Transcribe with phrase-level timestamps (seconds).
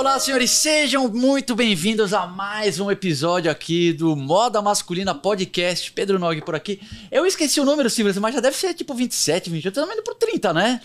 [0.00, 5.92] Olá, senhores, sejam muito bem-vindos a mais um episódio aqui do Moda Masculina Podcast.
[5.92, 6.80] Pedro Nog por aqui.
[7.12, 10.14] Eu esqueci o número, Silvio, mas já deve ser tipo 27, 28, estamos indo pro
[10.14, 10.80] 30, né?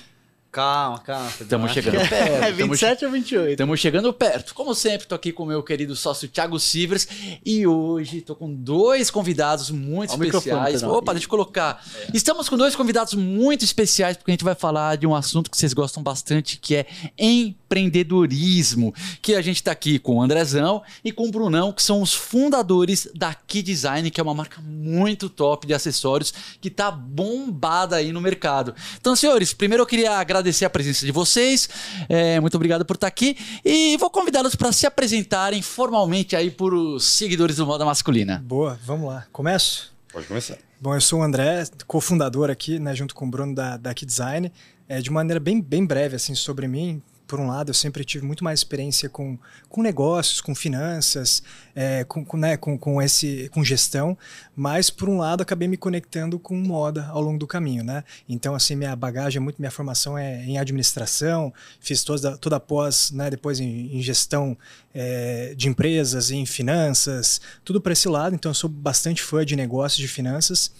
[0.55, 1.29] Calma, calma.
[1.41, 2.43] Estamos chegando perto.
[2.45, 3.51] É 27 ou 28?
[3.51, 4.55] Estamos chegando perto.
[4.55, 7.09] Como sempre, tô aqui com o meu querido sócio Thiago Sivers
[7.45, 10.81] e hoje tô com dois convidados muito Ó o especiais.
[10.81, 11.85] Opa, deixa eu colocar.
[12.13, 15.57] Estamos com dois convidados muito especiais porque a gente vai falar de um assunto que
[15.57, 16.85] vocês gostam bastante, que é
[17.19, 18.95] empreendedorismo.
[19.21, 22.13] Que a gente tá aqui com o Andrezão e com o Brunão, que são os
[22.13, 27.97] fundadores da Key Design, que é uma marca muito top de acessórios que tá bombada
[27.97, 28.73] aí no mercado.
[28.97, 31.69] Então, senhores, primeiro eu queria agradecer a presença de vocês.
[32.09, 33.37] É, muito obrigado por estar aqui.
[33.63, 38.43] E vou convidá-los para se apresentarem formalmente aí por os seguidores do Moda Masculina.
[38.45, 39.25] Boa, vamos lá.
[39.31, 39.93] Começo?
[40.11, 40.57] Pode começar.
[40.79, 44.05] Bom, eu sou o André, cofundador aqui, né, junto com o Bruno da, da Key
[44.05, 44.51] Design.
[44.87, 48.25] É, de maneira bem, bem breve, assim, sobre mim, por um lado, eu sempre tive
[48.25, 49.37] muito mais experiência com,
[49.69, 51.41] com negócios, com finanças,
[51.75, 54.17] é, com, com, né, com, com, esse, com gestão,
[54.55, 57.83] mas, por um lado, acabei me conectando com moda ao longo do caminho.
[57.83, 58.03] Né?
[58.27, 63.11] Então, assim, minha bagagem, muito minha formação é em administração, fiz toda, toda a pós,
[63.11, 64.57] né, depois em, em gestão
[64.93, 68.35] é, de empresas, em finanças, tudo para esse lado.
[68.35, 70.71] Então, eu sou bastante fã de negócios, de finanças.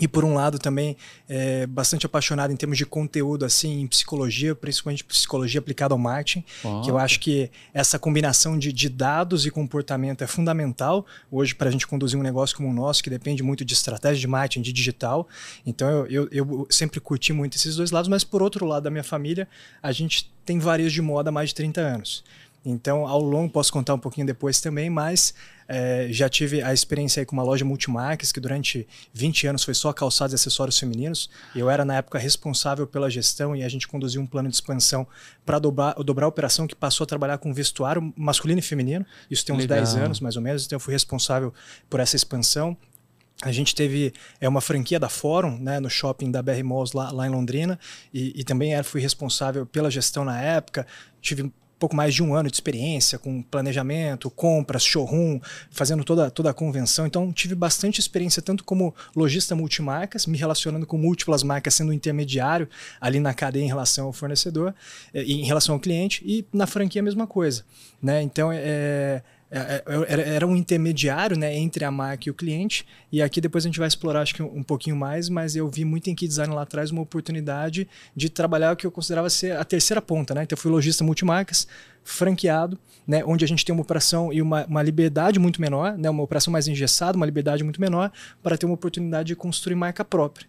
[0.00, 0.96] E por um lado também
[1.28, 6.44] é, bastante apaixonado em termos de conteúdo assim em psicologia, principalmente psicologia aplicada ao marketing,
[6.64, 6.80] Oh.
[6.80, 11.68] que eu acho que essa combinação de, de dados e comportamento é fundamental hoje para
[11.68, 14.62] a gente conduzir um negócio como o nosso, que depende muito de estratégia de marketing,
[14.62, 15.28] de digital.
[15.66, 18.90] Então eu, eu, eu sempre curti muito esses dois lados, mas por outro lado da
[18.90, 19.46] minha família,
[19.82, 22.24] a gente tem varejo de moda há mais de 30 anos.
[22.64, 25.34] Então, ao longo, posso contar um pouquinho depois também, mas
[25.68, 29.74] é, já tive a experiência aí com uma loja multimarcas, que durante 20 anos foi
[29.74, 31.28] só calçados e acessórios femininos.
[31.54, 35.06] Eu era, na época, responsável pela gestão e a gente conduziu um plano de expansão
[35.44, 39.04] para dobrar, dobrar a operação, que passou a trabalhar com vestuário masculino e feminino.
[39.30, 39.78] Isso tem uns Legal.
[39.78, 40.64] 10 anos, mais ou menos.
[40.64, 41.52] Então, eu fui responsável
[41.90, 42.74] por essa expansão.
[43.42, 47.10] A gente teve é uma franquia da Fórum, né, no shopping da BR Malls lá,
[47.10, 47.78] lá em Londrina,
[48.12, 50.86] e, e também era, fui responsável pela gestão na época.
[51.20, 55.40] Tive pouco mais de um ano de experiência com planejamento, compras, showroom,
[55.70, 57.06] fazendo toda, toda a convenção.
[57.06, 61.92] Então, tive bastante experiência, tanto como lojista multimarcas, me relacionando com múltiplas marcas, sendo um
[61.92, 62.68] intermediário
[63.00, 64.74] ali na cadeia em relação ao fornecedor,
[65.12, 67.64] eh, em relação ao cliente, e na franquia a mesma coisa.
[68.02, 68.22] Né?
[68.22, 69.22] Então, é,
[69.54, 72.84] era, era um intermediário né, entre a marca e o cliente.
[73.12, 75.68] E aqui depois a gente vai explorar acho que um, um pouquinho mais, mas eu
[75.68, 79.30] vi muito em Key Design lá atrás uma oportunidade de trabalhar o que eu considerava
[79.30, 80.34] ser a terceira ponta.
[80.34, 80.42] Né?
[80.42, 81.68] Então eu fui lojista multimarcas,
[82.02, 86.10] franqueado, né, onde a gente tem uma operação e uma, uma liberdade muito menor, né,
[86.10, 88.10] uma operação mais engessada, uma liberdade muito menor,
[88.42, 90.46] para ter uma oportunidade de construir marca própria.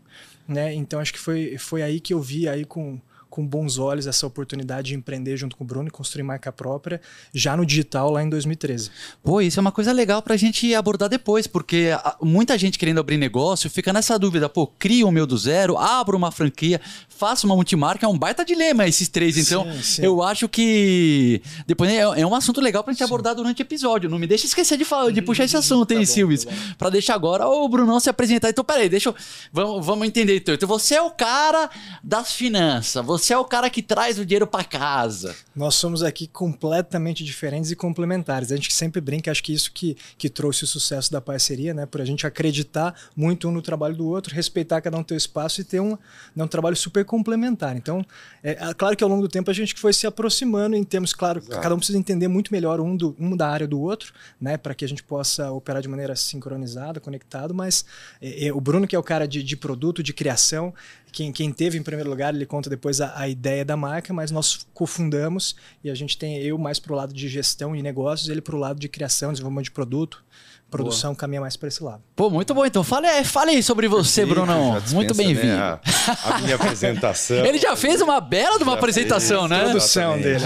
[0.48, 0.74] Né?
[0.74, 3.00] Então acho que foi, foi aí que eu vi aí com
[3.36, 7.02] com bons olhos essa oportunidade de empreender junto com o Bruno e construir marca própria
[7.34, 8.90] já no digital lá em 2013.
[9.22, 13.02] Pô, isso é uma coisa legal pra gente abordar depois, porque a- muita gente querendo
[13.02, 16.80] abrir negócio fica nessa dúvida, pô, cria o meu do zero, abro uma franquia,
[17.10, 19.38] faço uma multimarca, é um baita dilema esses três.
[19.38, 20.02] Então, Sim, sim.
[20.06, 24.10] eu acho que depois é, é um assunto legal pra gente abordar durante o episódio.
[24.10, 26.48] Não me deixa esquecer de, falar, de puxar esse assunto, hein, Silvis?
[26.78, 28.50] Pra deixar agora o Brunão se apresentar.
[28.50, 29.16] Então, peraí, deixa eu.
[29.52, 30.56] Vamos, vamos entender, então.
[30.56, 31.70] Então, você é o cara
[32.04, 35.36] das finanças, você é o cara que traz o dinheiro pra casa.
[35.56, 38.52] Nós somos aqui completamente diferentes e complementares.
[38.52, 41.86] A gente sempre brinca, acho que isso que, que trouxe o sucesso da parceria, né?
[41.86, 45.62] Por a gente acreditar muito um no trabalho do outro, respeitar cada um teu espaço
[45.62, 45.98] e ter um,
[46.36, 47.76] né, um trabalho super complementar.
[47.76, 48.06] Então,
[48.44, 51.14] é, é claro que ao longo do tempo a gente foi se aproximando em termos,
[51.14, 51.62] claro, Exato.
[51.62, 54.58] cada um precisa entender muito melhor um, do, um da área do outro, né?
[54.58, 57.86] Para que a gente possa operar de maneira sincronizada, conectado, mas
[58.22, 60.74] é, é, o Bruno, que é o cara de, de produto, de criação,
[61.16, 64.32] quem, quem teve em primeiro lugar, ele conta depois a, a ideia da marca, mas
[64.32, 68.42] nós cofundamos e a gente tem eu mais pro lado de gestão e negócios, ele
[68.42, 70.22] pro lado de criação, desenvolvimento de produto,
[70.70, 72.04] produção caminha mais para esse lado.
[72.18, 72.66] Pô, muito bom.
[72.66, 74.78] Então, fale, fale aí sobre você, Fica, Brunão.
[74.92, 75.56] Muito bem-vindo.
[75.56, 75.80] né, a,
[76.26, 77.46] a minha apresentação.
[77.46, 79.70] Ele já fez uma bela de uma Já apresentação, fez, né?
[79.70, 80.44] Produção dele.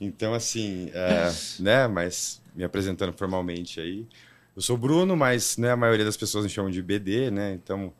[0.00, 4.06] Então, assim, é, né, mas me apresentando formalmente aí.
[4.54, 7.52] Eu sou Bruno, mas né, a maioria das pessoas me chamam de BD, né?
[7.52, 7.92] Então,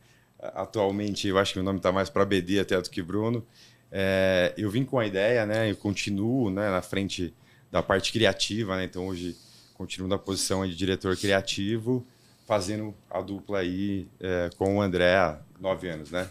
[0.55, 3.45] atualmente, eu acho que o nome está mais para BD até do que Bruno.
[3.91, 5.71] É, eu vim com a ideia, né?
[5.71, 7.33] Eu continuo né, na frente
[7.71, 8.85] da parte criativa, né?
[8.85, 9.37] Então, hoje,
[9.75, 12.07] continuo na posição de diretor criativo,
[12.47, 16.29] fazendo a dupla aí é, com o André há nove anos, né?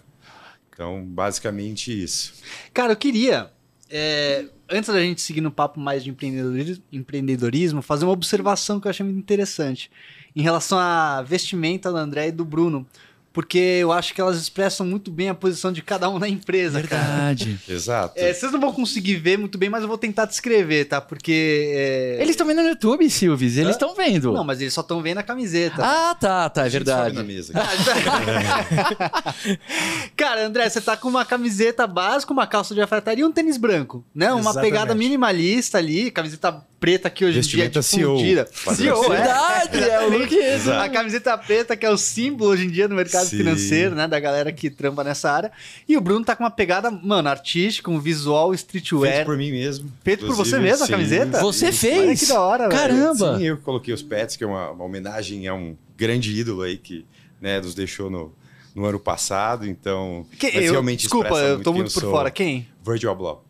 [0.69, 2.33] Então, basicamente isso.
[2.74, 3.51] Cara, eu queria,
[3.89, 8.88] é, antes da gente seguir no papo mais de empreendedorismo, empreendedorismo, fazer uma observação que
[8.88, 9.92] eu achei muito interessante
[10.36, 12.88] em relação à vestimenta do André e do Bruno.
[13.34, 16.84] Porque eu acho que elas expressam muito bem a posição de cada um na empresa,
[16.84, 17.02] cara.
[17.02, 17.60] Verdade.
[17.68, 18.14] Exato.
[18.16, 21.02] É, vocês não vão conseguir ver muito bem, mas eu vou tentar descrever, tá?
[21.02, 21.74] Porque.
[21.76, 23.58] é, Eles estão vendo no YouTube, Silvis.
[23.58, 24.32] Eles estão vendo.
[24.32, 25.84] Não, mas eles só estão vendo a camiseta.
[25.84, 27.16] Ah, tá, tá, é A gente sobe verdade.
[27.16, 27.54] Na mesa.
[30.16, 33.58] Cara, André, você tá com uma camiseta básica, uma calça de alfaiataria e um tênis
[33.58, 34.32] branco, né?
[34.32, 34.72] Uma Exatamente.
[34.72, 38.18] pegada minimalista ali, camiseta preta que hoje em dia é Vestimenta CEO.
[38.18, 38.50] difundida.
[38.76, 39.18] CEO, é.
[39.18, 40.36] Verdade, é o look.
[40.82, 43.38] A camiseta preta, que é o símbolo hoje em dia no mercado Sim.
[43.38, 44.06] financeiro, né?
[44.06, 45.50] Da galera que trampa nessa área.
[45.88, 49.24] E o Bruno tá com uma pegada, mano, artística, um visual Feito streetwear.
[49.26, 49.90] por mim mesmo.
[50.04, 51.40] Feito por você mesmo a sim, camiseta?
[51.40, 51.78] Você sim.
[51.78, 52.00] fez?
[52.02, 52.82] Olha que da hora, velho.
[52.82, 53.38] Caramba.
[53.38, 56.64] Sim, eu que coloquei os pets, que é uma, uma homenagem a um grande ídolo
[56.64, 57.06] aí que
[57.40, 58.36] né, nos deixou no,
[58.76, 59.66] no ano passado.
[59.66, 62.12] Então, mas eu- realmente desculpa, eu tô muito por sou.
[62.12, 62.30] fora.
[62.30, 62.68] Quem?
[62.86, 63.42] Virgil Abloh,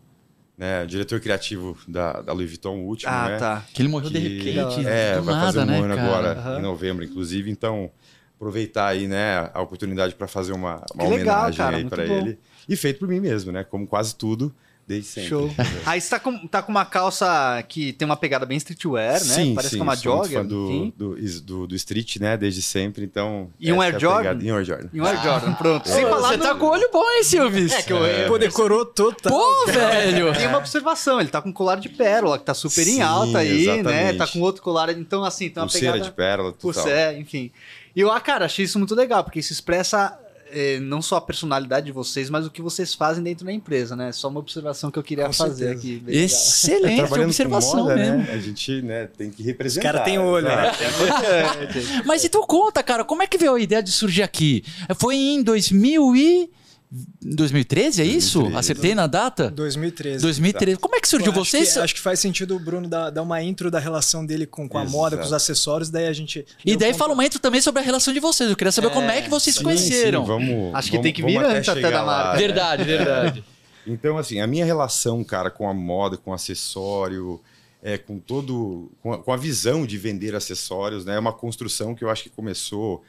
[0.58, 3.38] né, diretor criativo da, da Louis Vuitton, o último, Ah, né?
[3.38, 3.64] tá.
[3.74, 4.86] Que ele morreu de que- repente.
[4.88, 6.02] É, do vai nada, fazer um né, ano cara?
[6.08, 6.60] agora, Aham.
[6.60, 7.50] em novembro, inclusive.
[7.50, 7.92] Então,
[8.36, 12.06] aproveitar aí, né, a oportunidade para fazer uma, uma Que legal, homenagem cara, aí para
[12.06, 12.40] ele.
[12.68, 13.64] E feito por mim mesmo, né?
[13.64, 14.54] Como quase tudo,
[14.88, 15.30] desde sempre.
[15.30, 15.50] Show.
[15.86, 19.20] Aí você tá com, tá com uma calça que tem uma pegada bem streetwear, né?
[19.20, 22.36] Sim, Parece sim, que é uma jogger, do, do, do, do street, né?
[22.38, 23.50] Desde sempre, então...
[23.60, 24.40] E um essa Air é Jordan?
[24.44, 24.90] E um Air Jordan.
[24.94, 25.88] E um Air Jordan, pronto.
[25.90, 27.72] Sem Ô, falar Você no- tá com o olho bom, hein, Silvis?
[27.74, 29.32] É que eu, eu- Pô, decorou total.
[29.32, 30.34] Pô, velho.
[30.34, 33.02] Tem uma observação, ele tá com um colar de pérola, que tá super em Sim,
[33.02, 33.74] alta aí, né?
[33.74, 34.18] exatamente.
[34.18, 36.10] Tá com outro colar, então assim, tem uma Pulseira pegada...
[36.10, 36.74] de pérola, total.
[36.74, 37.52] Pulseira, enfim.
[37.96, 40.18] E eu, ah, cara, achei isso muito legal, porque isso expressa
[40.54, 43.96] eh, não só a personalidade de vocês, mas o que vocês fazem dentro da empresa,
[43.96, 44.12] né?
[44.12, 45.80] Só uma observação que eu queria Com fazer certeza.
[45.80, 46.00] aqui.
[46.00, 46.26] bem legal.
[46.26, 48.18] Excelente Trabalhando observação moda, mesmo.
[48.18, 48.30] né?
[48.32, 49.92] A gente né, tem que representar.
[49.92, 50.72] cara têm olho, né?
[50.72, 52.04] exato.
[52.06, 54.64] Mas e tu conta, cara, como é que veio a ideia de surgir aqui?
[54.96, 56.50] Foi em 2000 e...
[57.22, 58.40] 2013, é isso?
[58.40, 58.58] 2013.
[58.60, 59.50] Acertei na data?
[59.50, 60.22] 2013.
[60.22, 60.78] 2013.
[60.80, 61.34] Como é que surgiu?
[61.34, 61.74] Pô, acho Vocês...
[61.74, 64.68] Que, acho que faz sentido o Bruno dar, dar uma intro da relação dele com,
[64.70, 64.96] com a Exato.
[64.98, 66.46] moda, com os acessórios, daí a gente.
[66.66, 68.50] E daí fala uma intro também sobre a relação de vocês.
[68.50, 70.22] Eu queria saber como é que vocês se Sim, conheceram.
[70.22, 72.34] sim, vamos, Acho que vamos- tem que vir antes até chegar da lá, marca.
[72.34, 72.38] né?
[72.40, 73.44] Verdade, verdade.
[73.86, 77.42] Então, assim, a minha relação, cara, com a moda, com acessório,
[77.82, 78.90] é, com todo.
[79.02, 81.16] Com a, com a visão de vender acessórios, né?
[81.16, 83.04] É uma construção que eu acho que começou,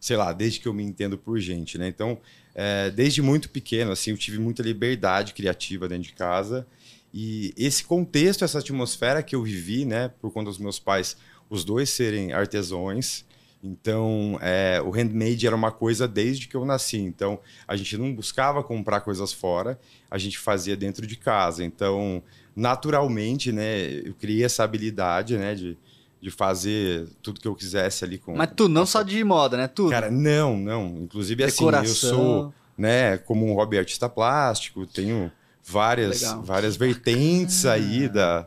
[0.00, 1.88] sei lá, desde que eu me entendo por gente, né?
[1.88, 2.18] Então,
[2.54, 6.66] é, desde muito pequeno, assim, eu tive muita liberdade criativa dentro de casa.
[7.12, 11.16] E esse contexto, essa atmosfera que eu vivi, né, por conta dos meus pais,
[11.48, 13.24] os dois serem artesãos,
[13.62, 16.98] então é, o handmade era uma coisa desde que eu nasci.
[16.98, 19.78] Então a gente não buscava comprar coisas fora,
[20.10, 21.64] a gente fazia dentro de casa.
[21.64, 22.22] Então,
[22.54, 25.76] naturalmente, né, eu criei essa habilidade, né, de,
[26.20, 28.36] de fazer tudo que eu quisesse ali com.
[28.36, 29.68] Mas tu, não só de moda, né?
[29.68, 29.90] Tudo.
[29.90, 30.98] Cara, não, não.
[31.02, 31.88] Inclusive, assim, Decoração.
[31.88, 35.30] eu sou, né, como um hobby artista plástico, tenho
[35.64, 36.42] várias, Legal.
[36.42, 38.46] várias vertentes aí da,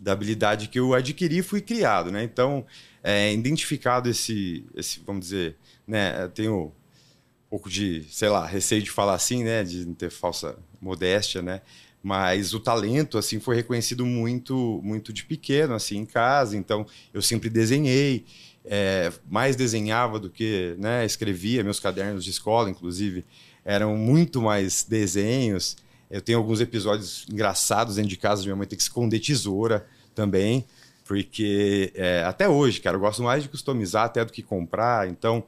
[0.00, 2.24] da habilidade que eu adquiri e fui criado, né?
[2.24, 2.64] Então,
[3.04, 5.56] é, identificado esse, esse, vamos dizer,
[5.86, 9.94] né, eu tenho um pouco de, sei lá, receio de falar assim, né, de não
[9.94, 11.60] ter falsa modéstia, né?
[12.02, 16.56] Mas o talento, assim, foi reconhecido muito, muito de pequeno, assim, em casa.
[16.56, 18.24] Então, eu sempre desenhei,
[18.64, 21.62] é, mais desenhava do que né, escrevia.
[21.62, 23.24] Meus cadernos de escola, inclusive,
[23.64, 25.76] eram muito mais desenhos.
[26.10, 30.64] Eu tenho alguns episódios engraçados dentro de casa minha mãe ter que esconder tesoura também,
[31.04, 35.08] porque é, até hoje, cara, eu gosto mais de customizar até do que comprar.
[35.08, 35.44] Então,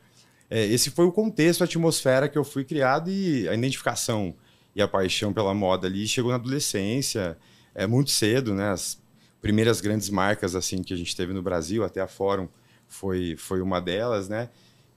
[0.49, 4.35] é, esse foi o contexto, a atmosfera que eu fui criado e a identificação
[4.75, 7.37] e a paixão pela moda ali chegou na adolescência,
[7.75, 8.71] é muito cedo, né?
[8.71, 9.01] As
[9.41, 12.49] primeiras grandes marcas assim que a gente teve no Brasil, até a Fórum
[12.87, 14.49] foi, foi uma delas, né?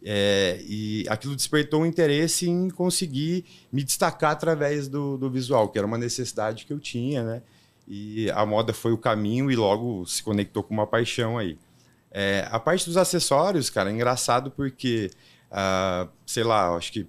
[0.03, 5.79] É, e aquilo despertou um interesse em conseguir me destacar através do, do visual, que
[5.79, 7.41] era uma necessidade que eu tinha, né?
[7.87, 11.57] E a moda foi o caminho e logo se conectou com uma paixão aí.
[12.11, 15.11] É, a parte dos acessórios, cara, é engraçado porque,
[15.51, 17.07] ah, sei lá, acho que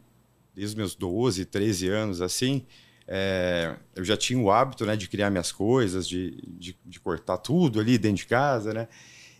[0.56, 2.64] desde os meus 12, 13 anos, assim,
[3.06, 7.36] é, eu já tinha o hábito né, de criar minhas coisas, de, de, de cortar
[7.36, 8.88] tudo ali dentro de casa, né?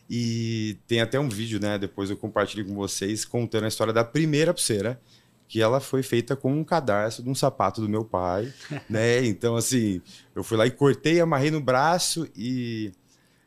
[0.09, 1.79] E tem até um vídeo, né?
[1.79, 5.01] Depois eu compartilho com vocês contando a história da primeira pulseira,
[5.49, 8.53] que ela foi feita com um cadarço de um sapato do meu pai,
[8.89, 9.25] né?
[9.25, 10.01] Então, assim,
[10.35, 12.93] eu fui lá e cortei, amarrei no braço e.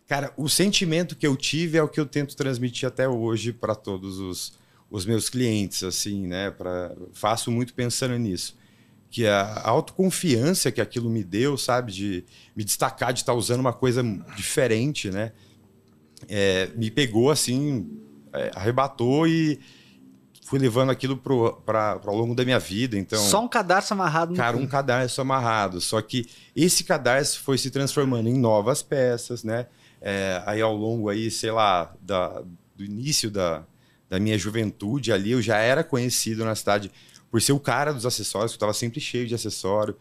[0.05, 3.75] Cara, o sentimento que eu tive é o que eu tento transmitir até hoje para
[3.75, 4.58] todos os,
[4.89, 6.51] os meus clientes, assim, né?
[6.51, 8.57] Pra, faço muito pensando nisso.
[9.09, 11.91] Que a autoconfiança que aquilo me deu, sabe?
[11.91, 14.03] De me destacar, de estar usando uma coisa
[14.35, 15.31] diferente, né?
[16.27, 17.89] É, me pegou assim,
[18.33, 19.59] é, arrebatou e
[20.43, 22.97] fui levando aquilo para ao longo da minha vida.
[22.97, 25.79] Então, Só um cadarço amarrado Cara, um cadarço amarrado.
[25.79, 29.67] Só que esse cadarço foi se transformando em novas peças, né?
[30.01, 32.41] É, aí ao longo aí, sei lá, da,
[32.75, 33.63] do início da,
[34.09, 36.91] da minha juventude ali, eu já era conhecido na cidade
[37.29, 39.95] por ser o cara dos acessórios, que estava sempre cheio de acessório.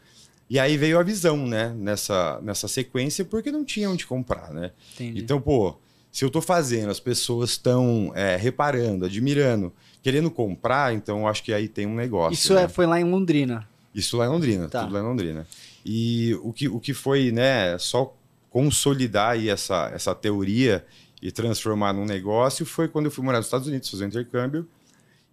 [0.49, 4.71] E aí veio a visão, né, nessa, nessa sequência, porque não tinha onde comprar, né?
[4.95, 5.21] Entendi.
[5.21, 5.77] Então, pô,
[6.11, 9.71] se eu tô fazendo, as pessoas estão é, reparando, admirando,
[10.03, 12.33] querendo comprar, então eu acho que aí tem um negócio.
[12.33, 12.63] Isso né?
[12.63, 13.69] é, foi lá em Londrina.
[13.95, 14.83] Isso lá em Londrina, Tá.
[14.83, 15.47] tudo lá em Londrina.
[15.85, 18.17] E o que, o que foi, né, só
[18.49, 20.85] consolidar aí essa, essa teoria
[21.21, 24.69] e transformar num negócio foi quando eu fui morar nos Estados Unidos, fazer um intercâmbio,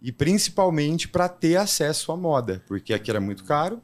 [0.02, 3.80] e principalmente para ter acesso à moda, porque aqui era muito caro.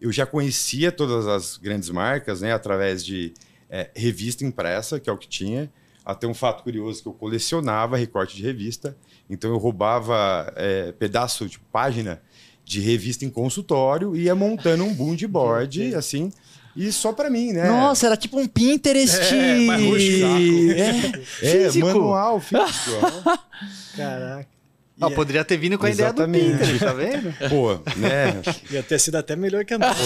[0.00, 3.32] Eu já conhecia todas as grandes marcas, né, através de
[3.70, 5.70] é, revista impressa, que é o que tinha.
[6.04, 8.94] Até um fato curioso que eu colecionava recorte de revista,
[9.30, 12.20] então eu roubava é, pedaço, tipo, página
[12.62, 16.30] de revista em consultório e ia montando um boom board, assim,
[16.76, 17.68] e só para mim, né?
[17.68, 19.16] Nossa, era tipo um Pinterest.
[19.34, 20.26] É, mas rústico.
[20.26, 21.46] É.
[21.46, 21.86] é, físico.
[21.86, 23.00] manual, físico.
[23.96, 24.54] Caraca.
[25.00, 26.44] Ah, Ia, poderia ter vindo com a Exatamente.
[26.44, 27.50] ideia do Pinterest, tá vendo?
[27.50, 28.42] Pô, né?
[28.70, 30.00] ia ter sido até melhor que a nossa.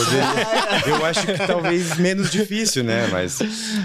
[0.86, 3.06] Eu acho que talvez menos difícil, né?
[3.08, 3.38] Mas,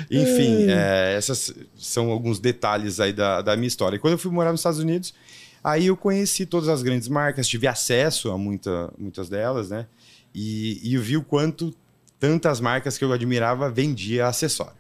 [0.09, 3.97] enfim, é, esses são alguns detalhes aí da, da minha história.
[3.97, 5.13] E quando eu fui morar nos Estados Unidos,
[5.61, 9.87] aí eu conheci todas as grandes marcas, tive acesso a muita, muitas delas, né?
[10.33, 11.75] E, e eu vi o quanto
[12.23, 14.77] tantas marcas que eu admirava vendia acessório.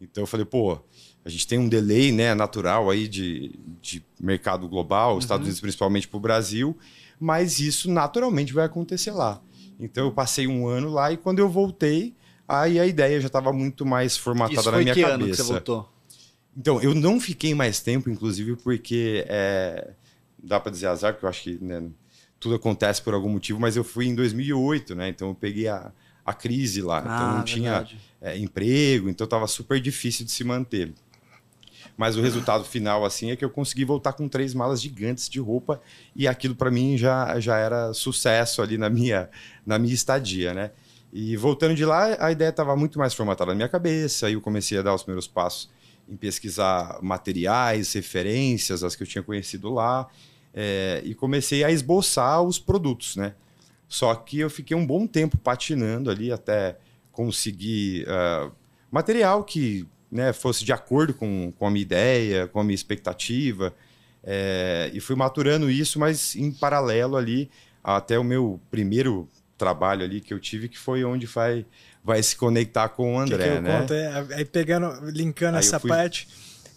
[0.00, 0.80] Então eu falei, pô,
[1.24, 6.08] a gente tem um delay né, natural aí de, de mercado global, Estados Unidos principalmente
[6.08, 6.76] para o Brasil,
[7.20, 9.40] mas isso naturalmente vai acontecer lá.
[9.78, 12.16] Então eu passei um ano lá e quando eu voltei,
[12.48, 15.14] aí a ideia já estava muito mais formatada Isso na minha que cabeça.
[15.14, 15.88] ano que você voltou?
[16.56, 19.92] Então, eu não fiquei mais tempo, inclusive, porque é,
[20.36, 21.88] dá para dizer azar, porque eu acho que né,
[22.40, 25.08] tudo acontece por algum motivo, mas eu fui em 2008, né?
[25.08, 25.92] Então eu peguei a,
[26.24, 27.86] a crise lá, então Ah, não tinha
[28.20, 30.92] é, emprego, então estava super difícil de se manter.
[31.96, 35.38] Mas o resultado final assim é que eu consegui voltar com três malas gigantes de
[35.40, 35.80] roupa
[36.16, 39.28] e aquilo para mim já, já era sucesso ali na minha
[39.66, 40.70] na minha estadia, né?
[41.12, 44.40] E voltando de lá, a ideia estava muito mais formatada na minha cabeça, aí eu
[44.40, 45.68] comecei a dar os primeiros passos
[46.08, 50.08] em pesquisar materiais, referências, as que eu tinha conhecido lá,
[50.54, 53.34] é, e comecei a esboçar os produtos, né?
[53.92, 56.78] Só que eu fiquei um bom tempo patinando ali até
[57.12, 58.50] conseguir ah,
[58.90, 63.74] material que né, fosse de acordo com, com a minha ideia, com a minha expectativa.
[64.24, 67.50] É, e fui maturando isso, mas em paralelo ali
[67.84, 71.66] até o meu primeiro trabalho ali que eu tive, que foi onde vai,
[72.02, 73.80] vai se conectar com o Que André, que eu né?
[73.80, 76.26] conto, é, aí pegando, linkando Aí essa fui- parte,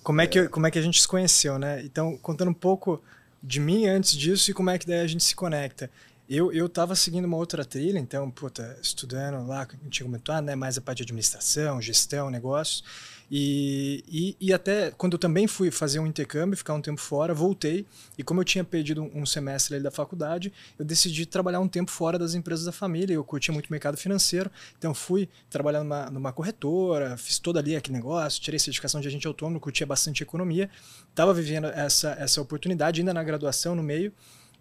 [0.03, 1.81] como é, que, eu- como é que a gente se conheceu, né?
[1.85, 3.01] Então, contando um pouco
[3.41, 5.89] de mim antes disso e como é que daí a gente se conecta.
[6.27, 10.33] Eu, eu tava seguindo uma outra trilha, então, puta, estudando lá, que a gente comentou,
[10.33, 12.83] ah, né, mais a parte de administração, gestão, negócios.
[13.29, 17.33] E, e, e até quando eu também fui fazer um intercâmbio, ficar um tempo fora,
[17.33, 17.85] voltei.
[18.17, 21.67] E como eu tinha perdido um, um semestre ali da faculdade, eu decidi trabalhar um
[21.67, 23.13] tempo fora das empresas da família.
[23.13, 27.75] Eu curtia muito o mercado financeiro, então fui trabalhar numa, numa corretora, fiz todo ali
[27.75, 30.69] aquele negócio, tirei certificação de agente autônomo, curtia bastante economia.
[31.09, 34.11] Estava vivendo essa, essa oportunidade ainda na graduação, no meio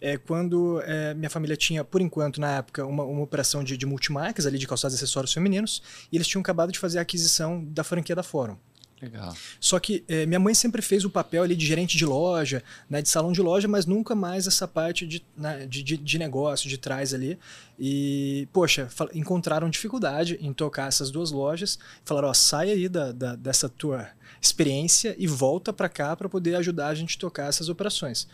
[0.04, 3.86] é, quando é, minha família tinha, por enquanto, na época, uma, uma operação de, de
[3.86, 5.82] multimarcas, ali de calçados e acessórios femininos,
[6.12, 8.56] e eles tinham acabado de fazer a aquisição da franquia da Fórum.
[9.02, 9.36] Legal.
[9.60, 13.02] Só que é, minha mãe sempre fez o papel ali de gerente de loja, né,
[13.02, 16.68] de salão de loja, mas nunca mais essa parte de, né, de, de, de negócio,
[16.70, 17.38] de trás ali.
[17.78, 21.78] E, poxa, encontraram dificuldade em tocar essas duas lojas.
[22.04, 24.08] Falaram, ó, sai aí da, da- dessa tua
[24.40, 28.26] experiência e volta para cá para poder ajudar a gente a tocar essas operações.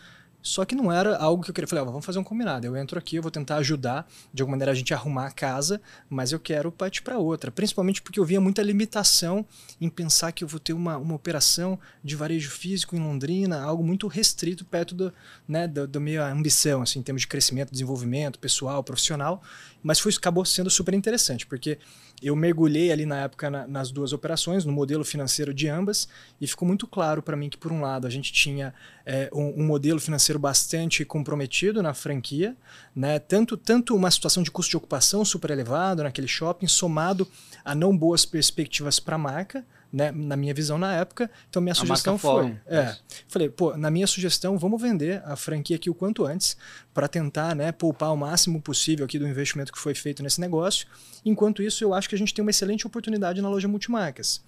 [0.43, 1.69] Só que não era algo que eu queria.
[1.69, 2.67] Falei, ó, vamos fazer um combinado.
[2.67, 5.81] Eu entro aqui, eu vou tentar ajudar de alguma maneira a gente arrumar a casa,
[6.09, 7.51] mas eu quero partir para outra.
[7.51, 9.45] Principalmente porque eu via muita limitação
[9.81, 13.85] em pensar que eu vou ter uma, uma operação de varejo físico em Londrina, algo
[13.85, 15.13] muito restrito perto do,
[15.47, 19.43] né, da, da minha ambição, assim, em termos de crescimento, desenvolvimento pessoal, profissional.
[19.83, 21.79] Mas foi, acabou sendo super interessante, porque
[22.23, 26.09] eu mergulhei ali na época na- nas duas operações, no modelo financeiro de ambas,
[26.41, 28.75] e ficou muito claro para mim que, por um lado, a gente tinha
[29.07, 32.57] é, um, um modelo financeiro bastante comprometido na franquia,
[32.95, 33.19] né?
[33.19, 37.27] tanto, tanto uma situação de custo de ocupação super elevado naquele shopping, somado
[37.65, 40.11] a não boas perspectivas para a marca, né?
[40.13, 41.31] na minha visão na época.
[41.49, 42.57] Então, minha A sugestão foi.
[42.67, 42.97] É,
[43.29, 46.57] falei, pô, na minha sugestão, vamos vender a franquia aqui o quanto antes,
[46.95, 50.87] para tentar né, poupar o máximo possível aqui do investimento que foi feito nesse negócio.
[51.25, 54.43] Enquanto isso, eu acho que a gente tem uma excelente oportunidade na loja multimarcas.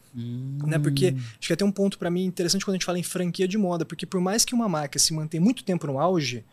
[0.67, 0.79] Né?
[0.79, 3.49] Porque acho que até um ponto para mim interessante quando a gente fala em franquia
[3.49, 6.45] de moda, porque por mais que uma marca se mantenha muito tempo no auge,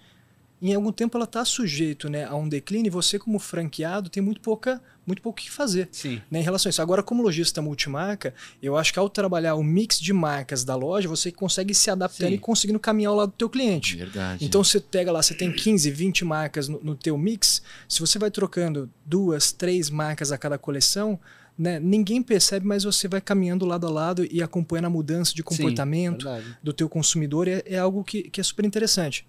[0.61, 4.21] em algum tempo ela está sujeito né, a um declínio e você, como franqueado, tem
[4.21, 6.21] muito pouca muito pouco o que fazer Sim.
[6.29, 6.81] né, em relação a isso.
[6.83, 11.09] Agora, como lojista multimarca, eu acho que ao trabalhar o mix de marcas da loja,
[11.09, 12.35] você consegue se adaptando Sim.
[12.35, 13.95] e conseguindo caminhar ao lado do teu cliente.
[13.95, 14.45] Verdade.
[14.45, 18.19] Então você pega lá, você tem 15, 20 marcas no, no teu mix, se você
[18.19, 21.19] vai trocando duas, três marcas a cada coleção,
[21.57, 25.43] né, ninguém percebe, mas você vai caminhando lado a lado e acompanhando a mudança de
[25.43, 29.27] comportamento Sim, do teu consumidor, é, é algo que, que é super interessante.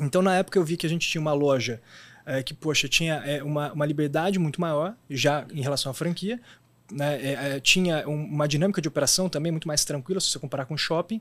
[0.00, 1.80] Então na época eu vi que a gente tinha uma loja
[2.26, 6.40] eh, que, poxa, tinha eh, uma, uma liberdade muito maior já em relação à franquia,
[6.90, 10.38] né, eh, eh, tinha um- uma dinâmica de operação também muito mais tranquila se você
[10.38, 11.20] comparar com shopping,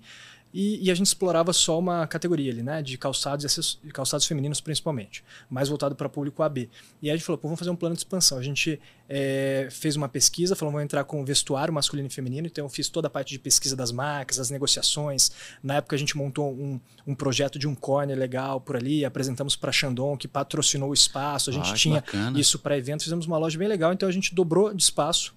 [0.54, 4.62] e, e a gente explorava só uma categoria ali, né, de calçados e calçados femininos
[4.62, 6.70] principalmente, mais voltado para público AB.
[7.02, 8.38] E aí a gente falou, pô, vamos fazer um plano de expansão.
[8.38, 12.66] A gente eh, fez uma pesquisa, falou, vamos entrar com vestuário masculino e feminino, então
[12.66, 15.32] eu fiz toda a parte de pesquisa das marcas, as negociações.
[15.62, 19.56] Na época a gente montou um, um projeto de um corner legal por ali, apresentamos
[19.56, 22.40] para Shandong, que patrocinou o espaço, a gente Ah, tinha bacana.
[22.40, 25.36] isso para evento, fizemos uma loja bem legal, então a gente dobrou de espaço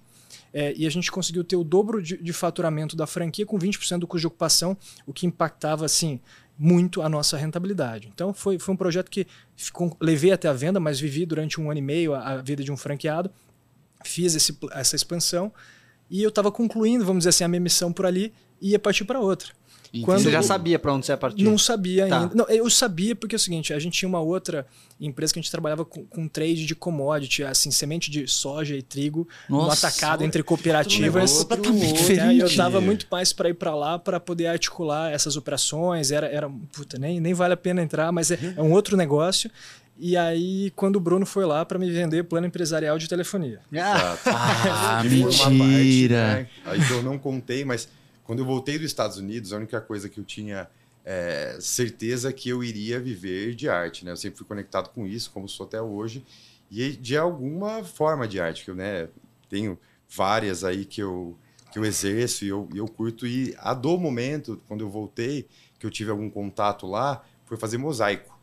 [0.53, 3.99] é, e a gente conseguiu ter o dobro de, de faturamento da franquia com 20%
[3.99, 6.19] do custo de ocupação, o que impactava assim
[6.57, 8.11] muito a nossa rentabilidade.
[8.13, 11.71] Então foi, foi um projeto que ficou, levei até a venda, mas vivi durante um
[11.71, 13.31] ano e meio a, a vida de um franqueado,
[14.03, 15.51] fiz esse, essa expansão
[16.09, 19.05] e eu estava concluindo, vamos dizer assim, a minha missão por ali e ia partir
[19.05, 19.53] para outra.
[20.05, 21.43] Quando- Você já sabia pra onde você ia partir?
[21.43, 22.21] Não sabia Tá.
[22.21, 22.35] ainda.
[22.35, 24.65] Não, eu sabia porque é o seguinte, a gente tinha uma outra
[24.99, 28.81] empresa que a gente trabalhava com, com trade de commodity, assim, semente de soja e
[28.81, 31.01] trigo no Nossa, atacado olha, entre um cooperativas.
[31.13, 32.37] negócio completamente Outro, diferente.
[32.37, 32.43] né?
[32.43, 36.09] Eu tava muito mais para ir para lá para poder articular essas operações.
[36.11, 39.51] Era, era puta, nem, nem vale a pena entrar, mas é, é um outro negócio.
[39.99, 43.59] E aí, quando o Bruno foi lá para me vender plano empresarial de telefonia.
[43.77, 44.17] Ah.
[44.25, 45.35] Ah, mentira.
[45.37, 47.87] parte, né, Aí que eu não contei, mas
[48.23, 50.69] quando eu voltei dos Estados Unidos, a única coisa que eu tinha
[51.03, 54.11] é, certeza que eu iria viver de arte, né?
[54.11, 56.25] Eu sempre fui conectado com isso, como sou até hoje,
[56.69, 59.09] e de alguma forma de arte, que eu né,
[59.49, 61.37] tenho várias aí que eu,
[61.71, 65.47] que eu exerço e eu, eu curto, e a do momento, quando eu voltei,
[65.79, 68.39] que eu tive algum contato lá, foi fazer mosaico.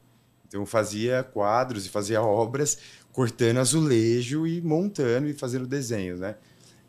[0.47, 2.79] Então eu fazia quadros e fazia obras
[3.13, 6.37] cortando azulejo e montando e fazendo desenhos, né?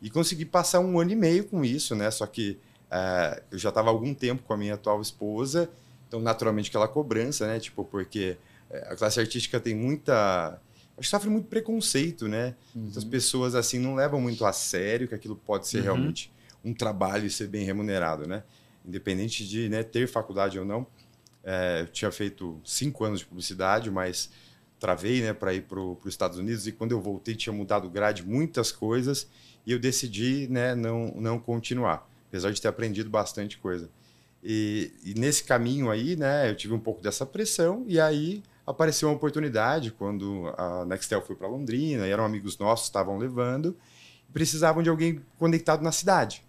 [0.02, 2.10] E consegui passar um ano e meio com isso, né?
[2.10, 2.58] Só que
[2.90, 5.70] eh, eu já estava há algum tempo com a minha atual esposa,
[6.08, 7.60] então naturalmente aquela cobrança, né?
[7.60, 8.36] Tipo, porque
[8.70, 10.60] eh, a classe artística tem muita...
[10.98, 12.54] Acho que sofre muito preconceito, né?
[12.74, 15.84] Muitas pessoas, assim, não levam muito a sério que aquilo pode ser Uhum.
[15.84, 16.30] realmente
[16.64, 18.42] um trabalho e ser bem remunerado, né?
[18.84, 20.86] Independente de né, ter faculdade ou não.
[21.42, 24.30] É, eu tinha feito cinco anos de publicidade, mas
[24.78, 28.22] travei né, para ir para os Estados Unidos e quando eu voltei tinha mudado grade
[28.26, 29.26] muitas coisas
[29.66, 33.90] e eu decidi né, não, não continuar, apesar de ter aprendido bastante coisa.
[34.42, 39.08] E, e nesse caminho aí, né, eu tive um pouco dessa pressão e aí apareceu
[39.08, 43.76] uma oportunidade quando a Nextel foi para Londrina, eram amigos nossos, estavam levando,
[44.28, 46.44] e precisavam de alguém conectado na cidade,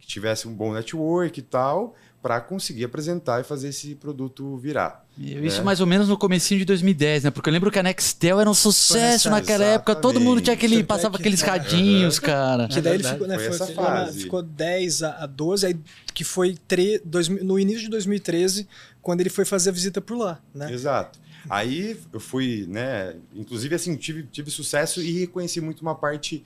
[0.00, 5.01] que tivesse um bom network e tal, para conseguir apresentar e fazer esse produto virar.
[5.18, 5.62] Isso É.
[5.62, 7.30] mais ou menos no comecinho de 2010, né?
[7.30, 9.94] Porque eu lembro que a Nextel era um sucesso naquela nessa- época.
[9.94, 10.76] Todo mundo tinha aquele.
[10.76, 10.88] Exatamente.
[10.88, 11.46] Passava aqueles É.
[11.46, 12.66] radinhos, cara.
[12.66, 14.20] Que daí ele ficou, né, foi foi, essa ficou, na- fase.
[14.22, 15.76] ficou 10 a, a 12, aí,
[16.14, 18.66] que foi tre, dois, no início de 2013,
[19.02, 20.72] quando ele foi fazer a visita por lá, né?
[20.72, 21.20] Exato.
[21.50, 23.14] Aí eu fui, né?
[23.34, 26.42] Inclusive, assim, tive, tive sucesso e reconheci muito uma parte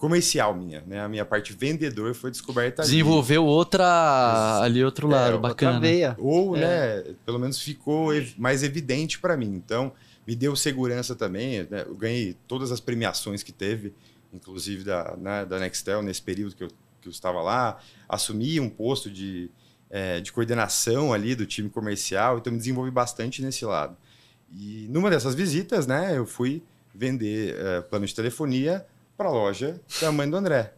[0.00, 1.00] comercial minha, né?
[1.00, 2.90] A minha parte vendedor foi descoberta ali.
[2.90, 4.60] Desenvolveu outra.
[4.62, 5.72] Ali, outro É, lado, outra bacana.
[5.74, 6.16] outra veia.
[6.18, 6.60] Ou, É.
[7.04, 9.52] né, pelo menos ficou ev- mais evidente para mim.
[9.54, 9.92] Então,
[10.26, 11.66] me deu segurança também.
[11.70, 13.92] né, Eu ganhei todas as premiações que teve,
[14.32, 16.68] inclusive da, né, da Nextel, nesse período que eu,
[17.02, 17.78] que eu estava lá.
[18.08, 19.50] Assumi um posto de,
[19.90, 23.94] eh, de coordenação ali do time comercial, então me desenvolvi bastante nesse lado.
[24.50, 26.62] E numa dessas visitas, né, eu fui
[26.94, 28.84] vender eh, plano de telefonia
[29.20, 30.72] para a loja da mãe do André.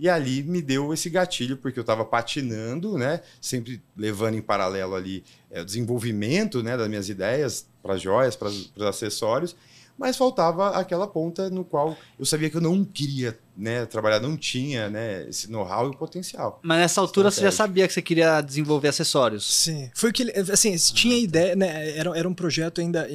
[0.00, 3.20] E ali me deu esse gatilho, porque eu estava patinando, né?
[3.40, 8.48] Sempre levando em paralelo ali eh, o desenvolvimento né, das minhas ideias para joias, para
[8.48, 9.54] os acessórios,
[9.96, 14.36] mas faltava aquela ponta no qual eu sabia que eu não queria né, trabalhar, não
[14.36, 16.58] tinha né, esse know-how e o potencial.
[16.64, 19.48] Mas nessa altura você já sabia que você queria desenvolver acessórios.
[19.48, 21.96] Sim, foi o que ele, assim, tinha ideia, né?
[21.96, 23.06] Era, era um projeto ainda,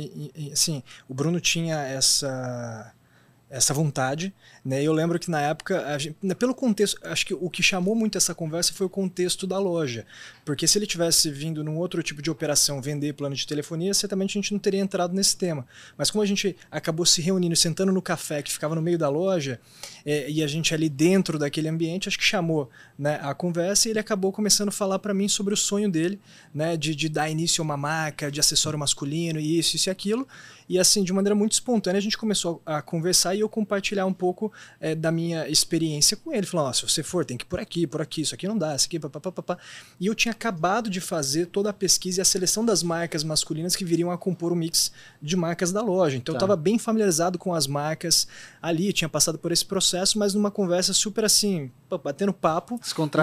[0.54, 2.94] assim, o Bruno tinha essa
[3.50, 4.84] essa vontade, né?
[4.84, 8.18] Eu lembro que na época, gente, né, pelo contexto, acho que o que chamou muito
[8.18, 10.06] essa conversa foi o contexto da loja,
[10.46, 14.38] porque se ele tivesse vindo num outro tipo de operação vender plano de telefonia, certamente
[14.38, 15.66] a gente não teria entrado nesse tema.
[15.98, 19.10] Mas como a gente acabou se reunindo, sentando no café que ficava no meio da
[19.10, 19.60] loja,
[20.06, 23.92] é, e a gente ali dentro daquele ambiente, acho que chamou né, a conversa e
[23.92, 26.20] ele acabou começando a falar para mim sobre o sonho dele,
[26.54, 30.28] né, de, de dar início a uma marca de acessório masculino isso, isso e aquilo.
[30.68, 34.14] E assim, de maneira muito espontânea, a gente começou a conversar e eu compartilhar um
[34.14, 34.49] pouco
[34.80, 36.46] é, da minha experiência com ele.
[36.46, 38.58] Falando, oh, se você for, tem que ir por aqui, por aqui, isso aqui não
[38.58, 39.58] dá, isso aqui, papapá.
[40.00, 43.76] E eu tinha acabado de fazer toda a pesquisa e a seleção das marcas masculinas
[43.76, 46.18] que viriam a compor o mix de marcas da loja.
[46.18, 46.38] Então tá.
[46.38, 48.28] eu estava bem familiarizado com as marcas
[48.62, 51.72] ali, tinha passado por esse processo, mas numa conversa super assim,
[52.04, 52.80] batendo papo.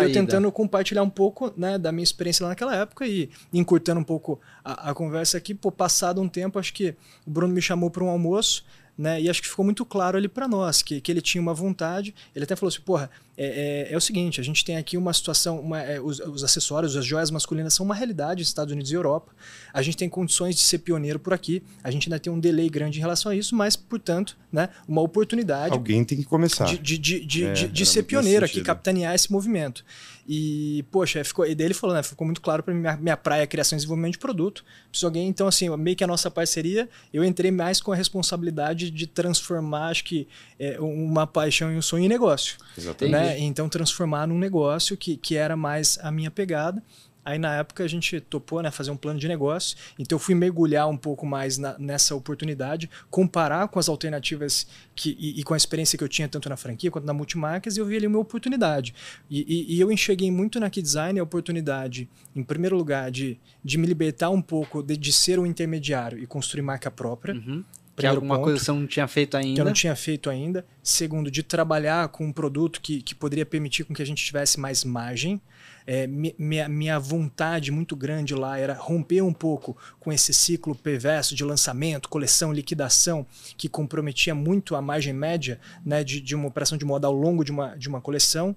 [0.07, 4.01] E eu tentando compartilhar um pouco né, da minha experiência lá naquela época e encurtando
[4.01, 5.55] um pouco a, a conversa aqui.
[5.55, 6.95] Pô, passado um tempo, acho que
[7.27, 8.65] o Bruno me chamou para um almoço
[8.97, 9.21] né?
[9.21, 12.15] E acho que ficou muito claro ali para nós que, que ele tinha uma vontade.
[12.35, 15.13] Ele até falou assim: porra, é, é, é o seguinte, a gente tem aqui uma
[15.13, 18.91] situação, uma, é, os, os, acessórios, as joias masculinas são uma realidade nos Estados Unidos
[18.91, 19.33] e Europa.
[19.75, 21.63] A gente tem condições de ser pioneiro por aqui.
[21.85, 25.03] A gente ainda tem um delay grande em relação a isso, mas, portanto, né, uma
[25.03, 25.73] oportunidade.
[25.73, 26.65] Alguém tem que começar.
[26.65, 29.85] De, de, de, de, é, de, de ser pioneiro aqui, capitanear esse movimento.
[30.29, 32.03] E, poxa, ficou, e daí ele falou, né?
[32.03, 34.65] Ficou muito claro para mim, minha, minha praia é criação e desenvolvimento de produto.
[34.91, 38.91] Preciso alguém, então, assim, meio que a nossa parceria, eu entrei mais com a responsabilidade
[38.91, 40.27] de transformar, acho que,
[40.59, 42.57] é, uma paixão e um sonho em negócio.
[42.77, 43.13] Exatamente.
[43.13, 43.26] Né?
[43.39, 46.83] Então, transformar num negócio que, que era mais a minha pegada.
[47.27, 50.33] Aí na época a gente topou né, fazer um plano de negócio, então eu fui
[50.33, 55.53] mergulhar um pouco mais na, nessa oportunidade, comparar com as alternativas que, e, e, com
[55.53, 58.07] a experiência que eu tinha tanto na franquia quanto na multimarcas, e eu vi ali
[58.07, 58.95] uma oportunidade.
[59.29, 63.41] E, e, e eu enxerguei muito na Key Design a oportunidade, em primeiro lugar, de,
[63.65, 67.35] de me libertar um pouco de, de ser um intermediário e construir marca própria.
[67.35, 67.65] Uhum.
[67.97, 69.55] Que alguma ponto, coisa que você não tinha feito ainda.
[69.55, 70.67] Que eu não tinha feito ainda.
[70.83, 74.61] Segundo, de trabalhar com um produto que, que poderia permitir com que a gente tivesse
[74.61, 75.41] mais margem.
[75.87, 81.35] É, minha, minha vontade muito grande lá era romper um pouco com esse ciclo perverso
[81.35, 83.25] de lançamento, coleção, liquidação,
[83.57, 87.45] que comprometia muito a margem média né, de, de uma operação de moda ao longo
[87.45, 88.55] de uma, de uma coleção.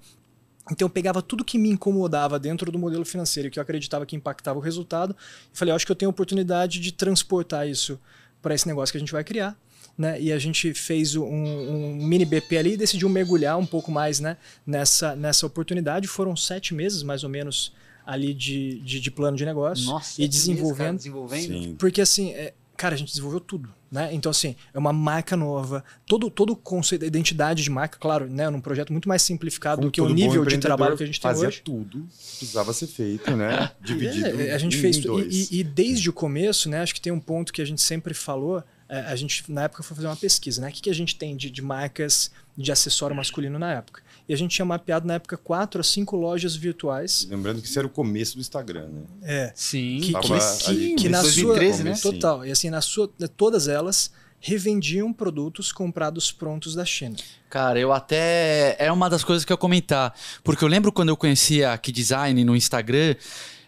[0.72, 4.16] Então eu pegava tudo que me incomodava dentro do modelo financeiro, que eu acreditava que
[4.16, 5.16] impactava o resultado,
[5.54, 8.00] e falei, acho que eu tenho a oportunidade de transportar isso
[8.42, 9.58] para esse negócio que a gente vai criar
[10.00, 10.20] né?
[10.20, 14.22] E a gente fez um, um, mini BP ali e decidiu mergulhar um pouco mais,
[14.22, 14.38] né?
[14.66, 16.08] Nessa, nessa oportunidade.
[16.08, 17.74] Foram sete meses, mais ou menos,
[18.06, 19.86] ali de, de, de plano de negócio.
[19.88, 20.94] Nossa, e desenvolvendo.
[20.94, 21.76] Meses, desenvolvendo.
[21.76, 23.70] Porque assim, é, cara, a gente desenvolveu tudo.
[23.92, 24.10] Né?
[24.14, 28.50] Então, assim, é uma marca nova, todo, todo o conceito, identidade de marca, claro, né?
[28.50, 31.20] num projeto muito mais simplificado Como do que o nível de trabalho que a gente
[31.20, 31.62] tem fazia hoje.
[31.62, 33.72] tudo, precisava ser feito, né?
[33.82, 34.42] Dividido.
[34.42, 36.82] É, a gente fez e, e, e, desde o começo, né?
[36.82, 39.84] Acho que tem um ponto que a gente sempre falou, é, a gente, na época,
[39.84, 40.70] foi fazer uma pesquisa, né?
[40.70, 44.02] O que, que a gente tem de, de marcas de acessório masculino na época?
[44.30, 47.28] E a gente tinha mapeado na época quatro a cinco lojas virtuais.
[47.28, 49.02] Lembrando que isso era o começo do Instagram, né?
[49.24, 49.52] É.
[49.56, 50.00] Sim.
[50.02, 51.98] Que, que, que, que na 2013, sua, né?
[52.00, 52.46] Total.
[52.46, 57.16] E assim, na sua, todas elas revendiam produtos comprados prontos da China.
[57.50, 58.76] Cara, eu até.
[58.78, 60.14] É uma das coisas que eu comentar.
[60.44, 63.16] Porque eu lembro quando eu conhecia a Key Design no Instagram.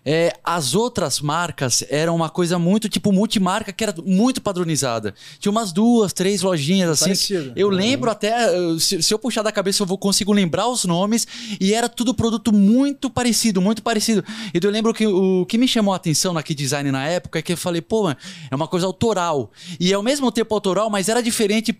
[0.03, 5.13] É, as outras marcas eram uma coisa muito tipo multimarca que era muito padronizada.
[5.39, 7.05] Tinha umas duas, três lojinhas assim.
[7.05, 7.53] Parecido.
[7.55, 7.73] Eu uhum.
[7.73, 8.33] lembro até,
[8.79, 11.27] se, se, eu puxar da cabeça, eu vou consigo lembrar os nomes
[11.59, 14.23] e era tudo produto muito parecido, muito parecido.
[14.53, 17.37] E eu lembro que o que me chamou a atenção na Key Design na época
[17.37, 18.17] é que eu falei, pô, mano,
[18.49, 19.51] é uma coisa autoral.
[19.79, 21.77] E ao mesmo tempo autoral, mas era diferente.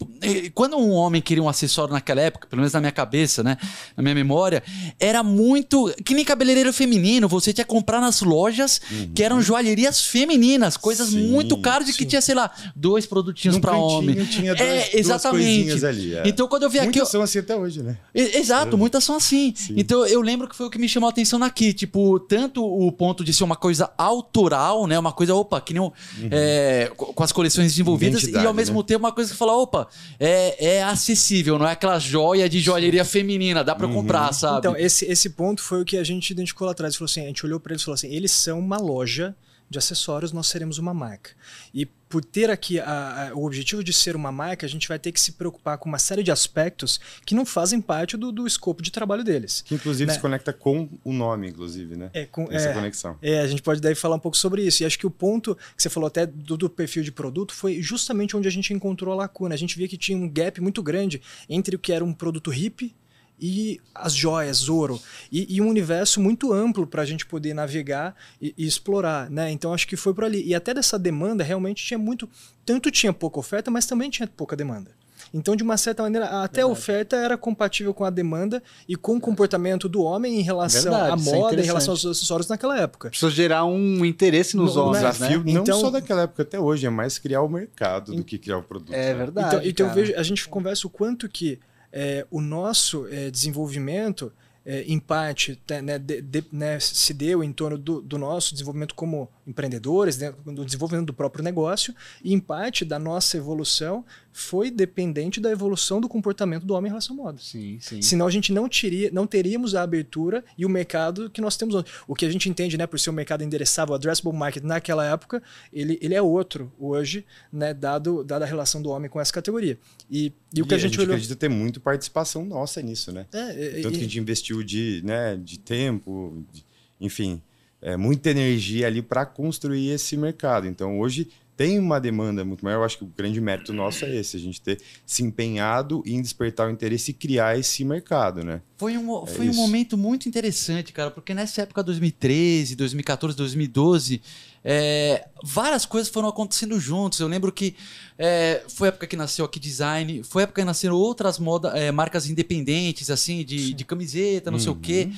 [0.54, 3.58] Quando um homem queria um acessório naquela época, pelo menos na minha cabeça, né?
[3.98, 4.62] Na minha memória,
[5.00, 5.92] era muito.
[6.06, 9.12] Que nem cabeleireiro feminino, você tinha que comprar na lojas uhum.
[9.14, 13.58] que eram joalherias femininas, coisas sim, muito caras e que tinha, sei lá, dois produtinhos
[13.58, 14.26] para homem.
[14.26, 15.86] Tinha dois, é, exatamente.
[15.86, 16.24] Ali, é.
[16.26, 17.00] Então quando eu vi muitas aqui.
[17.00, 17.98] Muitas são assim até hoje, né?
[18.14, 18.80] Exato, é.
[18.80, 19.54] muitas são assim.
[19.56, 19.74] Sim.
[19.78, 21.74] Então eu lembro que foi o que me chamou a atenção aqui.
[21.74, 24.98] Tipo, tanto o ponto de ser uma coisa autoral, né?
[24.98, 25.94] Uma coisa, opa, que nem uhum.
[26.30, 28.86] é, com as coleções desenvolvidas, Identidade, e ao mesmo né?
[28.86, 29.88] tempo uma coisa que fala, opa,
[30.20, 33.94] é, é acessível, não é aquela joia de joalheria feminina, dá para uhum.
[33.94, 34.60] comprar, sabe?
[34.60, 36.96] Então, esse, esse ponto foi o que a gente identificou lá atrás.
[36.96, 39.36] Falou assim, a gente olhou para eles e falou assim: eles são uma loja
[39.72, 41.32] de acessórios, nós seremos uma marca.
[41.74, 45.00] E por ter aqui a, a, o objetivo de ser uma marca, a gente vai
[45.00, 48.46] ter que se preocupar com uma série de aspectos que não fazem parte do, do
[48.46, 49.64] escopo de trabalho deles.
[49.66, 50.14] Que inclusive né?
[50.14, 52.10] se conecta com o nome, inclusive, né?
[52.14, 53.18] É, com, essa é, conexão.
[53.22, 54.84] É, a gente pode daí falar um pouco sobre isso.
[54.84, 57.82] E acho que o ponto que você falou até do, do perfil de produto foi
[57.82, 59.56] justamente onde a gente encontrou a lacuna.
[59.56, 62.54] A gente via que tinha um gap muito grande entre o que era um produto
[62.54, 62.94] hip
[63.42, 65.02] e as joias, ouro,
[65.32, 69.50] e, e um universo muito amplo para a gente poder navegar e, e, explorar, né?
[69.52, 70.44] Então acho que foi por ali.
[70.46, 72.30] E até dessa demanda realmente tinha muito,
[72.64, 74.92] tanto tinha pouca oferta, mas também tinha pouca demanda.
[75.34, 79.16] Então, de uma certa maneira, até a oferta era compatível com a demanda e com
[79.16, 81.66] o comportamento do homem em relação Verdade, à é moda, em interessante.
[81.68, 83.10] relação aos acessórios naquela época.
[83.10, 85.54] Precisa gerar um interesse nos No- homens, desafio né?
[85.54, 88.58] não Então- só daquela época até hoje, é mais criar o mercado do que criar
[88.58, 88.94] o produto.
[88.94, 89.14] É né?
[89.14, 89.48] verdade.
[89.56, 91.60] Então, então eu vejo, a gente conversa o quanto que
[91.92, 94.32] é, o nosso é, desenvolvimento,
[94.66, 98.54] é, em parte, te- né, de- de- né, se deu em torno do, do nosso
[98.54, 104.06] desenvolvimento como empreendedores, né, do desenvolvimento do próprio negócio, e em parte da nossa evolução
[104.32, 107.38] foi dependente da evolução do comportamento do homem em relação à moda.
[107.40, 108.02] Sim, sim.
[108.02, 111.76] Senão a gente não, teria, não teríamos a abertura e o mercado que nós temos
[111.76, 111.86] hoje.
[112.08, 115.06] O que a gente entende, né, por ser um mercado endereçável, o addressable market naquela
[115.06, 115.42] época,
[115.74, 119.78] ele, ele é outro hoje, né, dado, dada a relação do homem com essa categoria.
[120.10, 121.14] E, e o que a gente, olhou.
[121.14, 123.26] acredita ter muito participação nossa nisso, né?
[123.34, 126.64] É, é, Tanto e- que a gente investiu de, né, de tempo, de-
[127.00, 127.42] enfim,
[127.82, 130.68] é, muita energia ali para construir esse mercado.
[130.68, 131.28] Então, hoje
[131.62, 132.80] tem uma demanda muito maior.
[132.80, 136.20] Eu acho que o grande mérito nosso é esse, a gente ter se empenhado em
[136.20, 138.62] despertar o interesse e criar esse mercado, né?
[138.78, 144.22] Foi um, foi um momento muito interessante, cara, porque nessa época 2013, 2014, 2012,
[144.64, 147.20] é, várias coisas foram acontecendo juntos.
[147.20, 147.76] Eu lembro que
[148.18, 151.70] é, foi a época que nasceu aqui design, foi a época que nasceram outras moda,
[151.78, 155.10] é, marcas independentes, assim, de, de camiseta, não sei o quê.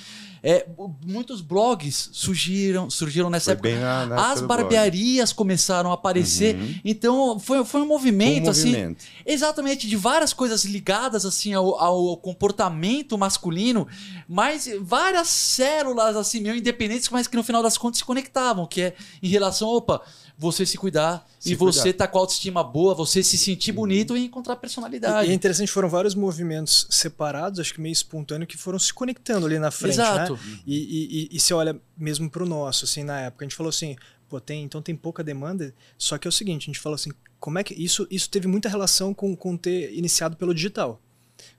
[0.46, 0.66] É,
[1.06, 3.86] muitos blogs surgiram, surgiram nessa Foi época.
[3.86, 4.62] na, na As do blog.
[4.64, 6.56] barbearias começaram a aparecer.
[6.56, 6.76] Uhum.
[6.84, 9.06] Então, foi, foi um Foi um movimento, assim, movimento.
[9.26, 13.88] Exatamente, de várias coisas ligadas assim ao, ao comportamento masculino,
[14.28, 18.82] mas várias células assim meio independentes, mas que no final das contas se conectavam, que
[18.82, 20.02] é em relação, opa,
[20.38, 21.98] você se cuidar Se e você cuidar.
[22.00, 25.28] tá com a autoestima boa, você se sentir bonito e encontrar E personalidade.
[25.28, 29.46] e é interessante, foram vários movimentos separados, acho que meio espontâneo, que foram se conectando
[29.46, 30.34] ali na frente, Exato.
[30.34, 30.40] né?
[30.66, 33.56] E, e, e, e se olha mesmo para o nosso, assim, na época, a gente
[33.56, 33.96] falou assim,
[34.28, 37.12] pô, tem, então tem pouca demanda, só que é o seguinte, a gente falou assim,
[37.40, 41.00] como é que isso, isso teve muita relação com, com ter iniciado pelo digital.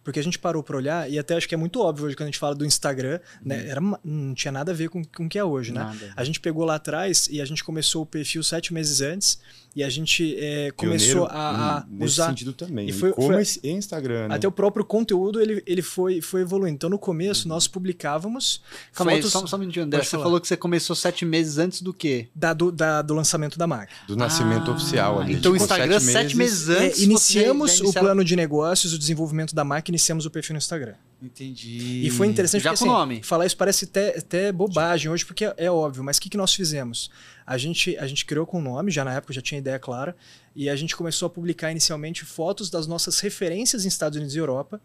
[0.04, 2.28] Porque a gente parou para olhar, e até acho que é muito óbvio hoje quando
[2.28, 3.66] a gente fala do Instagram, né?
[3.66, 5.80] Era, uma- não tinha nada a ver com, com o que é hoje, né?
[5.80, 6.12] Nada.
[6.14, 9.38] A gente pegou lá atrás e a gente começou o perfil sete meses antes,
[9.76, 12.28] e a gente é, começou a, a nesse usar.
[12.28, 12.88] sentido também.
[12.88, 14.34] e foi- E-commerce e Instagram, né?
[14.36, 16.74] Até o próprio conteúdo ele, ele foi, foi evoluindo.
[16.76, 18.62] Então, no começo, nós publicávamos
[18.92, 20.02] Calma aí, fotos só, só um minutinho, André.
[20.02, 20.22] Você falar.
[20.24, 22.28] falou que você começou sete meses antes do quê?
[22.34, 23.92] da, do, da- do lançamento da marca.
[24.06, 25.34] Do nascimento Ah, oficial ali.
[25.34, 27.02] Então o Instagram, sete meses É, antes.
[27.02, 30.58] iniciamos você já o plano de negócios, o desenvolvimento da marca, iniciamos o perfil no
[30.58, 30.94] Instagram.
[31.22, 32.06] Entendi.
[32.06, 33.22] E foi interessante Já porque, com assim, nome.
[33.22, 36.36] falar isso parece até, até bobagem hoje, porque é, é óbvio, mas o que, que
[36.36, 37.10] nós fizemos?
[37.46, 40.14] A gente, a gente criou com o nome, já na época já tinha ideia clara,
[40.54, 44.38] e a gente começou a publicar inicialmente fotos das nossas referências em Estados Unidos e
[44.38, 44.80] Europa,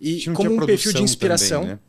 [0.00, 1.60] e como um perfil de inspiração.
[1.60, 1.80] também, né?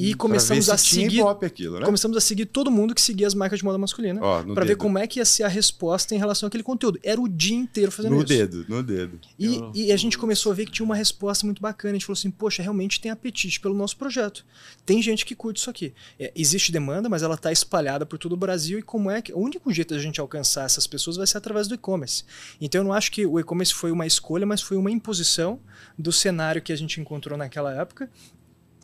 [0.00, 1.84] E Pra começamos a seguir aquilo, né?
[1.84, 4.76] começamos a seguir todo mundo que seguia as marcas de moda masculina no para ver
[4.76, 7.00] como é que ia ser a resposta em relação àquele conteúdo.
[7.02, 8.26] Era o dia inteiro fazendo No isso.
[8.28, 9.18] dedo, no dedo.
[9.36, 11.92] E, Eu- e a gente começou a ver que tinha uma resposta muito bacana.
[11.92, 14.44] A gente falou assim, poxa, realmente tem apetite pelo nosso projeto.
[14.86, 15.92] Tem gente que curte isso aqui.
[16.18, 18.78] É, existe demanda, mas ela está espalhada por todo o Brasil.
[18.78, 19.32] E como é que.
[19.32, 22.22] O único jeito da gente alcançar essas pessoas vai ser através do e-commerce.
[22.60, 25.58] Então eu não acho que o e-commerce foi uma escolha, mas foi uma imposição
[25.98, 28.08] do cenário que a gente encontrou naquela época.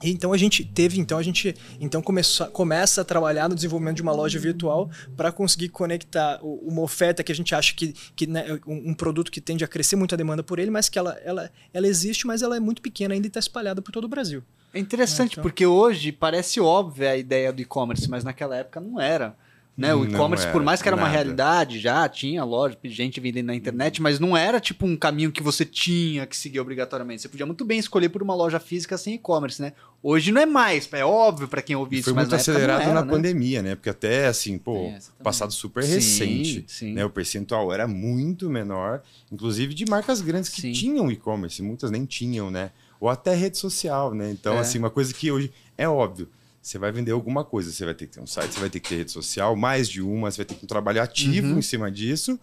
[0.03, 3.97] E Então a gente teve, então a gente então começa, começa a trabalhar no desenvolvimento
[3.97, 8.27] de uma loja virtual para conseguir conectar uma oferta que a gente acha que, que
[8.27, 10.99] né, um, um produto que tende a crescer muito a demanda por ele, mas que
[10.99, 14.05] ela, ela, ela existe, mas ela é muito pequena ainda e está espalhada por todo
[14.05, 14.43] o Brasil.
[14.73, 15.43] É interessante, É, então.
[15.43, 19.37] porque hoje parece óbvia a ideia do e-commerce, mas naquela época não era.
[19.77, 19.93] Né?
[19.93, 21.13] O e-commerce, por era, mais que era uma nada.
[21.15, 25.43] realidade, já tinha loja, gente vendendo na internet, mas não era tipo um caminho que
[25.43, 27.23] você tinha que seguir obrigatoriamente.
[27.23, 29.73] Você podia muito bem escolher por uma loja física sem e-commerce, né?
[30.01, 32.83] Hoje não é mais, é óbvio pra quem ouve E isso, foi muito na acelerado
[32.83, 33.11] era, na né?
[33.11, 33.75] pandemia, né?
[33.75, 34.93] Porque até assim, pô,
[35.25, 36.93] passado super Sim, recente, sim.
[36.93, 37.05] né?
[37.05, 40.71] O percentual era muito menor, inclusive de marcas grandes que Sim.
[40.73, 42.71] tinham e-commerce, muitas nem tinham, né?
[43.01, 44.31] Ou até rede social, né?
[44.31, 44.61] Então, É.
[44.61, 46.29] assim, uma coisa que hoje é óbvio.
[46.65, 48.81] Você vai vender alguma coisa, você vai ter que ter um site, você vai ter
[48.81, 51.49] que ter rede social, mais de uma, você vai ter que ter um trabalho ativo
[51.49, 51.59] Uhum.
[51.59, 52.41] em cima disso.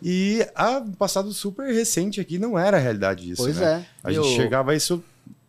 [0.00, 3.84] E a passado super recente aqui não era a realidade isso, Pois né?
[3.84, 3.86] é.
[4.08, 5.02] A E gente chegava isso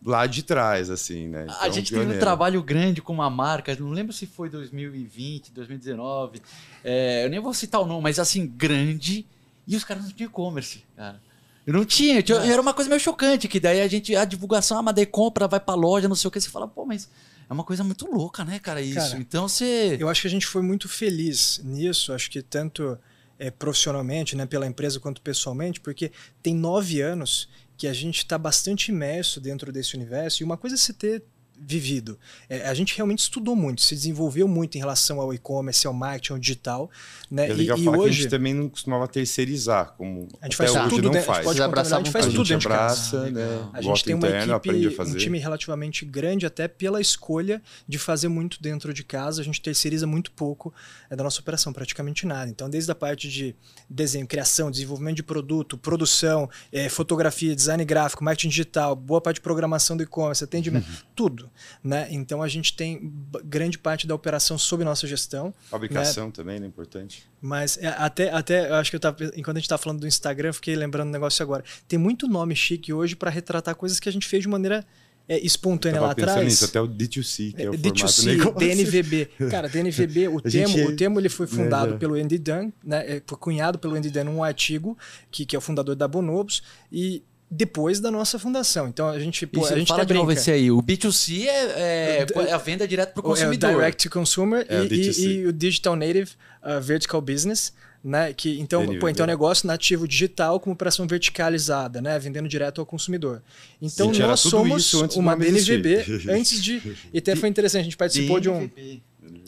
[0.04, 1.46] lá de trás, assim, né?
[1.48, 2.18] A Então, gente teve um pioneiro.
[2.20, 6.42] trabalho grande com uma marca, não lembro se foi 2020, 2019,
[6.82, 9.24] é, eu nem vou citar o nome, mas assim, grande,
[9.68, 11.20] e os caras não tinham e-commerce, cara.
[11.64, 14.78] Eu não tinha, tinha- era uma coisa meio chocante, que daí a gente, a divulgação,
[14.78, 17.08] ah, mas daí compra, vai pra loja, não sei o que, você fala, pô, mas
[17.48, 18.94] é uma coisa muito louca, né, cara, isso.
[18.94, 19.96] Cara, então você...
[20.00, 22.98] Eu acho que a gente foi muito feliz nisso, acho que tanto
[23.38, 26.10] é, profissionalmente, né, pela empresa, quanto pessoalmente, porque
[26.42, 30.76] tem nove anos que a gente está bastante imerso dentro desse universo, e uma coisa
[30.76, 31.22] é você ter
[31.58, 32.18] vivido.
[32.48, 36.32] É, a gente realmente estudou muito, se desenvolveu muito em relação ao e-commerce, ao marketing,
[36.32, 36.90] ao digital.
[37.30, 37.48] Né?
[37.48, 40.46] É legal e, falar e que a hoje gente também não costumava terceirizar, como a
[40.46, 41.44] gente até faz hoje tudo não dentro, faz.
[41.44, 43.18] pode contaminar, a gente faz a tudo gente dentro de casa.
[43.18, 43.70] abraça, Ah, né?
[43.72, 47.98] A gente Gosto tem uma interno, equipe, um time relativamente grande, até pela escolha de
[47.98, 49.40] fazer muito dentro de casa.
[49.40, 50.72] A gente terceiriza muito pouco
[51.10, 52.50] é, da nossa operação, praticamente nada.
[52.50, 53.54] Então, desde a parte de
[53.88, 59.42] desenho, criação, desenvolvimento de produto, produção, é, fotografia, design gráfico, marketing digital, boa parte de
[59.42, 61.45] programação do e-commerce, atendimento, tudo.
[61.82, 62.08] Né?
[62.10, 63.12] Então, a gente tem
[63.44, 65.54] grande parte da operação sob nossa gestão.
[65.70, 66.66] Fabricação também, né?
[66.66, 67.28] Importante.
[67.40, 70.06] Mas é, até, até eu acho que eu tava, enquanto a gente tá falando do
[70.06, 71.64] Instagram, eu fiquei lembrando um negócio agora.
[71.86, 74.84] Tem muito nome chique hoje para retratar coisas que a gente fez de maneira
[75.28, 76.44] é, espontânea lá atrás.
[76.44, 78.58] nisso, até o D2C, que é o formato D2C, negócio.
[78.58, 79.26] DNVB.
[79.50, 81.98] Cara, DNVB, o gente termo, é- o termo ele foi fundado já.
[81.98, 83.16] pelo Andy Dunn, né?
[83.16, 84.96] é, Foi cunhado pelo Andy Dunn num artigo,
[85.30, 88.88] que, que é o fundador da Bonobos, e depois da nossa fundação.
[88.88, 90.70] Então a gente, pô, Isso, a gente fala até de novo esse aí.
[90.70, 93.70] O B2C é, é, O- é a venda direto para o O- É o consumidor.
[93.70, 95.18] Direct to Consumer É, o e, D2C.
[95.20, 96.32] e- e o Digital Native
[96.62, 97.72] uh, Vertical Business.
[98.04, 98.32] Né?
[98.32, 102.16] Que, então, pô, então é um negócio nativo digital com operação verticalizada, né?
[102.20, 103.42] vendendo direto ao consumidor.
[103.82, 105.34] Então Gente, nós somos isso antes do uma.
[105.36, 106.80] DNVB antes de.
[107.12, 108.70] E até foi interessante, a gente participou de um.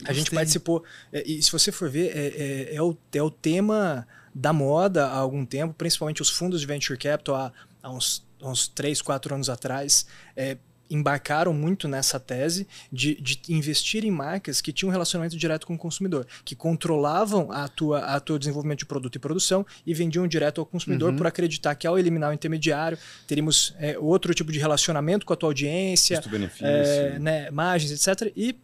[0.05, 0.83] A gente participou.
[1.13, 2.27] é, E se você for ver, é,
[2.73, 6.67] é- é o, é o tema da moda há algum tempo, principalmente os fundos de
[6.67, 7.53] venture capital há,
[7.83, 10.07] há uns, uns 3, 4 anos atrás.
[10.37, 10.59] é,
[10.91, 15.75] embarcaram muito nessa tese de, de investir em marcas que tinham um relacionamento direto com
[15.75, 20.27] o consumidor, que controlavam a tua, a tua desenvolvimento de produto e produção e vendiam
[20.27, 24.59] direto ao consumidor por acreditar que ao eliminar o intermediário teríamos é, outro tipo de
[24.59, 26.21] relacionamento com a tua audiência,
[26.61, 28.33] é, né, margens, etc.
[28.37, 28.57] E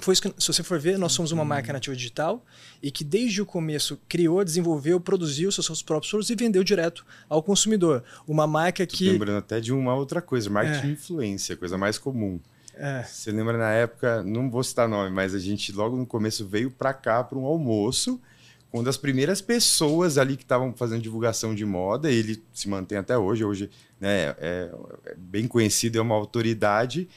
[0.00, 2.44] foi isso que, se você for ver, nós somos uma marca nativa digital
[2.82, 7.04] e que desde o começo criou, desenvolveu, produziu seus, seus próprios produtos e vendeu direto
[7.28, 8.04] ao consumidor.
[8.26, 9.10] Uma marca que.
[9.10, 12.38] Lembrando até de uma outra coisa, marketing de influência, coisa mais comum.
[12.74, 16.46] É, Você lembra na época, não vou citar nome, mas a gente logo no começo
[16.46, 18.20] veio pra cá para um almoço
[18.70, 22.10] com uma das primeiras pessoas ali que estavam fazendo divulgação de moda.
[22.10, 24.70] Ele se mantém até hoje, hoje né, é,
[25.06, 27.08] é bem conhecido, é uma autoridade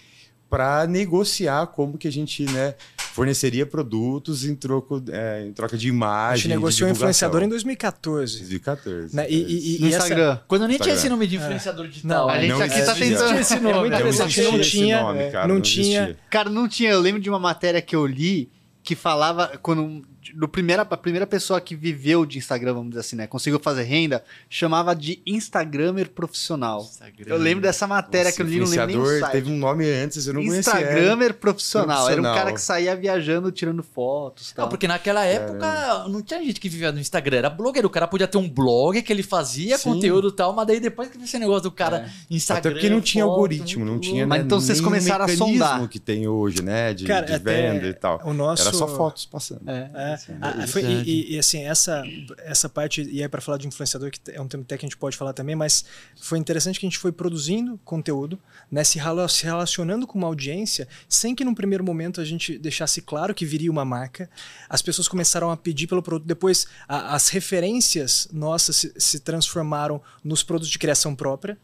[0.49, 2.73] para negociar como que a gente né,
[3.13, 6.43] forneceria produtos em, troco, é, em troca de a imagem.
[6.43, 7.69] gente negociou de influenciador em divulgação.
[7.75, 8.38] 2014.
[8.39, 9.15] 2014.
[9.15, 9.27] Né?
[9.29, 10.39] E, e- e- No e essa- Instagram.
[10.47, 10.93] Quando nem tinha Instagram.
[10.95, 12.27] esse nome de influenciador digital.
[12.27, 13.05] Não, A gente Não aqui tá existia.
[13.17, 13.39] tentando.
[13.39, 13.69] esse nome.
[13.69, 14.41] É muito Não interessante.
[14.41, 16.17] não esse tinha, nome, é, cara, não não tinha.
[16.29, 16.89] Cara, não tinha.
[16.91, 18.49] Eu lembro de uma matéria que eu li
[18.81, 20.01] que falava quando
[20.35, 23.83] no primeira, a primeira pessoa que viveu de Instagram, vamos dizer assim, né, conseguiu fazer
[23.83, 26.81] renda, chamava de Instagramer profissional.
[26.81, 27.25] Instagram.
[27.27, 29.31] Eu lembro dessa matéria Nossa, que eu li, não lembro nem o site.
[29.31, 30.59] teve um nome antes, eu não conhecia.
[30.59, 32.09] Instagramer profissional.
[32.09, 32.35] Era um Profissional.
[32.35, 34.51] cara que saía viajando, tirando fotos.
[34.51, 34.65] Tal.
[34.65, 37.87] Não, porque naquela época não tinha gente que vivia no Instagram, era blogueiro.
[37.87, 39.93] O cara podia ter um blog que ele fazia Sim.
[39.93, 42.59] conteúdo e tal, mas daí depois que esse negócio do cara Instagram.
[42.59, 45.87] Até porque não tinha foto, algoritmo, não tinha Mas né, então vocês começaram a sondar.
[45.87, 46.93] que tem hoje, né?
[46.93, 48.21] De, Cara, de venda e tal.
[48.23, 49.61] o nosso- Era só fotos passando.
[49.69, 49.89] É.
[49.93, 52.03] É, a- foi- e, e- e, assim, essa,
[52.39, 54.88] essa parte, e aí para falar de influenciador, que é um tema até que a
[54.89, 55.86] gente pode falar também, mas
[56.19, 58.39] foi interessante que a gente foi produzindo conteúdo,
[58.71, 62.58] né, se, rela- se relacionando com uma audiência, sem que num primeiro momento a gente
[62.58, 64.29] deixasse claro que viria uma marca.
[64.69, 66.27] As pessoas começaram a pedir pelo produto.
[66.27, 71.58] Depois, a- as referências nossas se, se transformaram nos produtos de criação própria,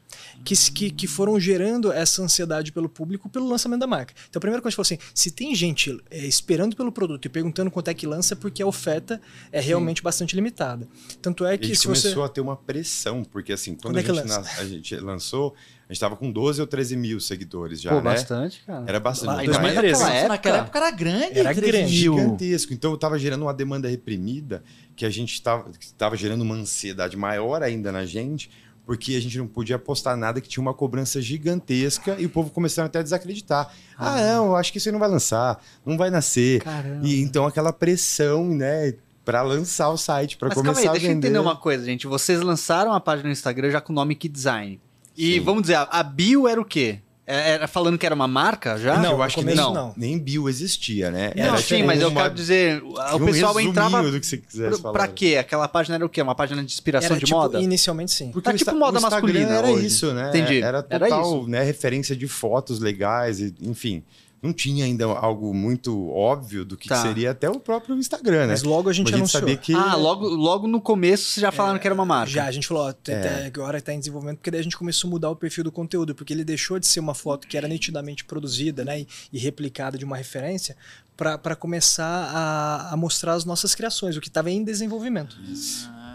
[0.44, 4.13] que, que, que foram gerando essa ansiedade pelo público pelo lançamento da marca.
[4.30, 6.91] Então, a primeira coisa que a gente falou assim: se tem gente é, esperando pelo
[6.91, 9.19] produto e perguntando quanto é que lança, é porque a oferta
[9.51, 10.88] é realmente bastante limitada.
[11.19, 12.21] Tanto é a que gente se começou você.
[12.21, 14.39] a ter uma pressão, porque assim, quando Quando é a, gente lança?
[14.39, 15.55] nas- a gente lançou,
[15.89, 18.01] a gente tava com 12 ou 13 mil seguidores já, Pô, né?
[18.03, 18.86] bastante, cara.
[18.88, 19.27] Era bastante.
[19.27, 19.93] Lá, Mas 2013.
[19.93, 21.39] Nossa, Naquela naquela época- época era grande.
[21.39, 22.73] Era 13 grande, gigantesco.
[22.73, 24.63] Então eu tava gerando uma demanda reprimida
[24.95, 28.49] que a gente tava, que tava gerando uma ansiedade maior ainda na gente,
[28.86, 32.50] porque a gente não podia postar nada que tinha uma cobrança gigantesca e o povo
[32.52, 33.71] começando até a desacreditar.
[33.98, 36.62] Ah, não, eu acho que isso aí não vai lançar, não vai nascer.
[36.62, 37.06] Caramba.
[37.08, 38.93] E então aquela pressão, né,
[39.24, 41.28] para lançar o site, para começar calma aí, a deixa eu vender.
[41.30, 42.06] entender uma coisa, gente.
[42.06, 44.80] Vocês lançaram a página no Instagram já com o nome Design.
[45.17, 45.39] E Sim.
[45.39, 47.00] vamos dizer, a- a bio era o quê?
[47.28, 48.98] É- Era falando que era uma marca já?
[49.00, 49.94] Não, eu acho que nem, não.
[49.98, 51.32] nem bio existia, né?
[51.36, 54.12] Não, Era sim, mas eu uma- quero dizer, o um pessoal entrava.
[54.12, 55.38] do que você quisesse Pra, pra quê?
[55.40, 56.22] Aquela página era o quê?
[56.22, 57.60] Uma página de inspiração Era, de tipo, moda?
[57.60, 58.32] Inicialmente sim.
[58.32, 59.88] Porque Tá tipo Insta- moda masculina era hoje.
[59.88, 60.30] isso, né?
[60.30, 60.62] Entendi.
[60.62, 61.48] Era Era total, isso.
[61.50, 64.04] né, referência de fotos legais, enfim.
[64.45, 67.01] Não tinha ainda algo muito óbvio do que Tá.
[67.01, 68.47] seria até o próprio Instagram, né?
[68.53, 69.41] Mas logo a gente Mas anunciou.
[69.41, 72.31] sabia que Ah, logo, logo no começo vocês já falaram que era uma marca.
[72.31, 73.45] Já, a gente falou, ó, até- É.
[73.47, 76.13] agora está em desenvolvimento, porque daí a gente começou a mudar o perfil do conteúdo,
[76.13, 79.97] porque ele deixou de ser uma foto que era nitidamente produzida né, e, e replicada
[79.97, 80.75] de uma referência,
[81.17, 85.38] para começar a, a mostrar as nossas criações, o que estava em desenvolvimento.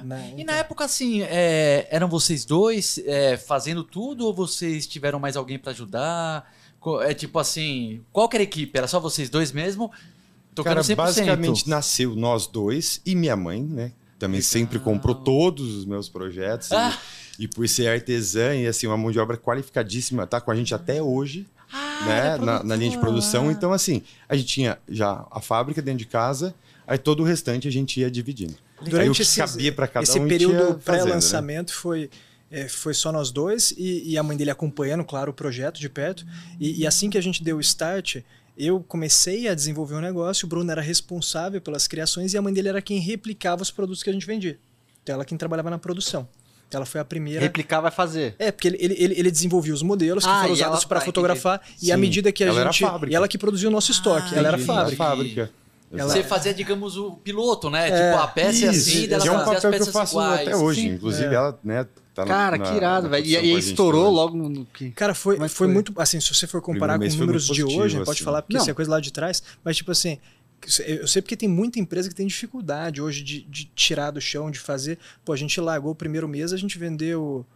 [0.05, 0.35] né?
[0.37, 5.37] E na época, assim, é, eram vocês dois é, fazendo tudo ou vocês tiveram mais
[5.37, 6.51] alguém pra ajudar?
[6.81, 8.77] Co- É tipo assim, qual que era a equipe?
[8.77, 9.91] Era só vocês dois mesmo?
[10.55, 10.97] Tocando Cara, 100%.
[10.97, 13.93] basicamente nasceu nós dois e minha mãe, né?
[14.19, 16.71] Também sempre comprou todos os meus projetos.
[16.71, 16.99] e- Ah.
[17.39, 20.75] E, por ser artesã e assim, uma mão de obra qualificadíssima, tá com a gente
[20.75, 22.19] até hoje, Ah, né?
[22.35, 23.51] era Na, na linha de produção.
[23.51, 26.55] Então, assim, a gente tinha já a fábrica dentro de casa,
[26.87, 28.55] aí todo o restante a gente ia dividindo.
[28.79, 31.05] aí o Durante que esse, cabia para cada esse um período tinha fazenda, né?
[31.05, 32.11] pré-lançamento foi,
[32.51, 35.89] é, foi só nós dois e, e a mãe dele acompanhando, claro, o projeto de
[35.89, 36.25] perto.
[36.59, 38.17] E, e assim que a gente deu o start,
[38.59, 42.53] eu comecei a desenvolver o negócio, o Bruno era responsável pelas criações e a mãe
[42.53, 44.59] dele era quem replicava os produtos que a gente vendia.
[45.03, 46.29] Então ela quem trabalhava na produção.
[46.73, 47.41] Ela foi a primeira.
[47.41, 48.37] Replicar vai fazer.
[48.39, 51.03] É, porque ele, ele, ele, ele desenvolvia os modelos que Ah, foram usados para ah,
[51.03, 52.83] fotografar e Sim, à medida que a ela era gente.
[52.89, 53.13] fábrica.
[53.13, 54.35] E ela que produziu o nosso estoque.
[54.35, 54.97] Ah, ela era fábrica.
[54.97, 55.51] fábrica.
[55.93, 57.89] Ela- Você fazia, digamos, o piloto, né?
[57.89, 59.71] É, tipo, a peça é Isso, assim, dela é um fazia as papel que eu
[59.81, 60.41] peças faço iguais.
[60.47, 60.81] até hoje.
[60.83, 60.89] Sim.
[60.91, 61.35] Inclusive, É.
[61.35, 61.87] ela, né,
[62.25, 63.27] tá Cara, na- que irado, velho.
[63.27, 64.15] E gente estourou hoje.
[64.15, 64.91] logo no que.
[64.91, 65.69] Cara, foi, é foi foi?
[65.69, 65.93] muito.
[65.97, 68.25] Assim, se você for comparar com números muito de positivo, hoje, pode assim.
[68.25, 70.19] falar, porque isso é coisa lá de trás, mas tipo assim.
[70.87, 74.51] Eu sei porque tem muita empresa que tem dificuldade hoje de, de tirar do chão,
[74.51, 74.99] de fazer.
[75.25, 77.47] Pô, a gente largou o primeiro mês, a gente vendeu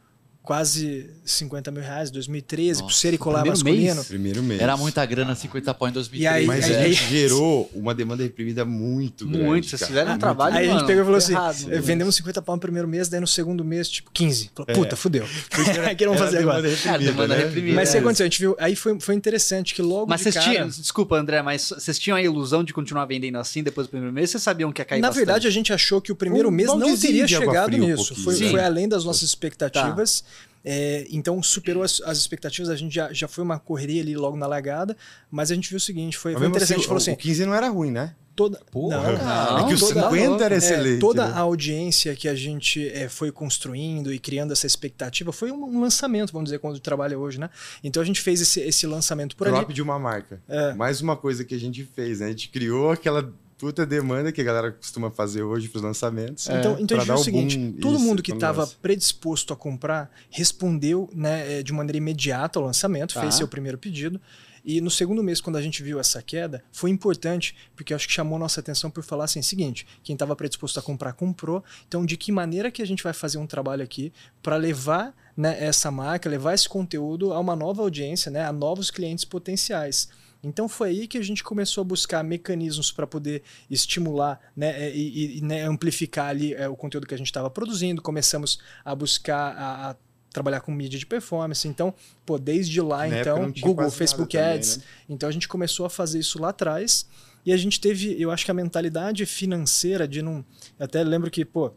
[0.45, 3.95] quase 50 mil reais, 2013, por Nossa, ser e colar primeiro masculino.
[3.95, 4.07] mês?
[4.07, 4.61] Primeiro mês.
[4.61, 6.23] Era muita grana, 50 pau em 2003.
[6.23, 9.43] E aí- Mas aí- a aí- gente gerou uma demanda reprimida muito grande.
[9.43, 9.89] Muito, vocês cara.
[9.91, 11.79] fizeram um trabalho, Aí a gente mano, pegou e falou assim: errado, né?
[11.81, 14.51] vendemos 50 pau no primeiro mês, daí no segundo mês, tipo, 15.
[14.55, 14.75] Falou, É.
[14.75, 15.25] puta, fudeu.
[15.35, 15.49] O
[15.97, 16.61] que vamos Era fazer agora?
[16.63, 17.45] demanda reprimida, Cara, demanda né?
[17.45, 17.75] reprimida.
[17.77, 18.01] Mas o que É.
[18.01, 18.25] aconteceu?
[18.25, 18.57] A gente viu.
[18.59, 20.47] Aí foi, foi interessante que logo Mas vocês cara...
[20.51, 20.69] tinham.
[20.69, 24.29] Desculpa, André, mas vocês tinham a ilusão de continuar vendendo assim depois do primeiro mês?
[24.31, 25.25] Vocês sabiam que ia cair Na bastante?
[25.25, 28.15] verdade, a gente achou que o primeiro Um mês não teria chegado um nisso.
[28.17, 30.23] foi, foi além das nossas expectativas.
[30.65, 32.71] É, então superou as, as expectativas.
[32.71, 34.97] A gente já, já foi uma correria ali logo na largada.
[35.31, 36.79] Mas a gente viu o seguinte: foi, foi mesmo interessante.
[36.79, 38.15] assim, falou o- assim: o 15 não era ruim, né?
[38.35, 38.61] toda.
[38.71, 38.97] Porra.
[38.97, 39.61] não, cara.
[39.63, 41.33] É que o toda- 50 era é, excelente, toda né?
[41.35, 45.81] a audiência que a gente é, foi construindo e criando essa expectativa foi um, um
[45.81, 47.49] lançamento, vamos dizer, quando trabalha hoje, né?
[47.83, 49.57] Então a gente fez esse, esse lançamento por ali.
[49.57, 50.43] Drop de uma marca.
[50.49, 50.73] É.
[50.75, 52.27] Mais uma coisa que a gente fez, né?
[52.27, 56.49] A gente criou aquela puta demanda que a galera costuma fazer hoje pros lançamentos.
[56.49, 58.67] Então, então a É, gente viu dar o seguinte: boom, todo isso, mundo que estava
[58.67, 63.21] predisposto a comprar respondeu né, eh, de maneira imediata ao lançamento, Tá.
[63.21, 64.21] fez seu primeiro pedido.
[64.67, 68.15] E no segundo mês, quando a gente viu essa queda, foi importante, porque acho que
[68.15, 71.63] chamou nossa atenção por falar assim: seguinte, quem estava predisposto a comprar, comprou.
[71.87, 74.11] Então, de que maneira que a gente vai fazer um trabalho aqui
[74.43, 78.91] para levar né, essa marca, levar esse conteúdo a uma nova audiência, né, a novos
[78.91, 80.09] clientes potenciais?
[80.45, 85.01] Então foi aí que a gente começou a buscar mecanismos para poder estimular né, e,
[85.35, 88.01] e- e, né, amplificar ali é, o conteúdo que a gente estava produzindo.
[88.03, 89.97] Começamos a buscar a, a
[90.33, 91.67] trabalhar com mídia de performance.
[91.69, 91.95] Então,
[92.27, 94.79] pô, desde lá, Na então, Google, Facebook também, Ads.
[94.79, 94.83] né?
[95.09, 97.07] Então a gente começou a fazer isso lá atrás.
[97.47, 100.43] E a gente teve, eu acho que a mentalidade financeira de não.
[100.81, 101.73] Até lembro que, pô,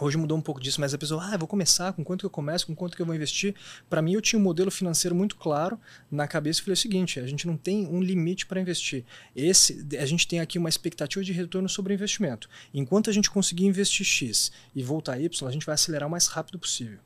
[0.00, 2.26] Hoje mudou um pouco disso, mas a pessoa, ah, eu vou começar, com quanto que
[2.26, 3.54] eu começo, com quanto que eu vou investir.
[3.90, 5.78] Para mim, eu tinha um modelo financeiro muito claro
[6.10, 9.04] na cabeça e falei o seguinte: a gente não tem um limite para investir.
[9.34, 12.48] Esse, a gente tem aqui uma expectativa de retorno sobre o investimento.
[12.72, 16.26] Enquanto a gente conseguir investir X e voltar Y, a gente vai acelerar o mais
[16.28, 16.98] rápido possível.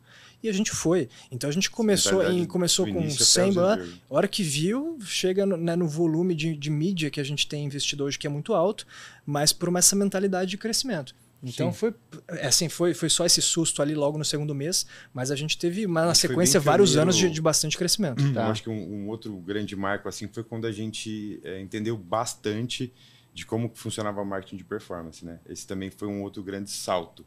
[0.42, 1.08] E a gente foi.
[1.30, 3.94] Então a gente começou, Mentalidade em, começou com início até 100 os blá, dias.
[4.10, 7.46] a hora que viu, chega no, né, no volume de, de mídia que a gente
[7.46, 8.84] tem investido hoje, que é muito alto,
[9.24, 11.14] mas por uma- essa mentalidade de crescimento.
[11.42, 11.78] Então Sim.
[11.78, 11.94] foi
[12.28, 15.58] é assim, foi, foi só esse susto ali logo no segundo mês, mas a gente
[15.58, 18.22] teve uma, na sequência vários anos de, de bastante crescimento.
[18.32, 18.46] Tá.
[18.46, 21.96] Eu acho que um, um outro grande marco assim foi quando a gente é, entendeu
[21.96, 22.92] bastante
[23.34, 25.40] de como funcionava o marketing de performance, né?
[25.48, 27.24] Esse também foi um outro grande salto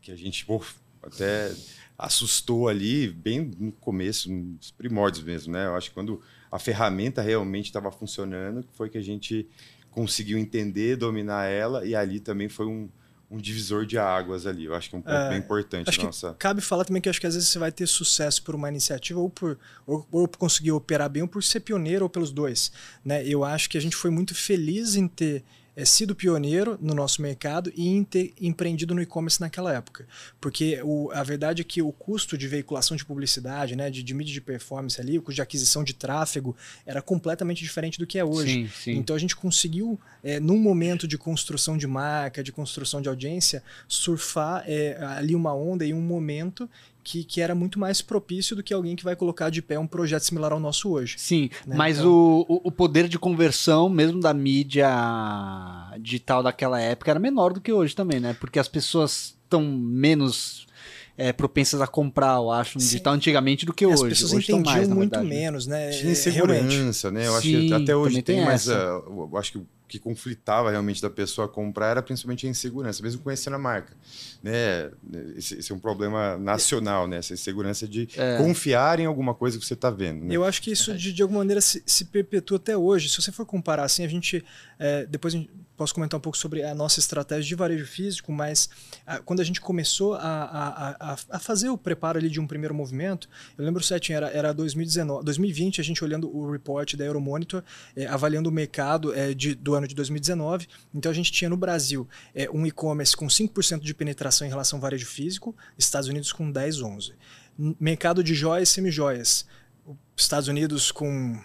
[0.00, 0.64] que a gente pô,
[1.02, 1.52] até
[1.98, 5.66] assustou ali bem no começo, nos primórdios mesmo, né?
[5.66, 9.46] Eu acho que quando a ferramenta realmente estava funcionando, foi que a gente
[9.90, 12.88] conseguiu entender, dominar ela e ali também foi um,
[13.30, 14.64] um divisor de águas ali.
[14.64, 16.34] Eu acho que é um ponto É, bem importante Acho nossa.
[16.38, 19.20] cabe falar também que acho que às vezes você vai ter sucesso por uma iniciativa
[19.20, 22.72] ou por, ou, ou por conseguir operar bem ou por ser pioneiro ou pelos dois.
[23.04, 23.26] Né?
[23.26, 25.44] Eu acho que a gente foi muito feliz em ter
[25.78, 30.08] é, sido pioneiro no nosso mercado e em ter empreendido no e-commerce naquela época.
[30.40, 34.12] Porque o, a verdade é que o custo de veiculação de publicidade, né, de, de
[34.12, 38.18] mídia de performance ali, o custo de aquisição de tráfego era completamente diferente do que
[38.18, 38.64] é hoje.
[38.64, 38.90] Sim, sim.
[38.96, 43.62] Então a gente conseguiu, é, num momento de construção de marca, de construção de audiência,
[43.86, 46.68] surfar é, ali uma onda e um momento
[47.10, 49.86] que, que era muito mais propício do que alguém que vai colocar de pé um
[49.86, 51.14] projeto similar ao nosso hoje.
[51.16, 51.74] Sim, né?
[51.74, 54.88] mas Então- o, o, poder de conversão, mesmo da mídia
[56.00, 58.36] digital daquela época, era menor do que hoje também, né?
[58.38, 60.66] Porque as pessoas estão menos
[61.16, 62.88] é, propensas a comprar, eu acho, no Sim.
[62.88, 64.10] digital antigamente do que As hoje.
[64.10, 65.34] pessoas hoje tão entendiam mais, muito verdade, né?
[65.40, 65.90] menos, né?
[65.90, 66.64] Tinha É, realmente.
[66.66, 67.26] insegurança, né?
[67.26, 68.78] Eu acho Sim, que até hoje tem tem, mas essa.
[68.78, 73.22] ah, eu acho que que conflitava realmente da pessoa comprar era principalmente a insegurança, mesmo
[73.22, 73.96] conhecendo a marca.
[74.42, 74.90] Né?
[75.36, 77.16] Esse, esse é um problema nacional, né?
[77.16, 78.36] essa insegurança de É.
[78.36, 80.26] confiar em alguma coisa que você está vendo.
[80.26, 80.36] Né?
[80.36, 83.08] Eu acho que isso de, de alguma maneira se, se perpetua até hoje.
[83.08, 84.44] Se você for comparar assim, a gente
[84.78, 88.32] é, depois a gente, posso comentar um pouco sobre a nossa estratégia de varejo físico,
[88.32, 88.68] mas
[89.06, 92.46] ah, quando a gente começou a, a, a, a fazer o preparo ali de um
[92.46, 97.04] primeiro movimento, eu lembro certinho, era, era 2019, 2020, a gente olhando o report da
[97.04, 97.62] Euromonitor,
[97.96, 100.66] é, avaliando o mercado é, de, do ano de 2019.
[100.92, 104.78] Então a gente tinha no Brasil é, um e-commerce com 5% de penetração em relação
[104.78, 107.12] ao varejo físico, Estados Unidos com 10, 11.
[107.58, 109.46] N- Mercado de joias, semijoias,
[110.16, 111.40] Estados Unidos com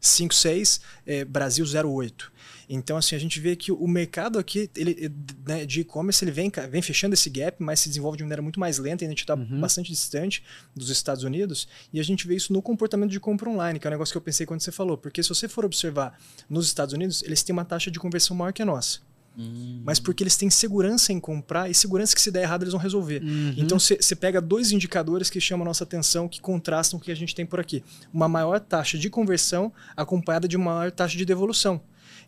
[0.00, 2.30] 5, 6, é, Brasil 0,8.
[2.72, 5.12] Então, assim, a gente vê que o mercado aqui ele,
[5.44, 8.60] né, de e-commerce ele vem, vem fechando esse gap, mas se desenvolve de maneira muito
[8.60, 10.44] mais lenta, e a gente está bastante distante
[10.74, 13.90] dos Estados Unidos, e a gente vê isso no comportamento de compra online, que é
[13.90, 16.16] um negócio que eu pensei quando você falou, porque se você for observar
[16.48, 19.00] nos Estados Unidos, eles têm uma taxa de conversão maior que a nossa.
[19.84, 22.80] Mas porque eles têm segurança em comprar e segurança que se der errado eles vão
[22.80, 23.22] resolver.
[23.56, 27.12] Então você pega dois indicadores que chamam a nossa atenção, que contrastam com o que
[27.12, 27.82] a gente tem por aqui.
[28.12, 31.80] Uma maior taxa de conversão acompanhada de uma maior taxa de devolução.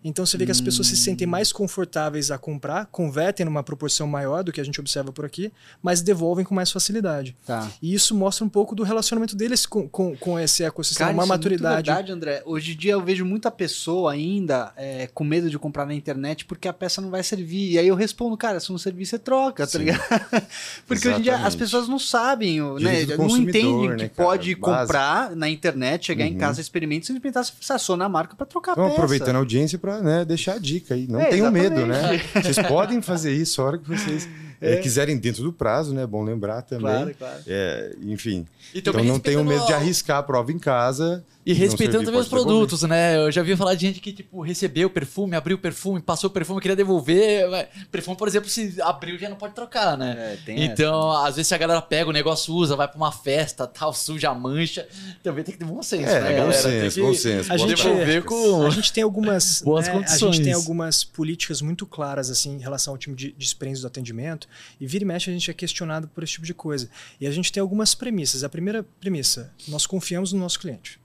[0.05, 4.07] Então você vê que as pessoas se sentem mais confortáveis a comprar, convertem numa proporção
[4.07, 7.37] maior do que a gente observa por aqui, mas devolvem com mais facilidade.
[7.47, 7.69] Tá.
[7.81, 11.23] E isso mostra um pouco do relacionamento deles com, com, com esse ecossistema, Cara, uma
[11.25, 11.87] isso é muito maturidade.
[11.91, 12.43] verdade, André.
[12.45, 16.45] Hoje em dia eu vejo muita pessoa ainda é, com medo de comprar na internet
[16.45, 17.73] porque a peça não vai servir.
[17.73, 19.79] E aí eu respondo, cara, se não servir, você troca, tá Sim.
[19.79, 20.03] ligado?
[20.87, 21.59] porque hoje em dia as Exatamente.
[21.59, 23.07] pessoas não sabem, né?
[23.17, 24.29] Não entendem né, que cara?
[24.29, 26.39] pode comprar na internet, chegar em Uhum.
[26.39, 28.99] casa, experimentar, se experimentar, você aciona a marca pra trocar Então, a peça.
[29.01, 31.07] aproveitando a audiência para né, deixar a dica aí.
[31.09, 31.71] Não É, tenham exatamente.
[31.75, 32.23] medo, né?
[32.43, 34.29] Vocês podem fazer isso a hora que vocês
[34.61, 36.07] eh, quiserem dentro do prazo, né?
[36.07, 36.87] Bom lembrar também.
[36.93, 37.41] Claro, claro.
[37.47, 38.47] É, enfim.
[38.75, 41.25] E Então não tenham respeitando medo de arriscar a prova em casa.
[41.45, 42.47] E respeitando também os devolver.
[42.53, 43.17] produtos, né?
[43.17, 46.31] Eu já vi falar de gente que, tipo, recebeu o perfume, abriu o perfume, passou
[46.31, 47.49] o perfume, queria devolver.
[47.51, 50.15] mas Perfume, por exemplo, se abriu já não pode trocar, né?
[50.35, 53.11] É, tem então, às vezes, se a galera pega o negócio, usa, vai pra uma
[53.11, 54.87] festa, tal, suja, mancha,
[55.23, 56.53] também tem que ter bom senso, É, né, bom galera?
[56.53, 57.53] senso, bom que senso.
[57.53, 58.67] A gente- devolver com...
[58.67, 60.23] A gente tem algumas Boas né, condições.
[60.23, 63.83] A gente tem algumas políticas muito claras assim em relação ao time de, de experiência
[63.83, 64.47] do atendimento
[64.81, 66.89] e vira e mexe a gente é questionado por esse tipo de coisa.
[67.21, 68.45] E a gente tem algumas premissas.
[68.45, 71.02] A primeira premissa, nós confiamos no nosso cliente.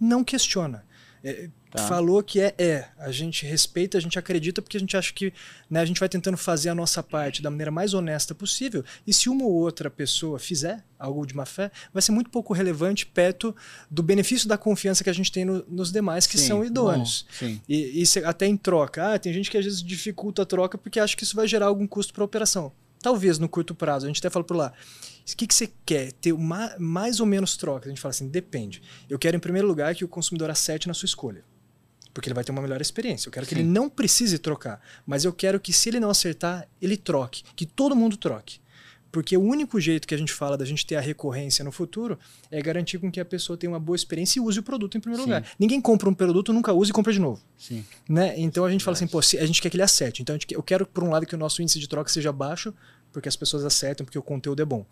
[0.00, 0.84] Não questiona.
[1.22, 1.86] É, Tá.
[1.86, 2.88] Falou que é, é.
[2.98, 5.34] A gente respeita, a gente acredita, porque a gente acha que
[5.68, 8.82] né, a gente vai tentando fazer a nossa parte da maneira mais honesta possível.
[9.06, 12.54] E se uma ou outra pessoa fizer algo de má fé, vai ser muito pouco
[12.54, 13.54] relevante perto
[13.90, 17.26] do benefício da confiança que a gente tem no- nos demais que Sim, são idôneos.
[17.38, 17.58] Bom.
[17.68, 19.12] E, e até em troca.
[19.12, 21.66] Ah, tem gente que às vezes dificulta a troca porque acha que isso vai gerar
[21.66, 22.72] algum custo para a operação.
[23.02, 24.06] Talvez no curto prazo.
[24.06, 24.72] A gente até fala por lá.
[25.32, 26.12] O que, que você quer?
[26.12, 27.86] Ter uma, mais ou menos troca?
[27.86, 28.82] A gente fala assim, depende.
[29.08, 31.44] Eu quero, em primeiro lugar, que o consumidor acerte na sua escolha.
[32.14, 33.28] Porque ele vai ter uma melhor experiência.
[33.28, 33.60] Eu quero que Sim.
[33.60, 34.80] ele não precise trocar.
[35.06, 37.44] Mas eu quero que, se ele não acertar, ele troque.
[37.54, 38.60] Que todo mundo troque.
[39.10, 42.18] Porque o único jeito que a gente fala da gente ter a recorrência no futuro
[42.50, 45.00] é garantir com que a pessoa tenha uma boa experiência e use o produto em
[45.00, 45.30] primeiro Sim.
[45.30, 45.50] lugar.
[45.58, 47.42] Ninguém compra um produto, nunca usa e compra de novo.
[47.56, 47.84] Sim.
[48.08, 48.34] Né?
[48.38, 50.20] Então a gente fala assim, pô, a gente quer que ele acerte.
[50.20, 52.74] Então gente eu quero, por um lado, que o nosso índice de troca seja baixo,
[53.12, 54.84] porque as pessoas acertam, porque o conteúdo é bom.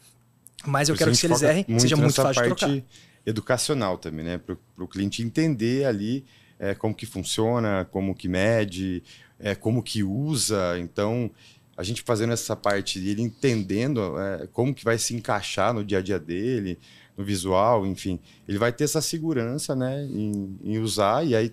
[0.64, 2.84] Mas eu Por quero que se eles errem, foca seja muito fácil de parte trocar.
[3.24, 4.38] educacional também, né?
[4.38, 6.24] Para o cliente entender ali
[6.58, 9.02] é, como que funciona, como que mede,
[9.38, 10.78] é, como que usa.
[10.78, 11.30] Então,
[11.76, 15.84] a gente fazendo essa parte e ele entendendo é, como que vai se encaixar no
[15.84, 16.78] dia a dia dele,
[17.16, 21.52] no visual, enfim, ele vai ter essa segurança, né, em, em usar e aí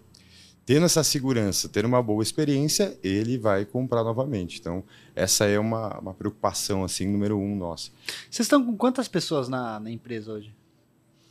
[0.65, 4.59] tendo essa segurança, tendo uma boa experiência, ele vai comprar novamente.
[4.59, 4.83] Então,
[5.15, 7.89] essa é uma, uma preocupação assim número um nossa.
[8.29, 10.53] Vocês estão com quantas pessoas na, na empresa hoje?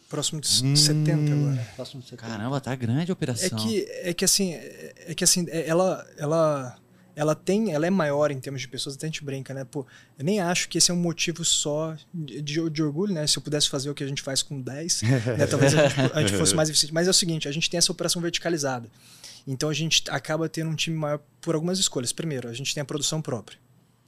[0.09, 0.77] Próximo de Hum.
[0.77, 1.69] 70 agora.
[1.75, 2.31] Próximo de setembro.
[2.31, 3.59] Caramba, tá grande a É operação.
[3.59, 6.77] que, é que assim, é é que assim, é- ela, ela,
[7.15, 9.65] ela tem, ela é maior em termos de pessoas, até a gente brinca, né?
[9.65, 9.87] Pô,
[10.19, 13.27] eu nem acho que esse é um motivo só de, de- de orgulho, né?
[13.27, 15.47] Se eu pudesse fazer o que a gente faz com 10, né?
[15.51, 16.93] talvez a gente, a gente fosse mais eficiente.
[16.95, 18.89] Mas é o seguinte, a gente tem essa operação verticalizada.
[19.47, 22.13] Então a gente acaba tendo um time maior por algumas escolhas.
[22.13, 23.59] Primeiro, a gente tem a produção própria.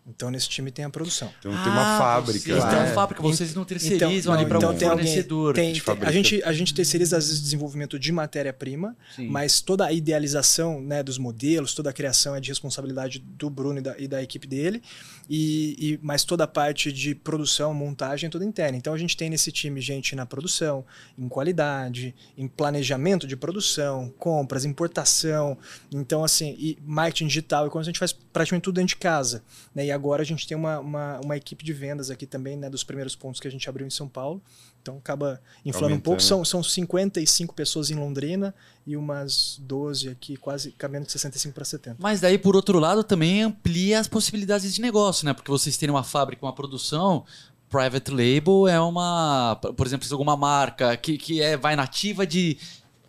[0.07, 1.33] Então nesse time tem a produção.
[1.39, 2.39] Então, tem uma Ah, fábrica.
[2.41, 2.79] Vocês né?
[2.79, 5.55] uma fábrica, vocês não terceirizam não, ali para então um tem alguém- fornecedor.
[5.55, 6.09] tem- de tem- fabrica.
[6.09, 8.95] a, gente, a gente terceiriza às vezes o desenvolvimento de matéria-prima,
[9.31, 13.79] mas toda a idealização né, dos modelos, toda a criação é de responsabilidade do Bruno
[13.79, 14.83] e da, e da equipe dele,
[15.29, 18.77] e, e- mas toda a parte de produção, montagem é toda interna.
[18.77, 20.85] Então a gente tem nesse time gente na produção,
[21.19, 25.57] em qualidade, em planejamento de produção, compras, importação,
[25.91, 29.43] então assim, e marketing digital, e quando a gente faz praticamente tudo dentro de casa.
[29.75, 32.69] Né, e agora a gente tem uma, uma, uma equipe de vendas aqui também, né,
[32.69, 34.43] dos primeiros pontos que a gente abriu em São Paulo.
[34.83, 36.21] Então acaba inflando um pouco.
[36.21, 38.55] São, são 55 pessoas em Londrina
[38.87, 41.97] e umas 12 aqui, quase caminhando de 65 para 70.
[41.99, 45.33] Mas daí, por outro lado, também amplia as possibilidades de negócio, né?
[45.33, 47.25] Porque vocês terem uma fábrica, uma produção,
[47.71, 52.59] private label é uma, por exemplo, alguma marca que, que é, vai nativa de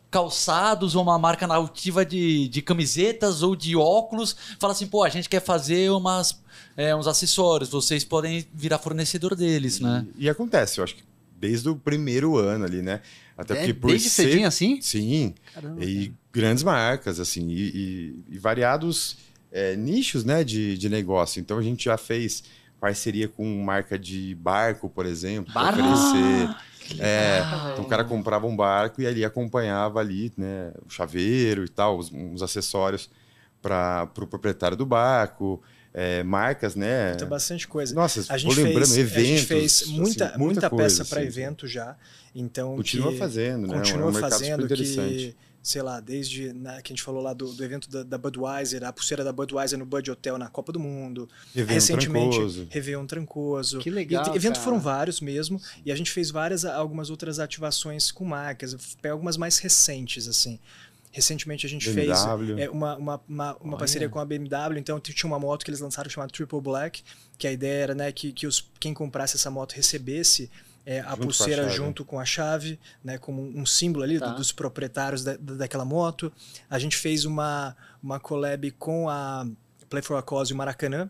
[0.10, 5.10] calçados ou uma marca nativa de, de camisetas ou de óculos, fala assim, pô, a
[5.10, 6.42] gente quer fazer umas,
[6.78, 10.06] é, uns acessórios, vocês podem virar fornecedor deles, né?
[10.18, 11.04] E, e acontece, eu acho que
[11.38, 13.02] desde o primeiro ano ali, né?
[13.38, 14.24] Até é, porque por desde ser...
[14.24, 14.80] cedinho assim?
[14.82, 15.36] Sim.
[15.54, 16.18] Caramba, e cara.
[16.32, 17.62] grandes marcas, assim, e,
[18.30, 19.18] e, e variados
[19.52, 21.40] é, nichos, né, de, de negócio.
[21.40, 22.44] Então a gente já fez
[22.80, 26.56] parceria com marca de barco, por exemplo, para oferecer
[27.00, 27.42] é,
[27.74, 31.98] então o cara comprava um barco e ali acompanhava ali, né, o chaveiro e tal,
[31.98, 33.10] os, uns acessórios
[33.62, 35.62] para o pro proprietário do barco,
[35.94, 37.16] é, marcas, né?
[37.16, 37.96] Tem bastante coisa.
[37.96, 39.18] Nossa, a gente lembrando, fez, eventos.
[39.18, 41.96] A gente fez assim, muita, assim, muita, muita peça para evento já.
[42.36, 43.78] Então continua fazendo, né?
[43.78, 45.36] Continua é um fazendo que
[45.66, 48.84] sei lá, desde né, que a gente falou lá do, do evento da, da, Budweiser,
[48.84, 51.28] a pulseira da Budweiser no Bud Hotel na Copa do Mundo.
[51.56, 52.68] Réveillon Recentemente, trancoso.
[52.70, 53.80] Réveillon Trancoso.
[53.80, 54.32] Que legal.
[54.32, 55.60] E, evento foram vários mesmo.
[55.84, 58.78] E a gente fez várias, algumas outras ativações com marcas,
[59.10, 60.60] algumas mais recentes, assim.
[61.12, 62.46] Recentemente a gente BMW.
[62.46, 65.72] fez é, uma, uma, uma, uma parceria com a BMW, então tinha uma moto que
[65.72, 67.02] eles lançaram chamada Triple Black,
[67.40, 70.48] que a ideia era né, que, que os, quem comprasse essa moto recebesse
[70.86, 74.34] é, a junto pulseira a junto com a chave, né, como um símbolo ali tá.
[74.34, 76.32] dos proprietários da, daquela moto.
[76.70, 79.48] A gente fez uma, uma collab com a
[79.90, 81.10] Play for a Cause e o Maracanã,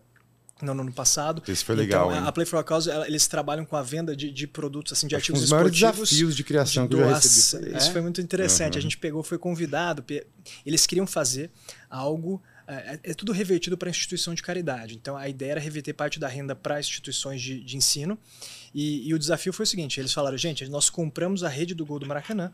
[0.61, 1.43] no ano passado.
[1.47, 2.11] Isso foi legal.
[2.11, 4.93] Então, a Play for a Cause, ela, eles trabalham com a venda de, de produtos,
[4.93, 7.77] assim, de Acho ativos um dos maiores desafios de criação de que eu já recebi.
[7.77, 7.91] Isso é?
[7.91, 8.75] foi muito interessante.
[8.75, 8.79] Uhum.
[8.79, 10.03] A gente pegou, foi convidado,
[10.65, 11.51] eles queriam fazer
[11.89, 14.95] algo é, é, é tudo revertido para instituição de caridade.
[14.95, 18.17] Então a ideia era reverter parte da renda para instituições de, de ensino.
[18.75, 21.85] E, e, o desafio foi o seguinte: eles falaram, gente, nós compramos a rede do
[21.85, 22.51] Gol do Maracanã.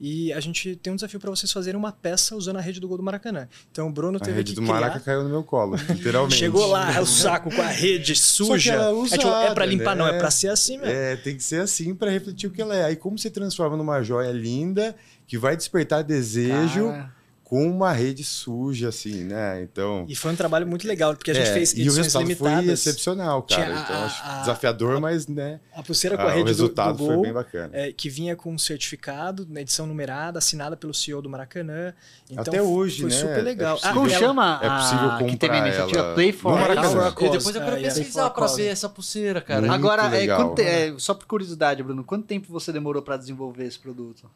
[0.00, 2.88] E a gente tem um desafio para vocês fazerem uma peça usando a rede do
[2.88, 3.46] Gol do Maracanã.
[3.70, 4.80] Então o Bruno teve a rede que do criar...
[4.80, 6.36] Maraca caiu no meu colo, literalmente.
[6.36, 8.72] Chegou lá, é o saco com a rede suja.
[8.72, 10.02] É, usada, é, tipo, é para limpar, né?
[10.02, 10.92] não, é para ser assim mesmo.
[10.92, 12.84] É, tem que ser assim para refletir o que ela é.
[12.84, 14.96] Aí como você transforma numa joia linda
[15.26, 16.88] que vai despertar desejo.
[16.88, 17.19] Cara
[17.50, 19.60] com uma rede suja, assim, né?
[19.60, 20.06] Então.
[20.08, 22.22] E foi um trabalho muito legal, porque a gente é, fez edições e o resultado
[22.22, 22.64] limitadas.
[22.64, 23.72] foi excepcional, cara.
[23.72, 25.58] Então, a, acho a, desafiador, a, mas, né?
[25.74, 27.70] A pulseira com a, rede o resultado do, do gol, foi bem bacana.
[27.72, 31.92] É, que vinha com um certificado, na edição numerada, assinada pelo CEO do Maracanã.
[32.30, 33.16] Então, Até hoje, foi né?
[33.16, 33.80] super legal.
[33.82, 34.60] É Como chama?
[34.62, 37.08] É possível comprar que teve a iniciativa Play for Maracanã.
[37.08, 39.62] E depois eu quero ah, pesquisar para ver essa pulseira, cara.
[39.62, 43.78] Muito Agora, legal, é, só por curiosidade, Bruno, quanto tempo você demorou para desenvolver esse
[43.80, 44.30] produto?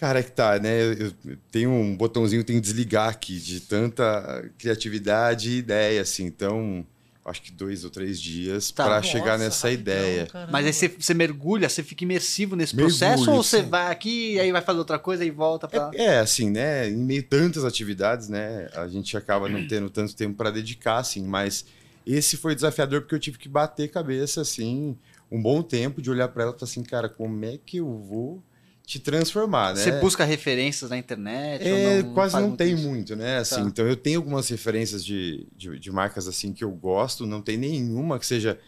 [0.00, 0.82] Cara, é que tá, né?
[0.82, 1.12] Eu
[1.52, 6.24] tenho um botãozinho, tem que desligar aqui de tanta criatividade e ideia, assim.
[6.24, 6.86] Então,
[7.22, 8.86] acho que dois ou três dias tá.
[8.86, 10.26] para chegar nessa ideia.
[10.50, 13.68] Mas aí você, você, mergulha, você fica imersivo nesse Mergulho, processo ou você sim.
[13.68, 16.88] vai aqui e aí vai fazer outra coisa e volta para é, é, assim, né?
[16.88, 18.70] Em meio a tantas atividades, né?
[18.72, 21.22] A gente acaba não tendo tanto tempo para dedicar, assim.
[21.22, 21.66] Mas
[22.06, 24.96] esse foi desafiador porque eu tive que bater cabeça, assim,
[25.30, 27.98] um bom tempo de olhar para ela e falar assim, cara, como é que eu
[27.98, 28.42] vou
[28.90, 29.80] te transformar, né?
[29.80, 31.62] Você busca referências na internet?
[31.62, 32.82] É, não, quase não, não tem isso?
[32.82, 33.38] muito, né?
[33.38, 33.68] Assim, tá.
[33.68, 37.56] Então eu tenho algumas referências de, de, de, marcas assim que eu gosto, não tem
[37.56, 38.58] nenhuma que seja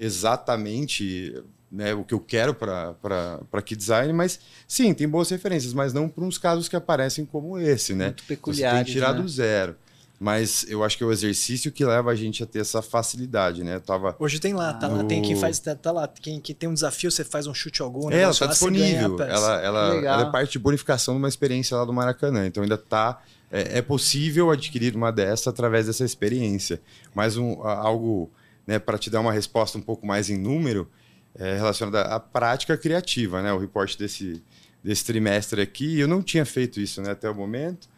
[0.00, 5.92] exatamente né, o que eu quero para que design, mas sim, tem boas referências, mas
[5.92, 8.06] não para uns casos que aparecem como esse, né?
[8.06, 8.72] Muito peculiar.
[8.72, 9.22] Você tem que tirar né?
[9.22, 9.76] do zero.
[10.20, 13.62] Mas eu acho que é o exercício que leva a gente a ter essa facilidade,
[13.62, 13.76] né?
[13.76, 14.96] Eu tava Hoje tem lá, tá no...
[14.96, 15.04] lá.
[15.04, 16.08] Tem quem faz, tá, tá, lá.
[16.08, 18.10] Quem, quem tem um desafio, você faz um chute algum.
[18.10, 19.16] É, ela tá disponível.
[19.22, 22.46] Ela, ela, ela, é parte de bonificação de uma experiência lá do Maracanã.
[22.46, 23.22] Então ainda tá.
[23.50, 26.82] É, é possível adquirir uma dessa através dessa experiência.
[27.14, 28.28] Mas um, algo
[28.66, 30.90] né, para te dar uma resposta um pouco mais em número
[31.34, 33.52] é, relacionada à prática criativa, né?
[33.52, 34.42] O reporte desse,
[34.82, 37.88] desse trimestre aqui, eu não tinha feito isso né, até o momento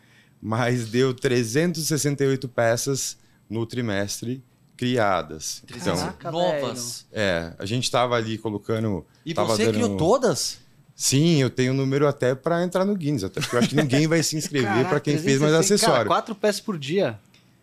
[0.41, 3.17] mas deu 368 peças
[3.49, 4.43] no trimestre
[4.77, 5.63] criadas.
[5.69, 7.07] Então, Caraca, novas.
[7.13, 9.05] É, a gente estava ali colocando.
[9.27, 9.75] E você dando...
[9.75, 10.59] criou todas?
[10.95, 13.77] Sim, eu tenho um número até para entrar no Guinness, até porque eu acho que
[13.77, 15.95] ninguém vai se inscrever para quem fez mais acessório.
[15.95, 17.19] Cara, quatro peças por dia.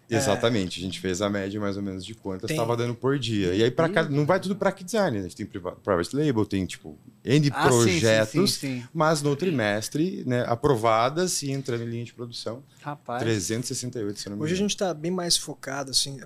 [0.10, 0.16] É.
[0.16, 3.54] Exatamente, a gente fez a média mais ou menos de quantas estava dando por dia.
[3.54, 5.26] E aí para cá não vai tudo para que design, né?
[5.26, 9.36] a gente tem private label, tem tipo N ah, projetos, sim, sim, sim, mas no
[9.36, 12.64] trimestre, né, aprovadas e entrando em linha de produção.
[12.82, 13.22] Rapaz.
[13.22, 16.22] 368, se não me Hoje a gente está bem mais focado assim,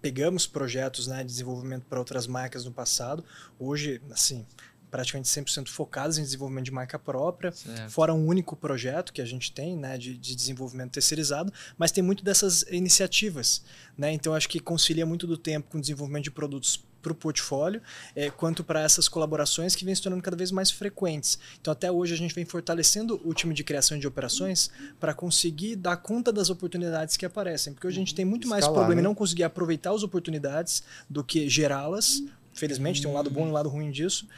[0.00, 3.24] pegamos projetos né, de desenvolvimento para outras marcas no passado.
[3.58, 4.44] Hoje, assim,
[4.90, 7.90] praticamente 100% focadas em desenvolvimento de marca própria, Certo.
[7.90, 12.02] fora um único projeto que a gente tem né, de, de desenvolvimento terceirizado, mas tem
[12.02, 13.62] muito dessas iniciativas.
[13.96, 14.12] Né?
[14.12, 17.80] Então, acho que concilia muito do tempo com o desenvolvimento de produtos para o portfólio,
[18.14, 21.38] eh, quanto para essas colaborações que vêm se tornando cada vez mais frequentes.
[21.60, 25.76] Então, até hoje, a gente vem fortalecendo o time de criação de operações para conseguir
[25.76, 27.72] dar conta das oportunidades que aparecem.
[27.72, 29.08] Porque hoje a gente tem muito mais Escalar, problema em né?
[29.08, 32.22] não conseguir aproveitar as oportunidades do que gerá-las.
[32.52, 34.28] Felizmente, tem um lado bom e um lado ruim disso.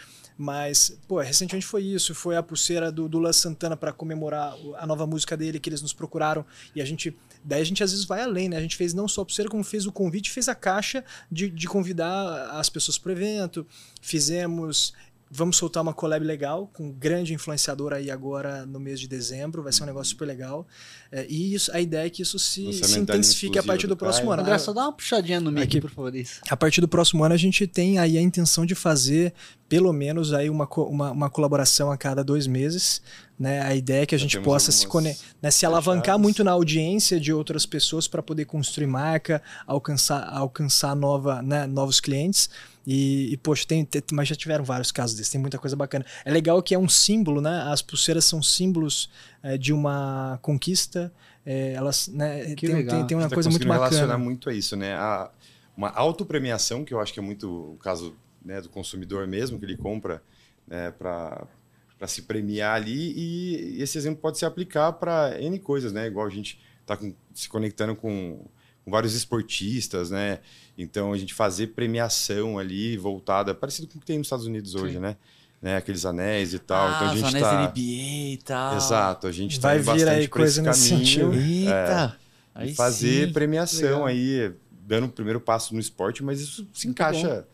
[0.42, 2.16] Mas, pô, recentemente foi isso.
[2.16, 5.80] Foi a pulseira do, do Luan Santana para comemorar a nova música dele que eles
[5.80, 6.44] nos procuraram.
[6.74, 7.16] E a gente.
[7.44, 8.56] Daí a gente às vezes vai além, né?
[8.56, 11.48] A gente fez não só a pulseira, como fez o convite, fez a caixa de,
[11.48, 13.64] de convidar as pessoas para o evento.
[14.00, 14.92] Fizemos.
[15.34, 19.62] Vamos soltar uma collab legal com um grande influenciador aí agora no mês de dezembro.
[19.62, 20.66] Vai ser um negócio super legal.
[21.10, 23.96] É, e isso, a ideia é que isso se, se intensifique a partir do do
[23.96, 24.32] próximo Caio.
[24.34, 24.42] ano.
[24.42, 25.80] André, só dá uma puxadinha no mic, Aqui.
[25.80, 26.14] por favor.
[26.14, 26.40] Isso.
[26.50, 29.32] a partir do próximo ano a gente tem aí a intenção de fazer
[29.68, 33.00] pelo menos aí uma, uma, uma colaboração a cada dois meses.
[33.38, 33.62] Né?
[33.62, 34.86] A ideia é que a Já gente possa se,
[35.40, 36.20] né, se alavancar fechadas.
[36.20, 42.00] muito na audiência de outras pessoas para poder construir marca, alcançar, alcançar nova, né, novos
[42.00, 42.50] clientes.
[42.86, 46.04] E, e, poxa, tem, tem- mas já tiveram vários casos desses, tem muita coisa bacana.
[46.24, 47.62] É legal que é um símbolo, né?
[47.68, 49.08] As pulseiras são símbolos
[49.42, 51.12] eh, de uma conquista.
[51.46, 52.98] eh, elas, né, Que tem, legal.
[52.98, 54.18] tem, tem uma tá coisa muito conseguindo relacionar bacana.
[54.24, 54.94] muito a isso, né?
[54.94, 55.30] A,
[55.76, 58.14] uma autopremiação, que eu acho que é muito o caso
[58.44, 60.22] né, do consumidor mesmo, que ele compra
[60.66, 61.46] né, para
[62.06, 66.06] se premiar ali, e esse exemplo pode se aplicar para N coisas, né?
[66.08, 66.98] Igual a gente está
[67.32, 68.44] se conectando com,
[68.84, 70.38] com vários esportistas, né?
[70.76, 74.74] Então a gente fazer premiação ali voltada, parecido com o que tem nos Estados Unidos
[74.74, 75.16] hoje, né?
[75.60, 75.76] né?
[75.76, 76.88] Aqueles anéis e tal.
[76.88, 77.62] Ah, então a os gente anéis tá...
[77.68, 78.76] NBA e tal.
[78.76, 81.06] Exato, a gente tá Vai indo vir aí bastante pra esse coisa nesse caminho.
[81.06, 81.34] sentido.
[81.34, 82.18] Eita!
[82.18, 82.22] E
[82.54, 83.32] Aí fazer sim.
[83.32, 84.06] premiação Legal.
[84.06, 84.52] aí,
[84.86, 87.46] dando o primeiro passo no esporte, mas isso se encaixa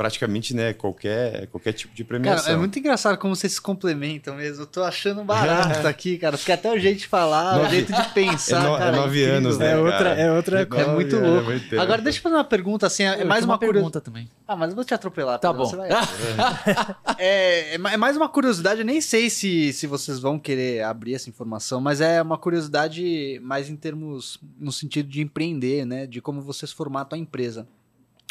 [0.00, 2.44] praticamente, né, qualquer, qualquer tipo de premiação.
[2.44, 4.62] Cara, é muito engraçado como vocês se complementam mesmo.
[4.62, 6.38] Eu tô achando barato aqui, cara.
[6.38, 8.62] Porque até o jeito de falar, o Nove- jeito de É, pensar.
[8.62, 9.36] no- é cara, nove incrível.
[9.36, 9.72] anos, né?
[9.72, 10.14] É outra, cara?
[10.14, 11.50] é outra É muito Nove anos, louco.
[11.50, 11.82] muito tempo.
[11.82, 13.72] Agora, deixa eu fazer uma pergunta, assim, é Eu mais tinha uma, curiosidade.
[13.74, 14.30] pergunta também.
[14.48, 15.38] Ah, mas eu vou te atropelar.
[15.38, 15.66] Tá bom.
[15.66, 15.90] você vai-
[17.18, 21.14] é, é é mais uma curiosidade, eu nem sei se, se vocês vão querer abrir
[21.14, 26.06] essa informação, mas é uma curiosidade mais em termos, no sentido de empreender, né?
[26.06, 27.68] De como vocês formatam a empresa.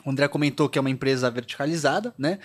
[0.06, 2.40] O André comentou que é uma empresa verticalizada, né?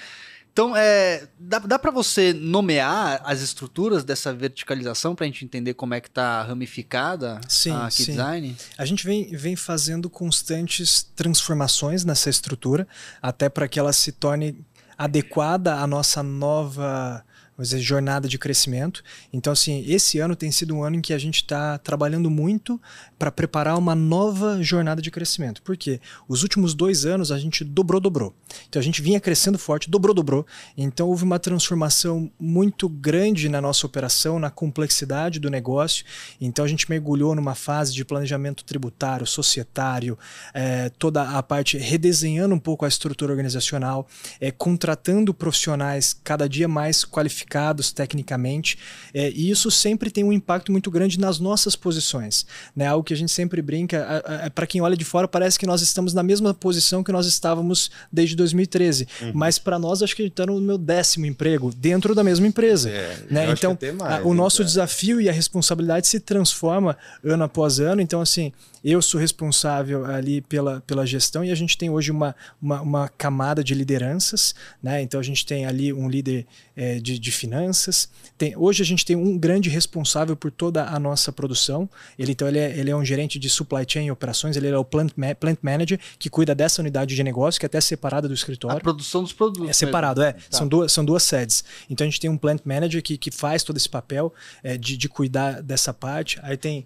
[0.54, 5.74] Então, é, dá, dá para você nomear as estruturas dessa verticalização para a gente entender
[5.74, 8.04] como é que tá ramificada Sim, a sim.
[8.12, 8.56] Design?
[8.78, 12.86] A gente vem, vem fazendo constantes transformações nessa estrutura,
[13.20, 14.64] até para que ela se torne
[14.96, 17.24] adequada à nossa nova
[17.56, 19.02] vamos dizer, jornada de crescimento.
[19.32, 22.80] Então, assim, esse ano tem sido um ano em que a gente está trabalhando muito
[23.18, 25.62] para preparar uma nova jornada de crescimento.
[25.62, 26.00] Por quê?
[26.28, 28.34] Os últimos dois anos a gente dobrou, dobrou.
[28.68, 30.46] Então a gente vinha crescendo forte, dobrou, dobrou.
[30.76, 36.04] Então houve uma transformação muito grande na nossa operação, na complexidade do negócio.
[36.40, 40.18] Então a gente mergulhou numa fase de planejamento tributário, societário,
[40.52, 44.06] eh, toda a parte redesenhando um pouco a estrutura organizacional,
[44.40, 47.43] eh, contratando profissionais cada dia mais qualificados
[47.92, 48.78] tecnicamente.
[49.12, 52.46] eh, e isso sempre tem um impacto muito grande nas nossas posições.
[52.74, 52.86] Né?
[52.86, 54.22] Algo que a gente sempre brinca,
[54.54, 57.90] para quem olha de fora, parece que nós estamos na mesma posição que nós estávamos
[58.12, 59.06] desde 2013.
[59.34, 62.88] Mas para nós, acho que está no meu décimo emprego dentro da mesma empresa.
[62.90, 63.50] É, né?
[63.52, 68.00] Então, mais, a- o nosso desafio e a responsabilidade se transforma ano após ano.
[68.00, 68.52] Então, assim,
[68.92, 73.08] eu sou responsável ali pela, pela gestão e a gente tem hoje uma, uma, uma
[73.08, 74.54] camada de lideranças.
[74.82, 75.00] Né?
[75.00, 78.08] Então, a gente tem ali um líder eh, de, de finanças.
[78.36, 81.88] Tem, hoje, a gente tem um grande responsável por toda a nossa produção.
[82.18, 84.56] Ele, então, ele é, ele é um gerente de supply chain e operações.
[84.56, 87.68] Ele é o plant, ma- plant manager que cuida dessa unidade de negócio, que é
[87.68, 88.80] até separada do A escritório.
[88.82, 89.70] produção dos produtos.
[89.70, 90.32] É separado, é.
[90.34, 90.40] Tá.
[90.50, 91.64] São, duas, são duas sedes.
[91.88, 94.32] Então a gente tem um plant manager que, que faz todo esse papel
[94.62, 96.38] é, de, de cuidar dessa parte.
[96.42, 96.84] Aí tem.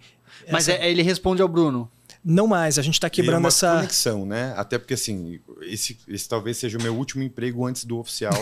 [0.50, 1.90] Mas essa- é- ele responde ao Bruno.
[2.24, 3.76] Não mais, a gente está E quebrando uma essa.
[3.76, 4.52] conexão, né?
[4.56, 8.32] Até porque, assim, esse, esse talvez seja o meu último emprego antes do oficial,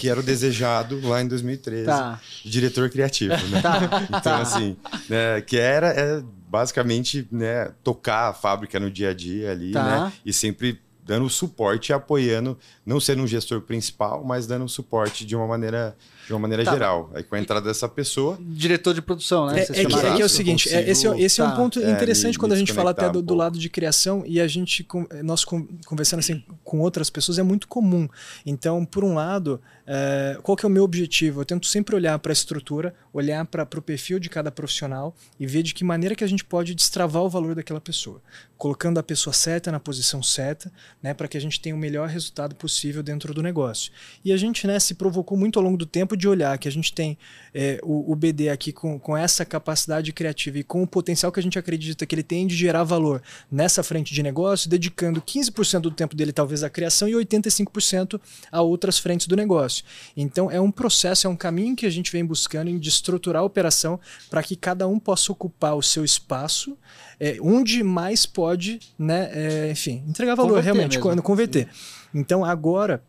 [0.00, 2.18] que era o desejado lá em 2013, Tá.
[2.42, 3.60] de diretor criativo, né?
[3.62, 3.78] Tá.
[4.08, 4.40] Então, tá.
[4.40, 4.76] assim,
[5.08, 9.84] né, que era é, basicamente né, tocar a fábrica no dia a dia ali, Tá.
[10.06, 10.12] né?
[10.24, 15.36] E sempre dando suporte e apoiando, não sendo um gestor principal, mas dando suporte de
[15.36, 15.94] uma maneira,
[16.26, 16.72] de uma maneira Tá.
[16.72, 17.10] geral.
[17.14, 19.60] Aí com a entrada dessa pessoa, Diretor de produção, né?
[19.60, 21.50] É, é que, é que é o seguinte, consigo- é- esse, é- esse é um
[21.50, 21.56] Tá.
[21.56, 23.68] ponto É, interessante me- quando a me gente fala até do, um do lado de
[23.70, 28.08] criação e a gente, com- nós con- conversando assim com outras pessoas, é muito comum.
[28.44, 31.40] Então, por um lado, é, qual que é o meu objetivo?
[31.40, 35.46] Eu tento sempre olhar para a estrutura, olhar para o perfil de cada profissional e
[35.46, 38.20] ver de que maneira que a gente pode destravar o valor daquela pessoa.
[38.58, 40.72] Colocando a pessoa certa na posição certa,
[41.02, 43.92] né, para que a gente tenha o melhor resultado possível dentro do negócio.
[44.24, 46.72] E a gente né, se provocou muito ao longo do tempo de olhar que a
[46.72, 47.18] gente tem
[47.54, 51.40] é, o, o, BD aqui com, com essa capacidade criativa e com o potencial que
[51.40, 55.80] a gente acredita que ele tem de gerar valor nessa frente de negócio, dedicando 15%
[55.80, 59.84] do tempo dele talvez à criação e 85% a outras frentes do negócio.
[60.16, 63.42] Então é um processo, é um caminho que a gente vem buscando em de estruturar
[63.42, 63.98] a operação
[64.28, 66.76] para que cada um possa ocupar o seu espaço,
[67.18, 71.22] é, onde mais pode, né, é, enfim, entregar valor converter realmente, mesmo.
[71.22, 71.68] converter.
[72.14, 73.02] Então agora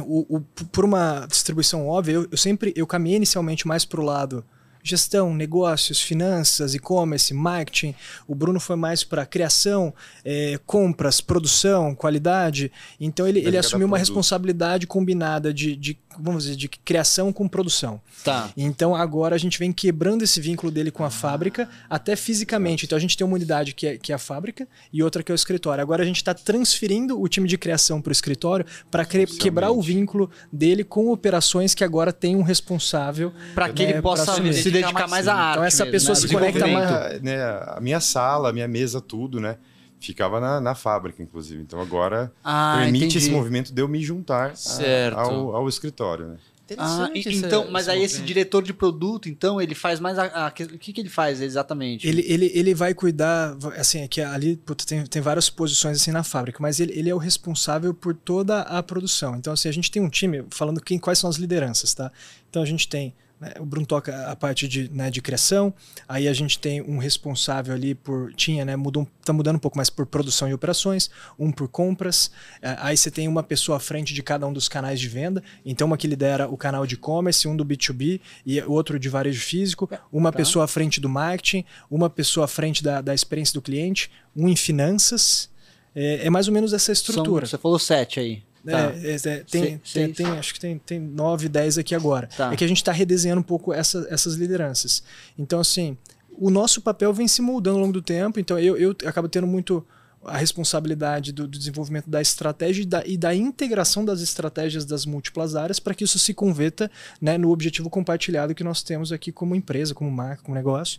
[0.00, 4.04] o, o, por uma distribuição óbvia, eu, eu, sempre eu caminhei inicialmente mais para o
[4.04, 4.44] lado
[4.82, 7.94] gestão, negócios, finanças, e-commerce, marketing.
[8.26, 12.70] O Bruno foi mais para criação, é, compras, produção, qualidade.
[13.00, 18.00] Então ele, ele assumiu uma responsabilidade combinada de, de vamos dizer, de criação com produção.
[18.24, 18.50] Tá.
[18.56, 22.84] Então agora a gente vem quebrando esse vínculo dele com a fábrica, até fisicamente.
[22.84, 25.30] Então a gente tem uma unidade que é, que é a fábrica e outra que
[25.30, 25.80] é o escritório.
[25.80, 29.80] Agora a gente está transferindo o time de criação para o escritório para quebrar o
[29.80, 33.32] vínculo dele com operações que agora tem um responsável.
[33.54, 34.32] Para que né, ele possa
[34.68, 35.52] se dedicar, dedicar mais, mais à arte.
[35.52, 36.20] Então essa mesmo, pessoa né?
[36.20, 37.22] se conecta mais.
[37.22, 39.56] Né, a minha sala, a minha mesa, tudo, né?
[40.00, 41.60] ficava na, na fábrica, inclusive.
[41.62, 43.18] Então agora ah, permite entendi.
[43.18, 46.36] esse movimento de eu me juntar a, ao, ao escritório, né?
[46.76, 50.26] Ah, então, esse, mas esse aí esse diretor de produto, então, ele faz mais a,
[50.26, 52.06] a, o que, que ele faz exatamente?
[52.06, 56.10] Ele, ele, ele vai cuidar, assim, é que ali puta, tem, tem várias posições assim
[56.10, 59.36] na fábrica, mas ele, ele é o responsável por toda a produção.
[59.36, 62.12] Então, assim, a gente tem um time falando quem, quais são as lideranças, tá?
[62.50, 63.14] Então a gente tem?
[63.60, 65.72] O Bruno toca a parte de, né, de criação,
[66.08, 68.32] aí a gente tem um responsável ali por.
[68.34, 68.74] Tinha, né?
[68.74, 71.08] Mudou, tá mudando um pouco mais por produção e operações,
[71.38, 72.32] um por compras.
[72.60, 75.42] É, aí você tem uma pessoa à frente de cada um dos canais de venda.
[75.64, 79.40] Então, uma que lidera o canal de e-commerce, um do B2B e outro de varejo
[79.40, 80.38] físico, uma tá.
[80.38, 84.48] pessoa à frente do marketing, uma pessoa à frente da, da experiência do cliente, um
[84.48, 85.48] em finanças.
[85.94, 87.46] É, é mais ou menos essa estrutura.
[87.46, 88.47] São, você falou sete aí.
[88.64, 88.92] Tá.
[89.02, 92.28] É, é, tem, tem, tem, acho que tem, tem 9, 10 aqui agora.
[92.36, 92.52] Tá.
[92.52, 95.02] É que a gente está redesenhando um pouco essa, essas lideranças.
[95.38, 95.96] Então, assim,
[96.30, 98.38] o nosso papel vem se moldando ao longo do tempo.
[98.38, 99.84] Então, eu, eu acabo tendo muito
[100.24, 105.06] a responsabilidade do, do desenvolvimento da estratégia e da, e da, integração das estratégias das
[105.06, 106.90] múltiplas áreas para que isso se converta
[107.20, 110.98] né, no objetivo compartilhado que nós temos aqui como empresa, como marca, como negócio.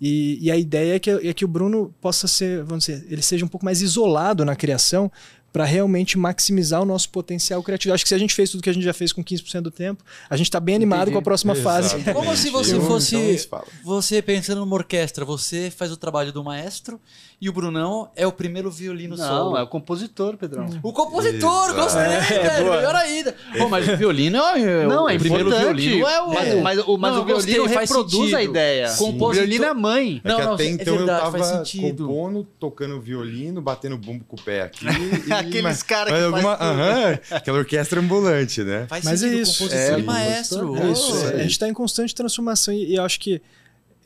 [0.00, 3.22] E, e a ideia é que, é que o Bruno possa ser, vamos dizer, ele
[3.22, 5.10] seja um pouco mais isolado na criação,
[5.52, 7.94] para realmente maximizar o nosso potencial criativo.
[7.94, 9.70] Acho que se a gente fez tudo que a gente já fez com 15% do
[9.70, 11.12] tempo, a gente está bem animado Entendi.
[11.12, 12.04] com a próxima Exatamente.
[12.04, 12.12] fase.
[12.12, 17.00] Como se você fosse então, você pensando numa orquestra, você faz o trabalho do maestro
[17.40, 19.56] e o Brunão é o primeiro violino Não, solo.
[19.56, 20.66] é o compositor, Pedrão.
[20.82, 21.80] O compositor, Exato.
[21.80, 23.34] gostei, é, velho, melhor ainda.
[23.60, 26.98] Oh, mas o violino é, não, é o primeiro violino é o mas, mas, o,
[26.98, 28.88] mas não, o violino gostei, reproduz a ideia.
[28.88, 29.28] Compositor...
[29.28, 30.20] O violino é mãe.
[30.24, 34.24] É não, não, até é então é verdade, eu tava compondo, tocando violino, batendo bumbo
[34.24, 34.84] com o pé aqui.
[34.86, 38.86] E, Aqueles caras que alguma, uh -huh, aquela orquestra ambulante, né?
[38.88, 39.68] Faz mas é isso.
[39.72, 40.76] É, e maestro.
[40.76, 41.26] É isso.
[41.26, 43.40] A gente está em constante transformação e, e eu acho que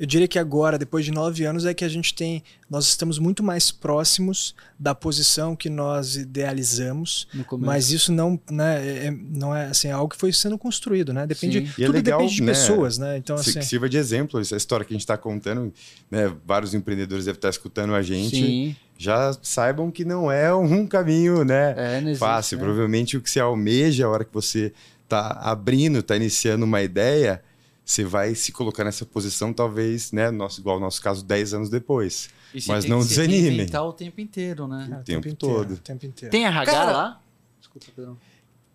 [0.03, 2.43] eu diria que agora, depois de nove anos, é que a gente tem.
[2.69, 7.29] Nós estamos muito mais próximos da posição que nós idealizamos.
[7.57, 11.13] Mas isso não, né, é, é, não é assim, é algo que foi sendo construído,
[11.13, 11.25] né?
[11.25, 11.73] Depende, Sim.
[11.77, 13.17] tudo é legal, depende de né, pessoas, né?
[13.17, 15.73] Então, assim, que sirva de exemplo, essa história que a gente está contando,
[16.11, 16.35] né?
[16.45, 18.35] Vários empreendedores devem estar escutando a gente.
[18.35, 18.77] Sim.
[18.99, 22.59] Já saibam que não é um caminho né, é, existe, fácil.
[22.59, 22.65] Né?
[22.65, 24.73] Provavelmente o que você almeja, a hora que você
[25.05, 27.41] está abrindo, está iniciando uma ideia,
[27.85, 31.71] você vai se colocar nessa posição, talvez, né, nosso, igual no nosso caso, 10 anos
[31.71, 32.31] depois.
[32.67, 33.67] Mas não desanime.
[33.67, 34.99] Tem o tempo inteiro, né?
[35.01, 35.77] o, tempo, tempo todo.
[35.79, 36.31] tempo inteiro.
[36.31, 37.23] Tem RH Cara, lá?
[37.59, 38.19] Desculpa, Pedro.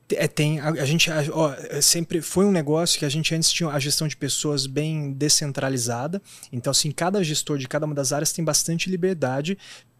[0.09, 0.59] É, tem.
[0.59, 3.69] A, a gente a, ó, é sempre foi um negócio que a gente antes tinha
[3.69, 6.21] a gestão de pessoas bem descentralizada.
[6.51, 9.57] Então, assim, cada gestor de cada uma das áreas tem bastante liberdade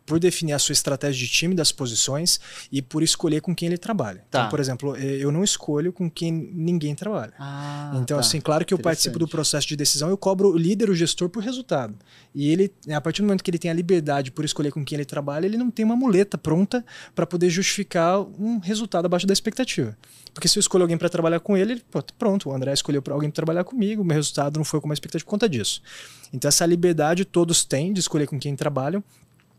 [0.08, 2.40] por definir a sua estratégia de time, das posições
[2.72, 4.24] e por escolher com quem ele trabalha.
[4.32, 4.40] Tá.
[4.40, 7.34] Então, por exemplo, eu não escolho com quem ninguém trabalha.
[7.38, 8.22] Ah, então, tá.
[8.22, 11.30] assim, claro que eu participo do processo de decisão, eu cobro o líder, o gestor,
[11.30, 11.94] por resultado.
[12.34, 14.96] E ele, a partir do momento que ele tem a liberdade por escolher com quem
[14.96, 19.34] ele trabalha, ele não tem uma muleta pronta para poder justificar um resultado abaixo da
[19.34, 19.98] expectativa.
[20.34, 21.84] Porque se eu escolho alguém para trabalhar com ele,
[22.18, 24.96] pronto, o André escolheu alguém para trabalhar comigo, o meu resultado não foi como a
[24.96, 25.82] expectativa por conta disso.
[26.32, 29.04] Então, essa liberdade todos têm de escolher com quem trabalham.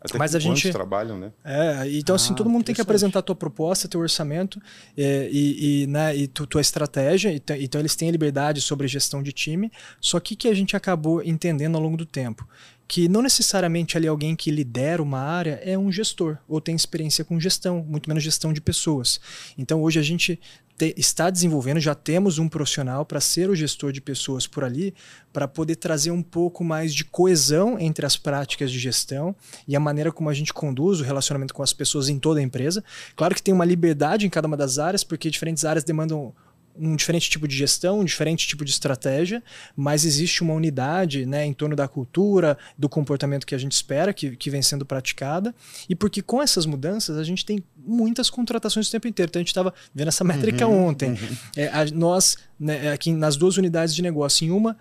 [0.00, 1.32] Até Mas a gente trabalham, né?
[1.44, 4.60] É, então assim, ah, assim, todo mundo tem que apresentar a tua proposta, teu orçamento
[4.96, 7.32] é, e, e, né, e tu, tua estratégia.
[7.32, 9.72] Então, então eles têm a liberdade sobre gestão de time.
[10.00, 12.46] Só que que a gente acabou entendendo ao longo do tempo
[12.88, 17.22] que não necessariamente ali alguém que lidera uma área é um gestor ou tem experiência
[17.22, 19.20] com gestão, muito menos gestão de pessoas.
[19.58, 20.40] Então hoje a gente
[20.78, 24.94] te, está desenvolvendo, já temos um profissional para ser o gestor de pessoas por ali,
[25.32, 29.34] para poder trazer um pouco mais de coesão entre as práticas de gestão
[29.66, 32.42] e a maneira como a gente conduz o relacionamento com as pessoas em toda a
[32.42, 32.84] empresa.
[33.16, 36.32] Claro que tem uma liberdade em cada uma das áreas, porque diferentes áreas demandam
[36.78, 39.42] um diferente tipo de gestão, um diferente tipo de estratégia,
[39.76, 44.12] mas existe uma unidade né, em torno da cultura, do comportamento que a gente espera,
[44.12, 45.54] que, que vem sendo praticada,
[45.88, 49.30] e porque com essas mudanças a gente tem muitas contratações o tempo inteiro.
[49.30, 51.10] Então a gente estava vendo essa métrica uhum, ontem.
[51.10, 51.36] Uhum.
[51.56, 54.76] É, a, nós, né, aqui nas duas unidades de negócio, em uma,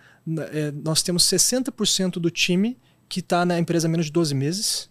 [0.51, 2.77] é, nós temos 60% do time
[3.09, 4.89] que está na empresa há menos de 12 meses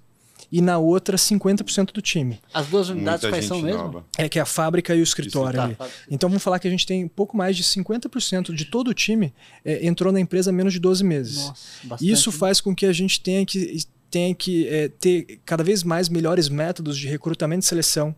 [0.51, 2.41] e na outra 50% do time.
[2.53, 3.83] As duas unidades Muita quais são mesmo?
[3.83, 4.05] Nova.
[4.17, 5.75] É que é a fábrica e o escritório.
[5.77, 8.95] Tá, então vamos falar que a gente tem pouco mais de 50% de todo o
[8.95, 9.33] time
[9.65, 11.37] é, entrou na empresa há menos de 12 meses.
[11.37, 15.65] Nossa, bastante, Isso faz com que a gente tenha que, tenha que é, ter cada
[15.65, 18.15] vez mais melhores métodos de recrutamento e seleção.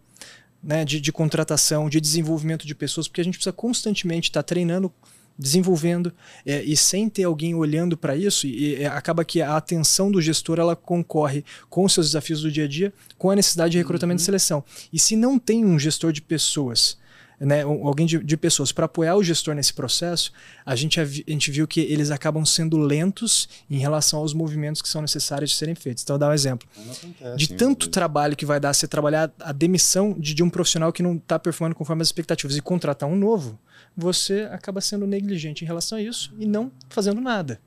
[0.61, 4.47] Né, de, de contratação, de desenvolvimento de pessoas, porque a gente precisa constantemente estar tá
[4.49, 4.93] treinando
[5.39, 6.13] desenvolvendo
[6.45, 10.21] é, e sem ter alguém olhando para isso e, e, acaba que a atenção do
[10.21, 13.79] gestor ela concorre com os seus desafios do dia a dia com a necessidade de
[13.79, 14.23] recrutamento uhum.
[14.23, 14.65] e seleção.
[14.93, 16.99] E se não tem um gestor de pessoas
[17.41, 20.33] né, alguém de, de pessoas para apoiar o gestor nesse processo
[20.67, 24.89] a gente, a, gente viu que eles acabam sendo lentos em relação aos movimentos que
[24.89, 26.03] são necessários de serem feitos.
[26.03, 26.69] Então vou dar um exemplo.
[26.77, 30.93] Acontece, de tanto trabalho que vai dar você trabalhar a demissão de, de um profissional
[30.93, 33.59] que não está performando conforme as expectativas e contratar um novo
[34.01, 37.61] você acaba sendo negligente em relação a isso e não fazendo nada.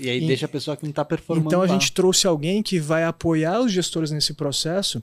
[0.00, 1.46] E aí e, deixa a pessoa que não está performando.
[1.46, 1.72] Então a lá.
[1.72, 5.00] gente trouxe alguém que vai apoiar os gestores nesse processo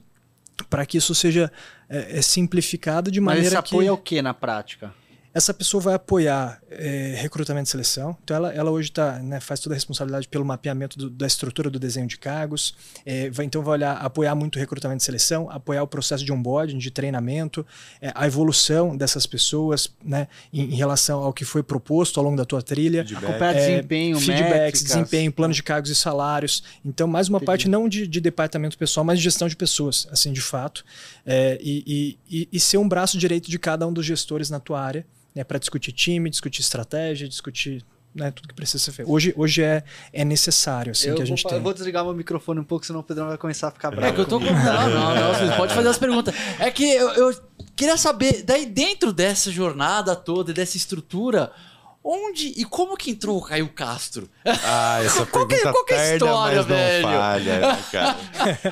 [0.68, 1.50] para que isso seja
[1.88, 3.88] é, é simplificado de maneira Mas esse apoio que...
[3.88, 4.94] é o que na prática?
[5.36, 8.16] Essa pessoa vai apoiar é, recrutamento e seleção.
[8.24, 11.68] Então, ela, ela hoje tá, né, faz toda a responsabilidade pelo mapeamento do, da estrutura
[11.68, 12.74] do desenho de cargos.
[13.04, 16.32] É, vai, então, vai olhar, apoiar muito o recrutamento e seleção, apoiar o processo de
[16.32, 17.66] onboarding, de treinamento,
[18.00, 22.38] é, a evolução dessas pessoas né, em, em, relação ao que foi proposto ao longo
[22.38, 23.02] da tua trilha.
[23.02, 24.82] Acompanhar desempenho, feedbacks, métricas.
[24.84, 26.62] desempenho, plano de cargos e salários.
[26.82, 27.46] Então, mais uma Entendi.
[27.46, 30.82] parte não de, de, departamento pessoal, mas de gestão de pessoas, assim, de fato.
[31.60, 35.04] E, e, e ser um braço direito de cada um dos gestores na tua área
[35.36, 37.84] né, para discutir time, discutir estratégia, discutir
[38.14, 39.12] né, tudo que precisa ser feito.
[39.12, 41.58] Hoje, hoje é, é necessário assim, eu que a gente vou, tem.
[41.58, 44.06] Eu vou desligar meu microfone um pouco, senão o Pedrão vai começar a ficar bravo.
[44.06, 44.46] É que eu tô com.
[44.46, 46.34] Não, não, não, pode fazer as perguntas.
[46.58, 47.38] É que eu, eu
[47.76, 51.52] queria saber, daí dentro dessa jornada toda, dessa estrutura,
[52.08, 54.30] Onde e como que entrou o Caio Castro?
[54.44, 57.02] Ah, essa qual pergunta que, qual que é a história, velho?
[57.02, 58.16] falha, né, cara?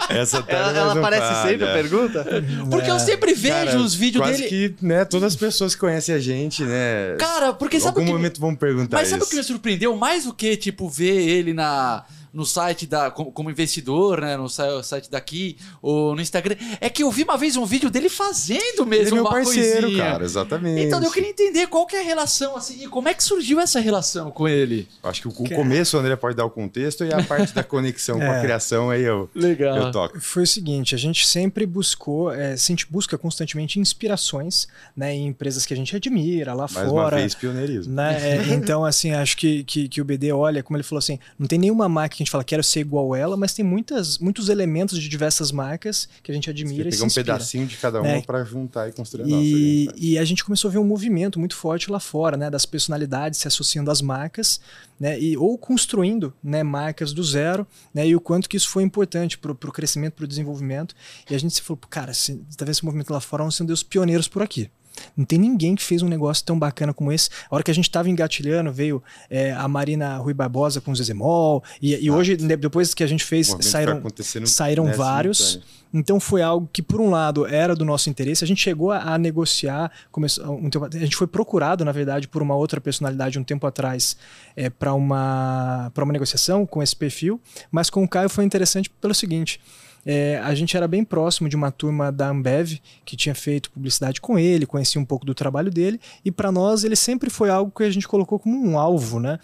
[0.20, 1.49] Essa ela, ela aparece falha.
[1.49, 2.24] sempre a pergunta?
[2.70, 2.93] Porque é.
[2.93, 4.76] eu sempre vejo cara, os vídeos quase dele.
[4.78, 7.16] que, né, todas as pessoas que conhecem a gente, né?
[7.18, 9.16] Cara, porque sabe algum o que momento vão perguntar Mas isso.
[9.16, 12.05] sabe o que me surpreendeu mais do que tipo ver ele na
[12.35, 17.05] no site da como, como, investidor, né, no site daqui ou no Instagram, é que
[17.05, 20.05] eu vi uma vez um vídeo dele fazendo mesmo ele é meu uma parceiro, coisinha.
[20.05, 20.82] cara, exatamente.
[20.82, 23.61] Então eu queria entender qual que é a relação assim, e como é que surgiu
[23.61, 24.89] essa relação com ele.
[25.03, 27.62] Acho que o, o começo o André pode dar o contexto e a parte da
[27.62, 28.26] conexão é.
[28.26, 28.43] com a é.
[28.43, 29.76] criação aí eu Legal.
[29.76, 30.20] eu toco.
[30.20, 34.66] Foi o seguinte, a gente sempre buscou, é, a gente busca constantemente inspirações,
[34.97, 36.91] né, em empresas que a gente admira lá Mais fora.
[36.91, 37.95] Uma vez pioneirismo.
[37.95, 38.18] Né?
[38.20, 41.47] É, então assim, acho que, que, que o BD olha, como ele falou assim, não
[41.47, 45.08] tem nenhuma máquina gente fala, quero ser igual ela, mas tem muitas, muitos elementos de
[45.08, 48.22] diversas marcas que a gente admira Você e um pedacinho de cada uma né?
[48.22, 49.98] para juntar e construir e, a nossa.
[50.00, 52.50] E a gente começou a ver um movimento muito forte lá fora, né?
[52.50, 54.60] Das personalidades se associando às marcas,
[54.98, 55.18] né?
[55.20, 58.06] E, ou construindo né, marcas do zero, né?
[58.06, 60.94] E o quanto que isso foi importante para o crescimento, para o desenvolvimento.
[61.30, 63.82] E a gente se falou, cara, se, talvez esse movimento lá fora vamos ser os
[63.82, 64.70] pioneiros por aqui.
[65.16, 67.30] Não tem ninguém que fez um negócio tão bacana como esse.
[67.51, 70.97] A hora que a gente estava engatilhando, veio é, a Marina Rui Barbosa com o
[70.97, 71.62] Zezemol.
[71.80, 74.03] E, e hoje, depois que a gente fez, saíram,
[74.45, 75.61] saíram vários.
[75.92, 78.42] Então foi algo que, por um lado, era do nosso interesse.
[78.42, 82.26] A gente chegou a, a negociar, começou, um tempo, a gente foi procurado, na verdade,
[82.26, 84.16] por uma outra personalidade um tempo atrás
[84.57, 87.40] é, para uma, uma negociação com esse perfil.
[87.70, 89.61] Mas com o Caio foi interessante pelo seguinte
[90.05, 94.20] é, a gente era bem próximo de uma turma da Ambev que tinha feito publicidade
[94.20, 97.70] com ele, conhecia um pouco do trabalho dele, e para nós ele sempre foi algo
[97.70, 99.38] que a gente colocou como um alvo, né?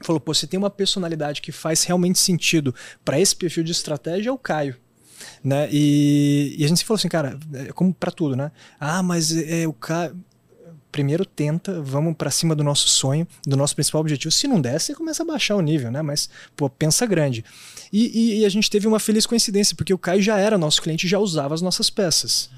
[0.00, 2.74] Falou, pô, você tem uma personalidade que faz realmente sentido
[3.04, 4.76] para esse perfil de estratégia, é o Caio.
[5.42, 5.68] Né?
[5.72, 8.52] E, e a gente falou assim, cara, é como para tudo, né?
[8.78, 10.14] Ah, mas é, o Caio
[10.96, 14.32] primeiro tenta, vamos para cima do nosso sonho, do nosso principal objetivo.
[14.32, 16.00] Se não der, você começa a baixar o nível, né?
[16.00, 17.44] Mas, pô, pensa grande.
[17.92, 20.80] E, e, e a gente teve uma feliz coincidência, porque o Caio já era nosso
[20.80, 22.48] cliente e já usava as nossas peças.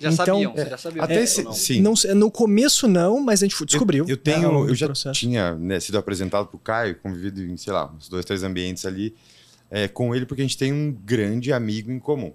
[0.00, 1.04] Já então, sabiam, é, já sabiam.
[1.04, 1.52] Até esse, não?
[1.52, 1.82] sim.
[1.82, 4.04] Não, no começo não, mas a gente descobriu.
[4.04, 5.20] Eu, eu tenho, eu já processo.
[5.20, 8.86] tinha né, sido apresentado para o Caio, convivido em, sei lá, uns dois, três ambientes
[8.86, 9.14] ali,
[9.70, 12.32] é, com ele, porque a gente tem um grande amigo em comum.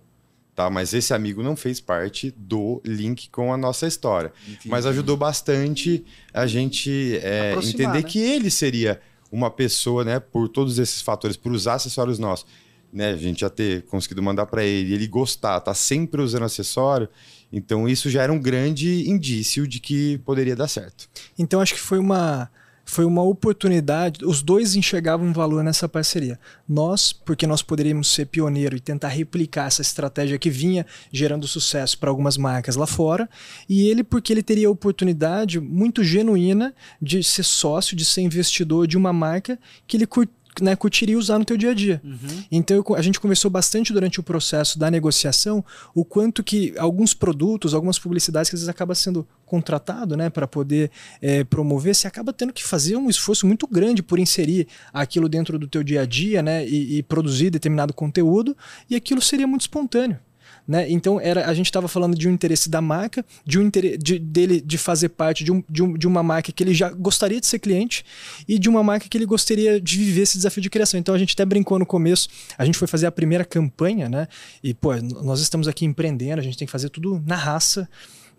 [0.57, 0.71] Tá?
[0.71, 4.33] Mas esse amigo não fez parte do link com a nossa história.
[4.47, 4.67] Entendi.
[4.67, 6.03] Mas ajudou bastante
[6.33, 8.01] a gente é, entender né?
[8.01, 8.99] que ele seria
[9.31, 12.47] uma pessoa, né, por todos esses fatores, por usar acessórios nossos,
[12.91, 17.07] né, a gente já ter conseguido mandar para ele, ele gostar, tá sempre usando acessório,
[17.53, 21.07] então isso já era um grande indício de que poderia dar certo.
[21.37, 22.49] Então acho que foi uma
[22.89, 26.39] foi uma oportunidade, os dois enxergavam valor nessa parceria.
[26.67, 31.99] Nós, porque nós poderíamos ser pioneiro e tentar replicar essa estratégia que vinha gerando sucesso
[31.99, 33.29] para algumas marcas lá fora,
[33.67, 38.87] e ele porque ele teria a oportunidade muito genuína de ser sócio, de ser investidor
[38.87, 40.07] de uma marca que ele
[40.61, 42.01] né, curtiria usar no teu dia a dia.
[42.51, 45.63] Então eu- a gente conversou bastante durante o processo da negociação
[45.95, 50.45] o quanto que alguns produtos, algumas publicidades que às vezes acaba sendo contratado, né, para
[50.47, 50.91] poder
[51.21, 55.57] eh, promover, você acaba tendo que fazer um esforço muito grande por inserir aquilo dentro
[55.57, 58.55] do teu dia a dia, né, e, e produzir determinado conteúdo,
[58.89, 60.19] e aquilo seria muito espontâneo.
[60.67, 60.85] Né?
[60.89, 64.19] Então era, a gente estava falando de um interesse da marca, de um interesse de,
[64.19, 67.39] dele de fazer parte de, um, de, um, de uma marca que ele já gostaria
[67.39, 68.03] de ser cliente
[68.45, 70.99] e de uma marca que ele gostaria de viver esse desafio de criação.
[70.99, 74.27] Então a gente até brincou no começo, a gente foi fazer a primeira campanha, né?
[74.61, 77.87] E pô, nós estamos aqui empreendendo, a gente tem que fazer tudo na raça.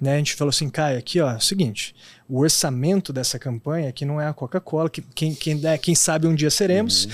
[0.00, 1.92] Né, a gente falou assim, Caio, aqui ó, é o seguinte,
[2.28, 6.28] o orçamento dessa campanha aqui não é a Coca-Cola, que quem, quem, né, quem sabe
[6.28, 7.08] um dia seremos,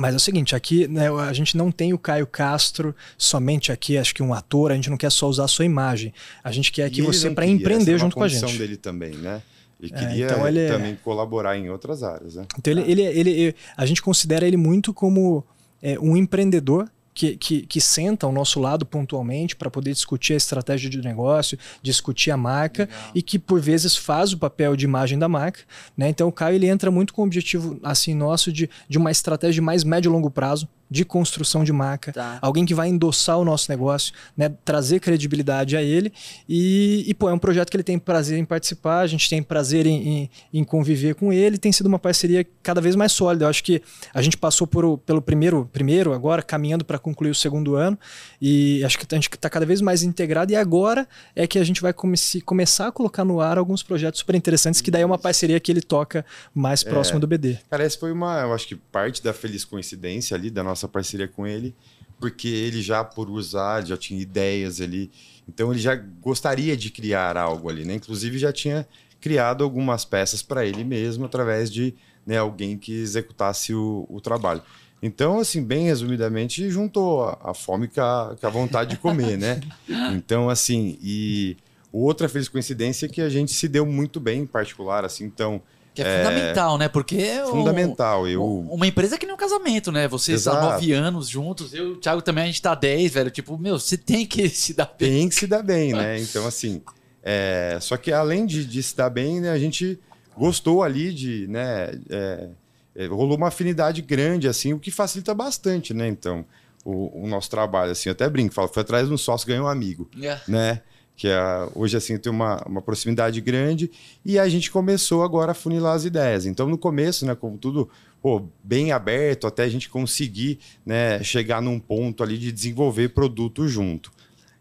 [0.00, 3.98] mas é o seguinte, aqui né, a gente não tem o Caio Castro somente aqui,
[3.98, 6.12] acho que um ator, a gente não quer só usar a sua imagem.
[6.42, 8.56] A gente quer aqui E ele você para empreender é junto com a gente.
[8.58, 9.42] dele também, né?
[9.80, 12.46] Ele É, queria então ele é- também colaborar em outras áreas, né?
[12.58, 15.44] Então ele, ele, ele, a gente considera ele muito como
[15.82, 20.36] é, um empreendedor que, que, que senta ao nosso lado pontualmente para poder discutir a
[20.36, 25.18] estratégia de negócio, discutir a marca e que por vezes faz o papel de imagem
[25.18, 25.62] da marca.
[25.96, 26.10] Né?
[26.10, 29.54] Então o Caio ele entra muito com o objetivo assim nosso de, de uma estratégia
[29.54, 32.38] de mais médio e longo prazo de construção de marca, Tá.
[32.40, 36.12] alguém que vai endossar o nosso negócio, né, trazer credibilidade a ele
[36.48, 39.42] e, e, pô, é um projeto que ele tem prazer em participar, a gente tem
[39.42, 40.30] prazer em, em,
[40.60, 43.44] em conviver com ele, tem sido uma parceria cada vez mais sólida.
[43.44, 43.82] Eu acho que
[44.14, 47.98] a gente passou por, pelo primeiro, primeiro agora, caminhando para concluir o segundo ano
[48.40, 51.64] e acho que a gente está cada vez mais integrado e agora é que a
[51.64, 55.06] gente vai comece- começar a colocar no ar alguns projetos super interessantes, que daí é
[55.06, 56.24] uma parceria que ele toca
[56.54, 57.58] mais próximo do BD.
[57.70, 61.26] Cara, essa foi uma, eu acho que parte da feliz coincidência ali, da nossa parceria
[61.26, 61.74] com ele,
[62.20, 65.10] porque ele já, por usar, já tinha ideias ali,
[65.48, 67.94] então ele já gostaria de criar algo ali, né?
[67.94, 68.86] Inclusive já tinha
[69.20, 71.94] criado algumas peças para ele mesmo, através de
[72.26, 74.62] né, alguém que executasse o, o trabalho.
[75.02, 79.38] Então, assim, bem resumidamente, juntou a, a fome com a, com a vontade de comer,
[79.38, 79.60] né?
[80.12, 81.56] Então, assim, e
[81.92, 85.62] outra feliz coincidência é que a gente se deu muito bem em particular, assim, então,
[86.02, 86.88] Que é, fundamental, né?
[86.88, 88.28] Porque é um- fundamental.
[88.28, 90.06] Eu, um- uma empresa que nem um casamento, né?
[90.08, 90.66] Vocês há Exato.
[90.72, 93.30] nove anos juntos, eu e o Thiago também, a gente tá dez, velho.
[93.30, 95.10] Tipo, meu, você tem que se dar bem.
[95.10, 96.20] tem que se dar bem, né?
[96.20, 96.82] Então, assim,
[97.22, 99.98] é, só que além de, de se dar bem, né, a gente
[100.36, 102.48] gostou ali de, né, é,
[102.94, 106.06] é, rolou uma afinidade grande, assim, o que facilita bastante, né?
[106.08, 106.44] Então,
[106.84, 109.66] o, o nosso trabalho, assim, eu até brinco, falo, foi atrás de um sócio, ganhou
[109.66, 110.38] um amigo, É.
[110.46, 110.80] né?
[111.18, 113.90] Que é, hoje, assim, tem uma, uma proximidade grande
[114.24, 116.46] e a gente começou agora a funilar as ideias.
[116.46, 117.90] Então, no começo, né, como tudo
[118.22, 123.66] pô, bem aberto, até a gente conseguir né, chegar num ponto ali de desenvolver produto
[123.66, 124.12] junto.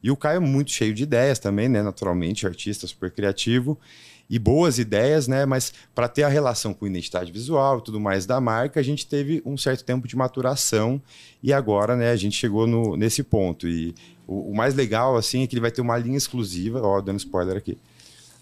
[0.01, 1.83] E o Caio é muito cheio de ideias também, né?
[1.83, 3.77] Naturalmente, artista super criativo
[4.29, 5.45] e boas ideias, né?
[5.45, 9.05] Mas para ter a relação com identidade visual e tudo mais da marca, a gente
[9.05, 11.01] teve um certo tempo de maturação
[11.41, 12.11] e agora, né?
[12.11, 13.67] A gente chegou no, nesse ponto.
[13.67, 13.93] E
[14.27, 17.17] o, o mais legal, assim, é que ele vai ter uma linha exclusiva, ó, dando
[17.17, 17.77] spoiler aqui.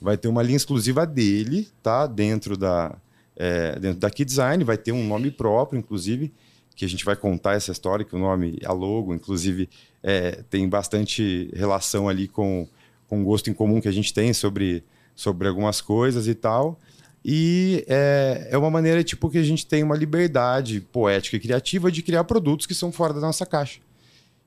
[0.01, 2.07] Vai ter uma linha exclusiva dele, tá?
[2.07, 2.95] Dentro da,
[3.35, 6.33] é, dentro da Key Design, vai ter um nome próprio, inclusive,
[6.75, 9.69] que a gente vai contar essa história, que o nome, a logo, inclusive,
[10.03, 12.67] é, tem bastante relação ali com,
[13.07, 14.83] com o gosto em comum que a gente tem sobre,
[15.15, 16.79] sobre algumas coisas e tal.
[17.23, 21.91] E é, é uma maneira, tipo, que a gente tem uma liberdade poética e criativa
[21.91, 23.79] de criar produtos que são fora da nossa caixa.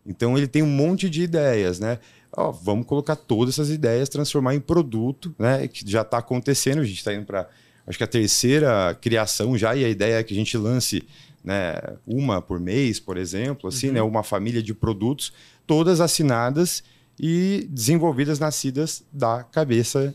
[0.09, 1.99] Então ele tem um monte de ideias, né?
[2.33, 5.69] Ó, vamos colocar todas essas ideias, transformar em produto, né?
[5.69, 7.47] Que já está acontecendo, a gente está indo para
[7.87, 11.03] acho que a terceira criação já, e a ideia é que a gente lance
[11.43, 11.75] né,
[12.07, 14.03] uma por mês, por exemplo, assim, né?
[14.03, 15.33] Uma família de produtos,
[15.67, 16.83] todas assinadas
[17.19, 20.15] e desenvolvidas, nascidas da cabeça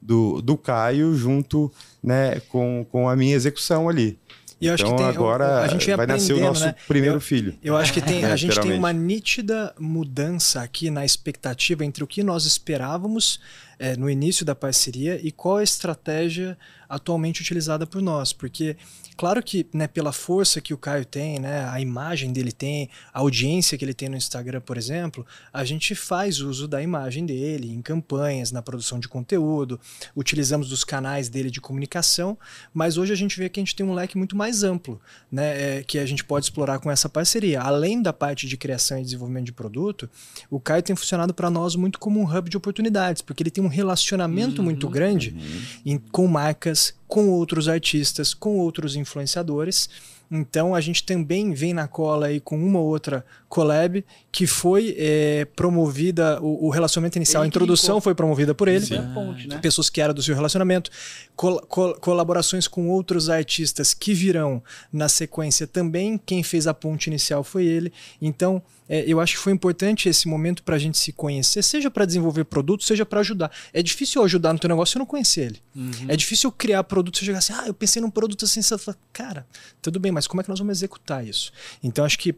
[0.00, 1.72] do, do Caio, junto
[2.02, 4.18] né, com, com a minha execução ali.
[4.64, 6.74] E eu acho então que tem, agora a gente vai nascer o nosso né?
[6.88, 7.54] primeiro Eu- filho.
[7.62, 12.06] Eu acho que tem, a gente tem uma nítida mudança aqui na expectativa entre o
[12.06, 13.38] que nós esperávamos
[13.78, 16.56] é, no início da parceria e qual a estratégia
[16.88, 18.76] atualmente utilizada por nós, porque
[19.16, 23.20] claro que né, pela força que o Caio tem, né, a imagem dele tem, a
[23.20, 27.72] audiência que ele tem no Instagram, por exemplo, a gente faz uso da imagem dele
[27.72, 29.80] em campanhas, na produção de conteúdo,
[30.14, 32.38] utilizamos dos canais dele de comunicação,
[32.72, 35.00] mas hoje a gente vê que a gente tem um leque muito mais amplo,
[35.32, 37.60] né, é, que a gente pode explorar com essa parceria.
[37.60, 40.08] Além da parte de criação e desenvolvimento de produto,
[40.50, 43.63] o Caio tem funcionado para nós muito como um hub de oportunidades, porque ele tem
[43.64, 45.62] um relacionamento Uhum, muito grande Uhum.
[45.94, 49.88] em- com marcas, com outros artistas, com outros influenciadores.
[50.36, 54.96] Então a gente também vem na cola aí com uma ou outra collab que foi
[54.98, 58.00] eh, promovida, o, o relacionamento inicial, Ele a introdução clicou.
[58.00, 58.84] foi promovida por ele.
[58.84, 59.58] Foi a ponte, né?
[59.58, 60.90] Pessoas que eram do seu relacionamento,
[61.36, 64.60] col- col- colaborações com outros artistas que virão
[64.92, 66.18] na sequência também.
[66.26, 67.92] Quem fez a ponte inicial foi ele.
[68.20, 71.90] Então, é, eu acho que foi importante esse momento para a gente se conhecer, seja
[71.90, 73.50] para desenvolver produto, seja para ajudar.
[73.72, 75.60] É difícil eu ajudar no teu negócio se eu não conhecer ele.
[75.76, 76.06] Uhum.
[76.08, 78.60] É difícil eu criar produto se eu chegar assim, ah, eu pensei num produto assim,
[78.60, 79.46] você fala, cara,
[79.80, 81.52] tudo bem, mas como é que nós vamos executar isso?
[81.82, 82.34] Então, acho que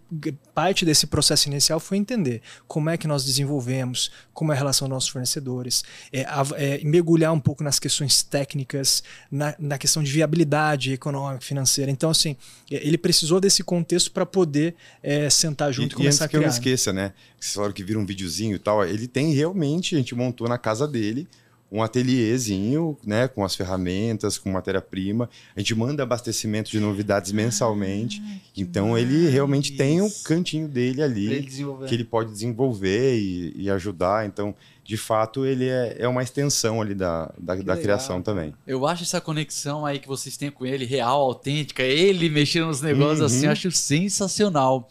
[0.54, 4.88] parte desse processo inicial foi entender como é que nós desenvolvemos, como é a relação
[4.88, 6.26] dos nossos fornecedores, é,
[6.56, 11.90] é, mergulhar um pouco nas questões técnicas, na, na questão de viabilidade econômica, financeira.
[11.90, 12.36] Então, assim,
[12.70, 16.26] é, ele precisou desse contexto para poder é, sentar junto e, e, e começar antes
[16.26, 16.52] a que eu não criar.
[16.52, 16.58] né?
[16.58, 17.12] esqueça, né?
[17.38, 18.84] Vocês falaram que vira um videozinho e tal.
[18.84, 21.28] Ele tem realmente, a gente montou na casa dele
[21.70, 23.26] um ateliêzinho, né?
[23.28, 25.28] Com as ferramentas, com matéria-prima.
[25.55, 28.22] A gente manda abastecimento de novidades mensalmente.
[28.56, 31.86] então ele realmente tem um cantinho dele ele ali desenvolver.
[31.86, 34.26] que ele pode desenvolver e, e ajudar.
[34.26, 38.55] Então, de fato, ele é, é uma extensão ali da, da, da criação também.
[38.64, 42.80] Eu acho essa conexão aí que vocês têm com ele real, autêntica, ele mexendo nos
[42.80, 43.26] negócios Uhum.
[43.26, 44.88] assim, eu acho sensacional.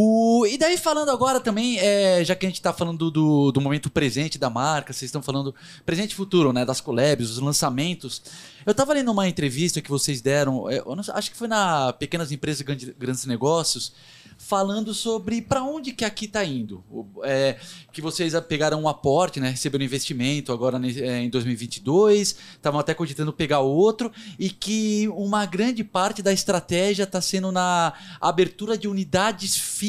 [0.00, 3.60] O, e daí falando agora também, é, já que a gente tá falando do, do
[3.60, 5.52] momento presente da marca, vocês estão falando
[5.84, 6.64] presente e futuro, né?
[6.64, 8.22] Das collabs, dos lançamentos.
[8.64, 12.30] Eu tava lendo uma entrevista que vocês deram, é, não acho que foi na Pequenas
[12.30, 13.92] Empresas e Grande- Grandes Negócios,
[14.36, 16.84] falando sobre para onde que aqui tá indo.
[17.24, 17.56] É,
[17.92, 19.50] que vocês pegaram um aporte, né?
[19.50, 25.82] Receberam investimento agora é, em 2022, estavam até cogitando pegar outro, e que uma grande
[25.82, 29.87] parte da estratégia está sendo na abertura de unidades físicas.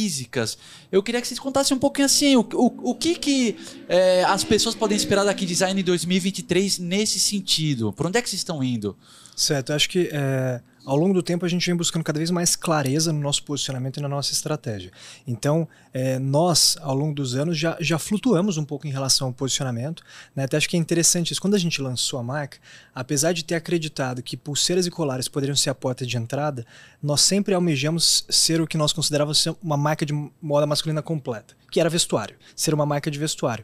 [0.92, 3.56] Eu queria que vocês contassem um pouquinho assim, o, o, o que, que
[3.88, 7.92] é, as pessoas podem esperar daqui Design 2023 nesse sentido?
[7.94, 8.98] Por onde é que vocês estão indo?
[9.36, 12.56] Certo, acho que é, ao longo do tempo a gente vem buscando cada vez mais
[12.56, 14.92] clareza no nosso posicionamento e na nossa estratégia.
[15.28, 19.34] Então, é, nós, ao longo dos anos, já, já flutuamos um pouco em relação ao
[19.34, 20.02] posicionamento.
[20.36, 20.46] Né?
[20.46, 21.40] Até acho que é interessante isso.
[21.40, 22.58] Quando a gente lançou a marca,
[22.94, 26.66] apesar de ter acreditado que pulseiras e colares poderiam ser a porta de entrada,
[27.04, 31.80] nós sempre almejamos ser o que nós considerávamos uma marca de moda masculina completa, que
[31.80, 33.64] era vestuário, ser uma marca de vestuário.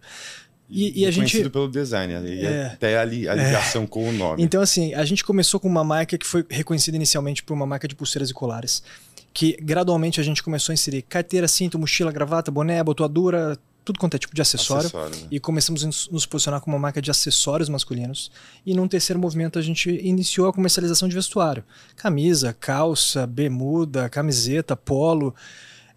[0.70, 2.66] E, e a gente Conhecido pelo design, e É.
[2.74, 4.42] até a, li- a ligação com o nome.
[4.42, 7.88] então, assim, a gente começou com uma marca que foi reconhecida inicialmente por uma marca
[7.88, 8.82] de pulseiras e colares,
[9.34, 14.16] que gradualmente a gente começou a inserir carteira, cinto, mochila, gravata, boné, botoadura, tudo quanto
[14.16, 14.88] é tipo de acessório.
[14.88, 15.28] Acessório, né?
[15.30, 18.32] E começamos a nos- nos posicionar como uma marca de acessórios masculinos.
[18.66, 21.64] E num terceiro movimento a gente iniciou a comercialização de vestuário.
[21.96, 25.36] Camisa, calça, bermuda, camiseta, polo.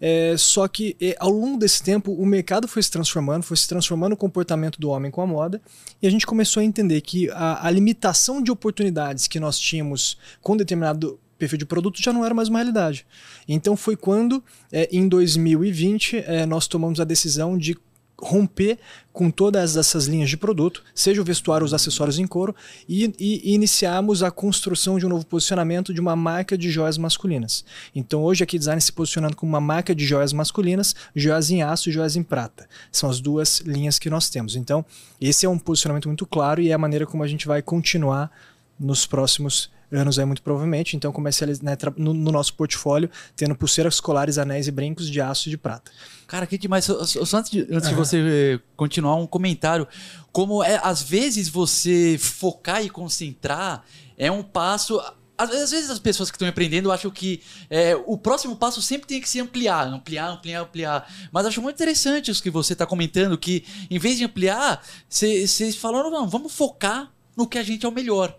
[0.01, 3.67] É, só que é, ao longo desse tempo o mercado foi se transformando, foi se
[3.67, 5.61] transformando o comportamento do homem com a moda,
[6.01, 10.17] e a gente começou a entender que a, a limitação de oportunidades que nós tínhamos
[10.41, 13.05] com determinado perfil de produto já não era mais uma realidade.
[13.47, 17.75] Então foi quando, é, em 2020, é, nós tomamos a decisão de
[18.21, 18.77] romper
[19.11, 22.55] com todas essas linhas de produto, seja o vestuário, os acessórios em couro,
[22.87, 27.65] e, e iniciarmos a construção de um novo posicionamento de uma marca de joias masculinas.
[27.93, 31.89] Então hoje aqui Design se posicionando como uma marca de joias masculinas, joias em aço
[31.89, 32.67] e joias em prata.
[32.91, 34.55] São as duas linhas que nós temos.
[34.55, 34.85] Então
[35.19, 38.31] esse é um posicionamento muito claro e é a maneira como a gente vai continuar
[38.79, 43.99] nos próximos anos aí muito provavelmente, então comercializ né, no, no nosso portfólio, tendo pulseiras,
[43.99, 45.91] colares, anéis e brincos de aço e de prata.
[46.27, 46.85] Cara, que demais.
[46.85, 49.87] Só, só- antes, de, antes de você eh, continuar, um comentário.
[50.31, 53.83] Como é, às vezes você focar e concentrar
[54.17, 54.99] é um passo.
[55.35, 59.07] Às às vezes as pessoas que estão empreendendo acham que é, o próximo passo sempre
[59.07, 61.13] tem que se ampliar, ampliar, ampliar, ampliar.
[61.31, 65.77] Mas acho muito interessante isso que você está comentando, que em vez de ampliar, vocês
[65.77, 67.09] falaram, não, vamos focar
[67.39, 68.37] no que a gente é o melhor.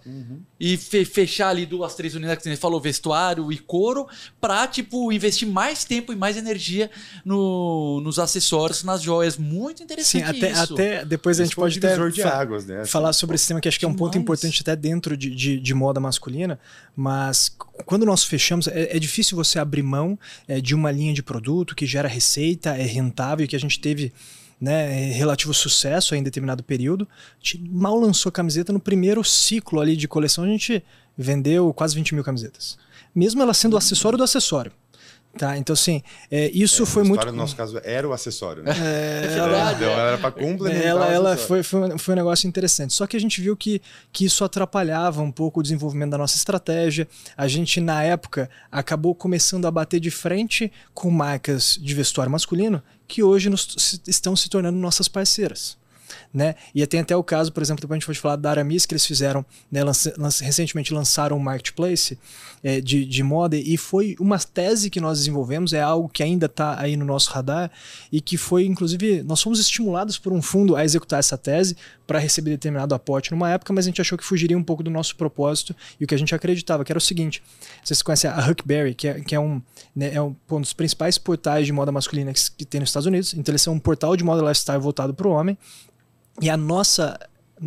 [0.60, 4.06] E fe- fechar ali duas, três unidades que você falou, vestuário e couro,
[4.39, 6.90] pra, tipo, investir mais tempo e mais energia
[7.24, 9.39] no- nos acessórios, nas joias.
[9.39, 10.74] Muito Sim, interessante até, isso.
[10.74, 12.85] até depois a gente Esse pode até de águas, né?
[12.85, 15.59] falar sobre esse tema que acho que é um ponto importante até dentro de, de,
[15.59, 16.60] de moda masculina,
[16.94, 17.56] mas
[17.86, 21.74] quando nós fechamos, é, é difícil você abrir mão é, de uma linha de produto
[21.74, 24.12] que gera receita, é rentável, que a gente teve
[24.61, 27.09] né, relativo sucesso em determinado período.
[27.11, 30.85] A gente mal lançou camiseta no primeiro ciclo ali de coleção, a gente
[31.16, 32.78] vendeu quase 20 mil camisetas.
[33.15, 34.73] Mesmo ela sendo o acessório do acessório.
[35.39, 37.24] Tá, então assim, é, isso É, foi muito.
[37.27, 38.73] No nosso caso, era o acessório, né?
[38.73, 39.93] É, verdade, Então, é.
[39.93, 42.93] ela era para complementar ela, o ela foi, foi, um- foi um negócio interessante.
[42.93, 43.81] Só que a gente viu que,
[44.12, 47.07] que isso atrapalhava um pouco o desenvolvimento da nossa estratégia.
[47.36, 52.82] A gente, na época, acabou começando a bater de frente com marcas de vestuário masculino
[53.07, 55.78] que hoje nos- estão se tornando nossas parceiras.
[56.32, 56.55] Né?
[56.73, 58.94] E tem até o caso, por exemplo, depois a gente pode falar da Aramis, que
[58.94, 59.81] eles fizeram, né,
[60.40, 62.16] recentemente lançaram um marketplace
[62.62, 66.47] é, de, de moda, e foi uma tese que nós desenvolvemos, é algo que ainda
[66.47, 67.69] está aí no nosso radar,
[68.12, 71.77] e que foi, inclusive, nós fomos estimulados por um fundo a executar essa tese
[72.07, 74.90] para receber determinado aporte numa época, mas a gente achou que fugiria um pouco do
[74.90, 77.43] nosso propósito e o que a gente acreditava, que era o seguinte:
[77.82, 79.62] vocês conhecem a Huckberry, que é, que é, um,
[79.94, 83.07] né, é um, um dos principais portais de moda masculina que, que tem nos Estados
[83.07, 85.57] Unidos, então eles são um portal de moda lifestyle voltado para o homem.
[86.40, 87.19] E a nossa,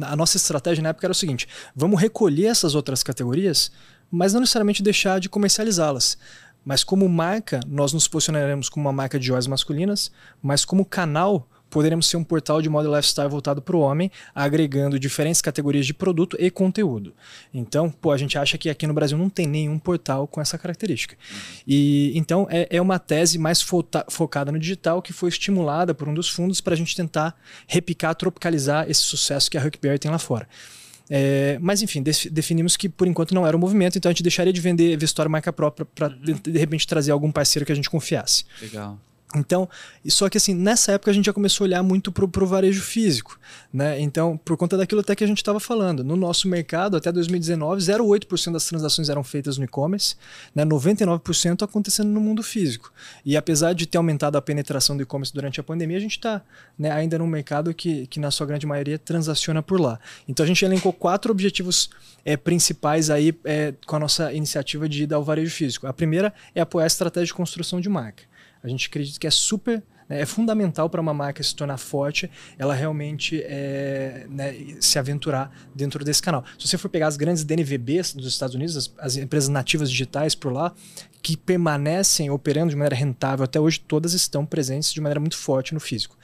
[0.01, 3.71] a nossa estratégia na época era o seguinte: vamos recolher essas outras categorias,
[4.11, 6.17] mas não necessariamente deixar de comercializá-las.
[6.65, 10.11] Mas como marca, nós nos posicionaremos como uma marca de joias masculinas,
[10.41, 14.99] mas como canal, poderemos ser um portal de moda lifestyle voltado para o homem, agregando
[14.99, 17.13] diferentes categorias de produto e conteúdo.
[17.53, 20.57] Então, pô, a gente acha que aqui no Brasil não tem nenhum portal com essa
[20.57, 21.15] característica.
[21.67, 26.07] E então é, é uma tese mais fota- focada no digital que foi estimulada por
[26.07, 27.35] um dos fundos para a gente tentar
[27.67, 30.47] repicar, tropicalizar esse sucesso que a Huckberry tem lá fora.
[31.09, 34.23] É, mas enfim, def- definimos que por enquanto não era o movimento, então a gente
[34.23, 37.75] deixaria de vender vestuário marca própria para de, de repente trazer algum parceiro que a
[37.75, 38.45] gente confiasse.
[38.61, 38.97] Legal.
[39.35, 39.67] Então,
[40.07, 42.81] só que assim, nessa época a gente já começou a olhar muito pro, pro varejo
[42.81, 43.39] físico,
[43.73, 43.99] né?
[43.99, 47.81] Então, por conta daquilo até que a gente estava falando, no nosso mercado, até 2019,
[47.81, 50.15] 0,8% das transações eram feitas no e-commerce,
[50.53, 50.63] né?
[50.63, 52.93] 99% acontecendo no mundo físico.
[53.25, 56.41] E apesar de ter aumentado a penetração do e-commerce durante a pandemia, a gente está
[56.77, 59.99] né, ainda num mercado que, que, na sua grande maioria, transaciona por lá.
[60.27, 61.89] Então, a gente elencou quatro objetivos
[62.23, 65.87] é, principais aí é, com a nossa iniciativa de ida ao varejo físico.
[65.87, 68.32] A primeira é apoiar a estratégia de construção de marca.
[68.63, 72.31] A gente acredita que é super, né, é fundamental para uma marca se tornar forte,
[72.57, 76.45] ela realmente é, né, se aventurar dentro desse canal.
[76.57, 80.33] Se você for pegar as grandes DNVBs dos Estados Unidos, as, as empresas nativas digitais
[80.33, 80.73] por lá,
[81.21, 85.73] que permanecem operando de maneira rentável até hoje, todas estão presentes de maneira muito forte
[85.73, 86.17] no físico.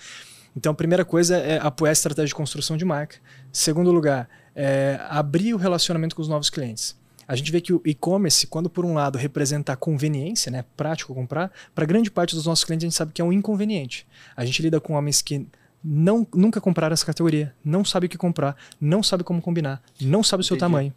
[0.55, 3.17] Então, a primeira coisa é apoiar a estratégia de construção de marca.
[3.51, 6.98] Segundo lugar, é abrir o relacionamento com os novos clientes.
[7.29, 11.13] A gente vê que o e-commerce, quando por um lado representa a conveniência, né, prático
[11.13, 14.07] comprar, para grande parte dos nossos clientes a gente sabe que é um inconveniente.
[14.35, 15.45] A gente lida com homens que
[15.83, 20.23] não, nunca compraram essa categoria, não sabe o que comprar, não sabe como combinar, não
[20.23, 20.71] sabe o seu Entendi.
[20.71, 20.93] tamanho.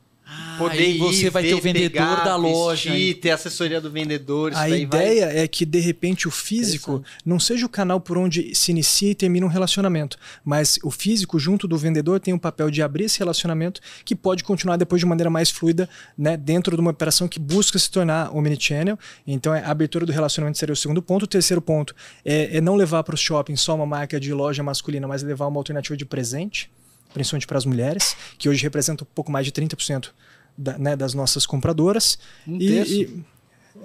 [0.56, 2.90] Poder aí ir, você vai ter ver, o vendedor pegar, da loja.
[2.90, 4.52] vestir, ter assessoria do vendedor.
[4.52, 8.00] Isso A daí vai- ideia é que, de repente, o físico não seja o canal
[8.00, 12.32] por onde se inicia e termina um relacionamento, mas o físico, junto do vendedor, tem
[12.32, 16.36] o papel de abrir esse relacionamento que pode continuar depois de maneira mais fluida né,
[16.36, 18.98] dentro de uma operação que busca se tornar omnichannel.
[19.26, 21.24] Então, é, a abertura do relacionamento seria o segundo ponto.
[21.24, 21.94] O terceiro ponto
[22.24, 25.46] é, é não levar para o shopping só uma marca de loja masculina, mas levar
[25.46, 26.70] uma alternativa de presente,
[27.12, 30.10] principalmente para as mulheres, que hoje representa um pouco mais de 30%
[30.56, 32.18] da, né, das nossas compradoras.
[32.46, 32.92] Um E- terço?
[32.94, 33.24] e-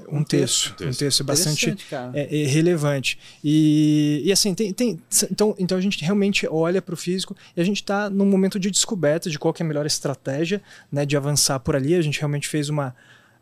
[0.10, 1.74] um terço, um terço, é bastante
[2.14, 3.18] é, é relevante.
[3.42, 5.00] E, e assim, tem, tem,
[5.32, 8.60] então, então a gente realmente olha para o físico e a gente está num momento
[8.60, 11.96] de descoberta de qual que é a melhor estratégia né, de avançar por ali.
[11.96, 12.94] A gente realmente fez uma,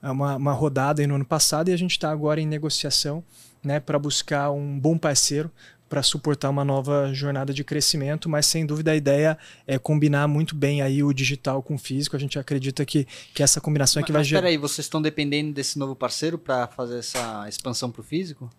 [0.02, 3.24] uma, uma rodada aí no ano passado e a gente está agora em negociação
[3.64, 5.52] né, para buscar um bom parceiro
[5.88, 9.38] para suportar uma nova jornada de crescimento, mas sem dúvida a ideia
[9.68, 12.16] é combinar muito bem aí o digital com o físico.
[12.16, 14.42] A gente acredita que, que essa combinação é que Mas, vai mas gerar.
[14.42, 18.50] peraí, vocês estão dependendo desse novo parceiro para fazer essa expansão pro físico?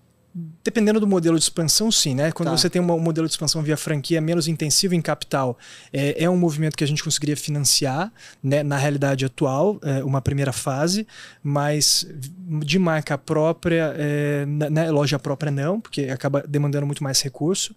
[0.62, 2.30] Dependendo do modelo de expansão, sim, né?
[2.30, 2.56] Quando Tá.
[2.58, 5.56] você tem uma- um modelo de expansão via franquia menos intensivo em capital,
[5.90, 8.62] é, é um movimento que a gente conseguiria financiar, né?
[8.62, 11.06] Na realidade atual, é uma primeira fase,
[11.42, 12.06] mas
[12.62, 17.74] de marca própria, é, né, loja própria não, porque acaba demandando muito mais recurso.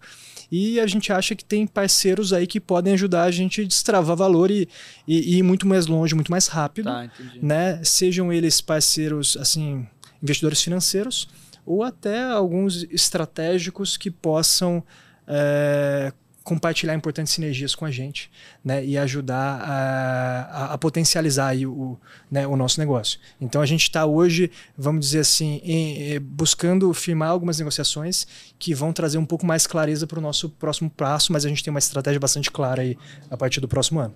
[0.52, 4.16] E a gente acha que tem parceiros aí que podem ajudar a gente a destravar
[4.16, 4.68] valor e,
[5.08, 7.08] e, e ir muito mais longe, muito mais rápido Tá,
[7.40, 7.80] né?
[7.84, 9.86] Sejam eles parceiros, assim,
[10.22, 11.26] investidores financeiros
[11.70, 14.82] ou até alguns estratégicos que possam
[15.26, 18.30] é, compartilhar importantes sinergias com a gente,
[18.64, 18.84] né?
[18.84, 21.98] E ajudar a, a- a potencializar o,
[22.30, 23.20] né, o nosso negócio.
[23.40, 28.26] Então a gente está hoje, vamos dizer assim, em- eh, buscando firmar algumas negociações
[28.58, 31.62] que vão trazer um pouco mais clareza para o nosso próximo passo, mas a gente
[31.62, 32.96] tem uma estratégia bastante clara aí
[33.30, 34.14] a partir do próximo ano.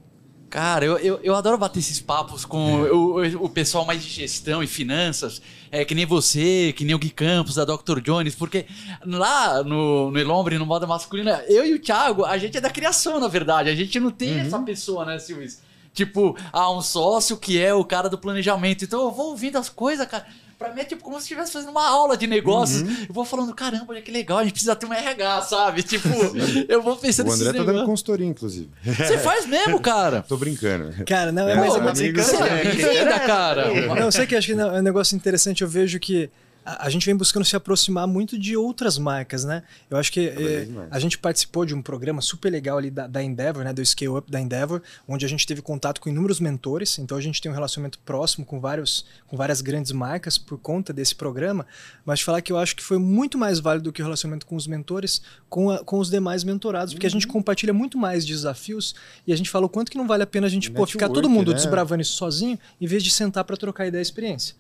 [0.55, 4.63] Cara, eu, eu, eu adoro bater esses papos com o, o pessoal mais de gestão
[4.63, 7.99] e finanças, é, que nem você, que nem o Gui Campos, da Dr.
[8.01, 8.65] Jones, porque
[9.05, 12.71] lá no, no Elombre, no Moda Masculina, eu e o Thiago, a gente é da
[12.71, 13.69] criação, na verdade.
[13.69, 15.51] A gente não tem essa pessoa, né, Silvio?
[15.93, 18.85] Tipo, ah, um sócio que é o cara do planejamento.
[18.85, 20.25] Então eu vou ouvindo as coisas, cara.
[20.65, 22.81] Pra mim é tipo como se estivesse fazendo uma aula de negócios.
[23.07, 25.83] Eu vou falando, caramba, olha que legal, a gente precisa ter um RH, sabe?
[25.83, 26.09] Tipo,
[26.67, 27.87] eu vou pensando O André tá dando negócios.
[27.87, 28.71] consultoria, inclusive.
[28.83, 30.25] Você faz mesmo, cara.
[30.27, 31.05] Tô brincando.
[31.05, 33.67] Cara, não, é, É, mas Pô, é você é, é cara.
[33.75, 35.61] Não, eu sei que acho que não, é um negócio interessante.
[35.63, 36.31] Eu vejo que
[36.65, 39.63] a, a gente vem buscando se aproximar muito de outras marcas, né?
[39.91, 40.31] Eu acho que
[40.71, 40.89] mais.
[40.91, 43.73] a gente participou de um programa super legal ali da, da Endeavor, né?
[43.73, 46.99] Do Scale Up da Endeavor, onde a gente teve contato com inúmeros mentores.
[46.99, 50.93] Então a gente tem um relacionamento próximo com, vários, com várias grandes marcas por conta
[50.93, 51.67] desse programa.
[52.05, 54.57] Mas falar que eu acho que foi muito mais válido do que o relacionamento com
[54.57, 57.13] os mentores, com, a- com os demais mentorados, porque a Uhum.
[57.13, 58.95] gente compartilha muito mais desafios
[59.27, 61.09] e a gente fala o quanto que não vale a pena a gente pô, ficar
[61.09, 61.55] todo mundo né?
[61.57, 64.55] desbravando isso sozinho, em vez de sentar para trocar ideia e experiência.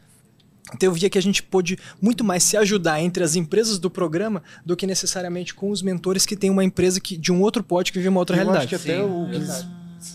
[0.72, 3.90] Então eu via que a gente pôde muito mais se ajudar entre as empresas do
[3.90, 7.62] programa do que necessariamente com os mentores que têm uma empresa que, de um outro
[7.62, 8.74] pote que vive uma outra eu realidade.
[8.74, 9.66] acho que até Sim, o que eles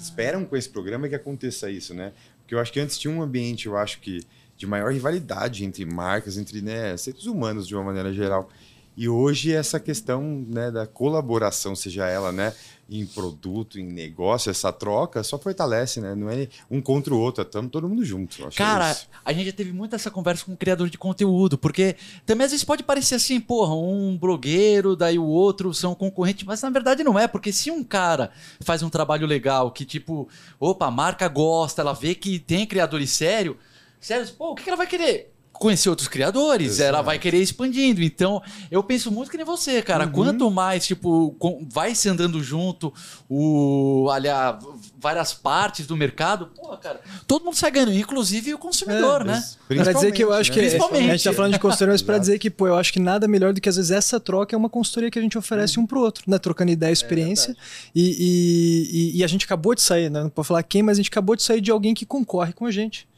[0.02, 2.14] esperam com esse programa é que aconteça isso, né?
[2.42, 4.22] Porque eu acho que antes tinha um ambiente, eu acho que
[4.58, 8.50] de maior rivalidade entre marcas, entre né, seres humanos de uma maneira geral.
[8.98, 12.54] E hoje essa questão né, da colaboração, seja ela né,
[12.90, 16.16] em produto, em negócio, essa troca só fortalece, né?
[16.16, 18.48] Não é um contra o outro, estamos todo mundo junto.
[18.48, 19.07] é Cara, isso.
[19.24, 21.95] a gente já teve muito essa conversa com o criador de conteúdo, porque
[22.26, 26.61] também às vezes pode parecer assim, porra, um blogueiro, daí o outro são concorrentes, mas
[26.61, 30.28] na verdade não é, porque se um cara faz um trabalho legal, que tipo,
[30.60, 33.57] opa, a marca gosta, ela vê que tem criadores sério,
[33.99, 35.34] sério, pô, o que ela vai querer?
[35.60, 36.88] Conhecer outros criadores, Exato.
[36.88, 38.02] ela vai querer ir expandindo.
[38.02, 38.41] Então,
[38.72, 40.06] eu penso muito que nem você, cara.
[40.06, 40.11] Uhum.
[40.11, 42.94] Quanto mais, tipo, com- vai se andando junto,
[43.30, 44.56] o, aliás,
[44.99, 49.44] várias partes do mercado, pô, cara, todo mundo sai ganhando, inclusive o consumidor, né?
[49.68, 51.10] Pra dizer que eu acho que Principalmente.
[51.10, 52.26] a gente tá falando de consultoria, mas pra Exato.
[52.27, 54.57] dizer que, pô, eu acho que nada melhor do que às vezes essa troca é
[54.57, 56.38] uma consultoria que a gente oferece um pro outro, né?
[56.40, 57.56] Trocando ideia, experiência.
[57.94, 60.23] e, e, e- e a gente acabou de sair, né?
[60.23, 62.65] Não pode falar quem, mas a gente acabou de sair de alguém que concorre com
[62.65, 63.09] a gente.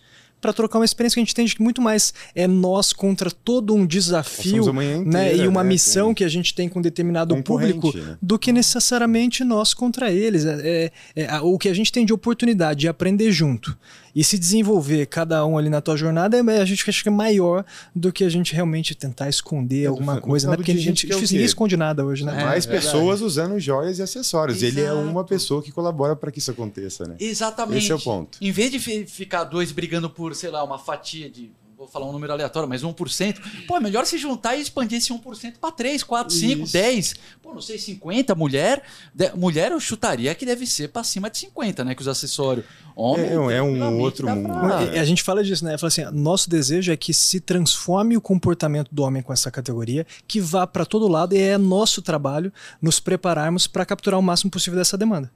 [0.41, 3.30] Pra trocar uma experiência que a gente tem de que muito mais é nós contra
[3.30, 5.27] todo um desafio, Nós somos a manhã né?
[5.27, 8.18] inteira, E uma né, missão que a gente tem com determinado público, né?
[8.22, 10.43] do que necessariamente nós contra eles.
[10.45, 13.77] É, é- é, o que a gente tem de oportunidade de aprender junto
[14.15, 17.11] e se desenvolver cada um ali na tua jornada, é, a gente acha que é
[17.11, 17.63] maior
[17.95, 20.55] do que a gente realmente tentar esconder É, alguma no coisa, né?
[20.55, 22.41] Porque a gente, o difícil, ninguém esconde nada hoje, né?
[22.41, 22.85] É, Mais verdade.
[22.85, 24.61] pessoas usando joias e acessórios.
[24.63, 24.99] Ele é Exato.
[24.99, 27.15] uma pessoa que colabora para que isso aconteça, né?
[27.19, 27.83] Exatamente.
[27.83, 28.38] Esse é o ponto.
[28.41, 31.51] Em vez de fi- ficar dois brigando por, sei lá, uma fatia de.
[31.82, 33.66] Vou falar um número aleatório, mas 1%.
[33.68, 36.74] Pô, é melhor se juntar e expandir esse 1% para 3, 4, 5, Isso.
[36.74, 37.16] 10.
[37.41, 38.36] Pô, não sei, 50.
[38.36, 38.84] Mulher.
[39.16, 41.95] de- mulher eu chutaria que deve ser para cima de 50, né?
[41.95, 42.66] Que os acessórios.
[42.95, 43.26] Homem.
[43.26, 44.48] É, é um- outro mundo.
[44.48, 45.76] pra- E A gente fala disso, né?
[45.76, 50.06] Fala assim, nosso desejo é que se transforme o comportamento do homem com essa categoria,
[50.28, 54.52] que vá para todo lado e é nosso trabalho nos prepararmos para capturar o máximo
[54.52, 55.32] possível dessa demanda,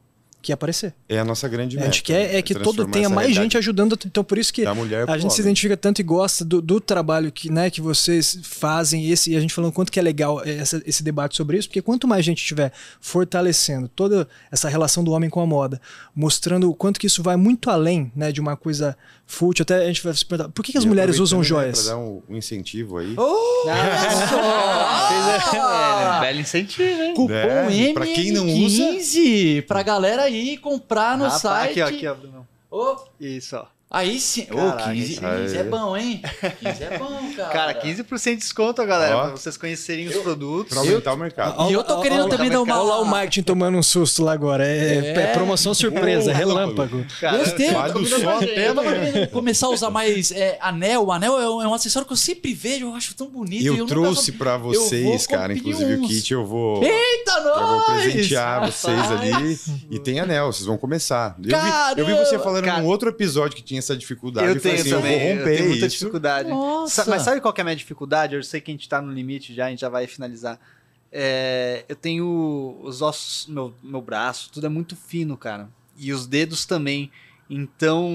[0.46, 0.94] que é aparecer.
[1.10, 1.92] É a nossa grande a meta.
[1.92, 5.10] gente quer é que todo tenha mais gente ajudando, então por isso que da mulher
[5.10, 9.10] a gente se identifica tanto e gosta do, do trabalho que, né, que vocês fazem,
[9.10, 11.82] esse, e a gente falando quanto que é legal essa- esse debate sobre isso, porque
[11.82, 15.80] quanto mais gente estiver fortalecendo toda essa relação do homem com a moda,
[16.16, 19.88] mostrando o quanto que isso vai muito além né, de uma coisa fútil, até a
[19.88, 21.84] gente vai se perguntar, por que, que as mulheres usam né, joias?
[21.84, 23.14] Pra dar um, um incentivo aí.
[23.18, 23.76] Olha
[25.50, 26.18] só!
[26.18, 27.14] É, belo incentivo, hein?
[27.14, 31.82] Cupom É, pra quem não usa- M15 pra galera aí comprar no Rapaz, site.
[31.82, 32.48] Aqui, ó, aqui, ó, Bruno.
[32.72, 33.66] Ô, Isso, ó.
[33.98, 34.48] Aí sim.
[34.52, 36.22] Ô, Caraca, 15, isso 15 é bom, hein?
[36.60, 37.50] 15 é bom, cara.
[37.50, 39.22] Cara, 15% de desconto, galera, Ó.
[39.28, 40.72] pra vocês conhecerem os produtos.
[40.74, 41.70] Pra aumentar o mercado.
[41.70, 44.34] E eu tô querendo também dar uma- Olha lá o marketing tomando um susto lá
[44.34, 44.66] agora.
[44.68, 45.22] É, É.
[45.22, 47.06] é promoção surpresa, Oh, relâmpago.
[47.20, 50.58] Cara, Gostei, Vale eu o tô só querendo- até eu começar a usar mais é,
[50.62, 51.06] anel.
[51.06, 53.64] O anel é um, é um acessório que eu sempre vejo, eu acho tão bonito.
[53.64, 55.54] e Eu, nunca trouxe vou- pra eu vocês, cara.
[55.54, 56.08] Inclusive o uns.
[56.08, 56.84] kit eu vou.
[56.84, 58.04] Eita, Eu vou nós!
[58.04, 59.60] presentear vocês ali.
[59.90, 61.36] E tem anel, vocês vão começar.
[61.42, 61.58] Eu
[61.96, 64.48] vi, eu vi você falando num outro episódio que tinha essa dificuldade.
[64.48, 65.98] Eu tenho assim, também, eu vou eu romper tenho muita isso.
[66.00, 66.50] dificuldade.
[66.50, 67.04] Nossa.
[67.04, 68.36] Sa- mas sabe qual que é a minha dificuldade?
[68.36, 70.60] Eu sei que a gente tá no limite já, a gente já vai finalizar.
[71.12, 75.70] É, eu tenho os ossos, meu, meu braço, tudo é muito fino, cara.
[75.98, 77.10] E os dedos também.
[77.50, 78.10] Então,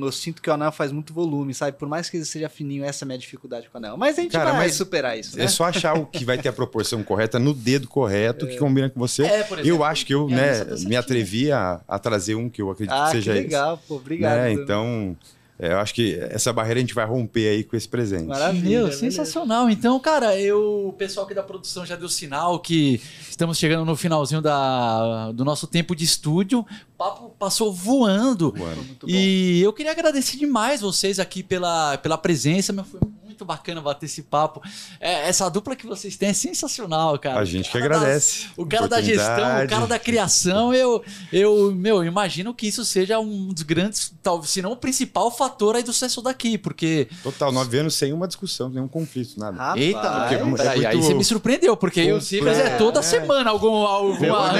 [0.00, 1.76] eu sinto que o anel faz muito volume, sabe?
[1.76, 3.96] Por mais que ele seja fininho, essa é a minha dificuldade com o anel.
[3.96, 5.44] Mas a gente Cara, vai mas superar isso, né?
[5.44, 8.88] É só achar o que vai ter a proporção correta no dedo correto que combina
[8.88, 9.24] com você.
[9.24, 12.48] É, por exemplo, eu acho que eu minha né, me atrevi a, a trazer um
[12.48, 13.42] que eu acredito Ah, que que seja esse.
[13.42, 13.96] legal, pô.
[13.96, 14.36] Obrigado.
[14.38, 14.52] Né?
[14.52, 15.16] Então,
[15.58, 18.26] é, eu acho que essa barreira a gente vai romper aí com esse presente.
[18.26, 18.92] Maravilha.
[18.92, 19.70] Sensacional.
[19.70, 23.96] Então, cara, eu, o pessoal aqui da produção já deu sinal que estamos chegando no
[23.96, 26.60] finalzinho da, do nosso tempo de estúdio.
[26.60, 28.52] O papo passou voando.
[28.54, 28.84] Voando.
[28.84, 29.12] Muito bom.
[29.12, 32.72] E eu queria agradecer demais vocês aqui pela, pela presença.
[32.72, 33.00] Meu, foi
[33.36, 34.62] muito bacana bater esse papo.
[34.98, 37.38] É, essa dupla que vocês têm é sensacional, cara.
[37.38, 38.46] A gente que das- agradece.
[38.56, 43.18] o cara da gestão, o cara da criação, eu, eu, meu, imagino que isso seja
[43.18, 47.52] um dos grandes, talvez, se não o principal fator aí do sucesso daqui, porque Total,
[47.52, 49.56] nove anos sem uma discussão, nenhum conflito, nada.
[49.58, 53.02] Rapaz, Eita, porque, é muito- aí você me surpreendeu, porque o Cifras é toda É.
[53.02, 54.50] semana algum, alguma.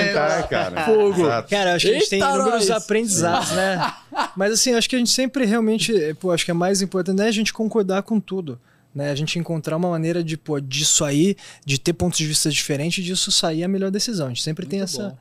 [0.84, 1.22] Fogo.
[1.48, 2.70] Cara, acho que a gente tem inúmeros nós.
[2.70, 3.94] aprendizados, né?
[4.36, 7.28] Mas assim, acho que a gente sempre realmente, pô, acho que é mais importante é
[7.28, 8.58] a gente concordar com tudo.
[8.94, 11.36] Né, a gente encontrar uma maneira de, pô, disso aí,
[11.66, 14.26] de ter pontos de vista diferentes, disso sair a melhor decisão.
[14.26, 15.18] A gente sempre tem essa.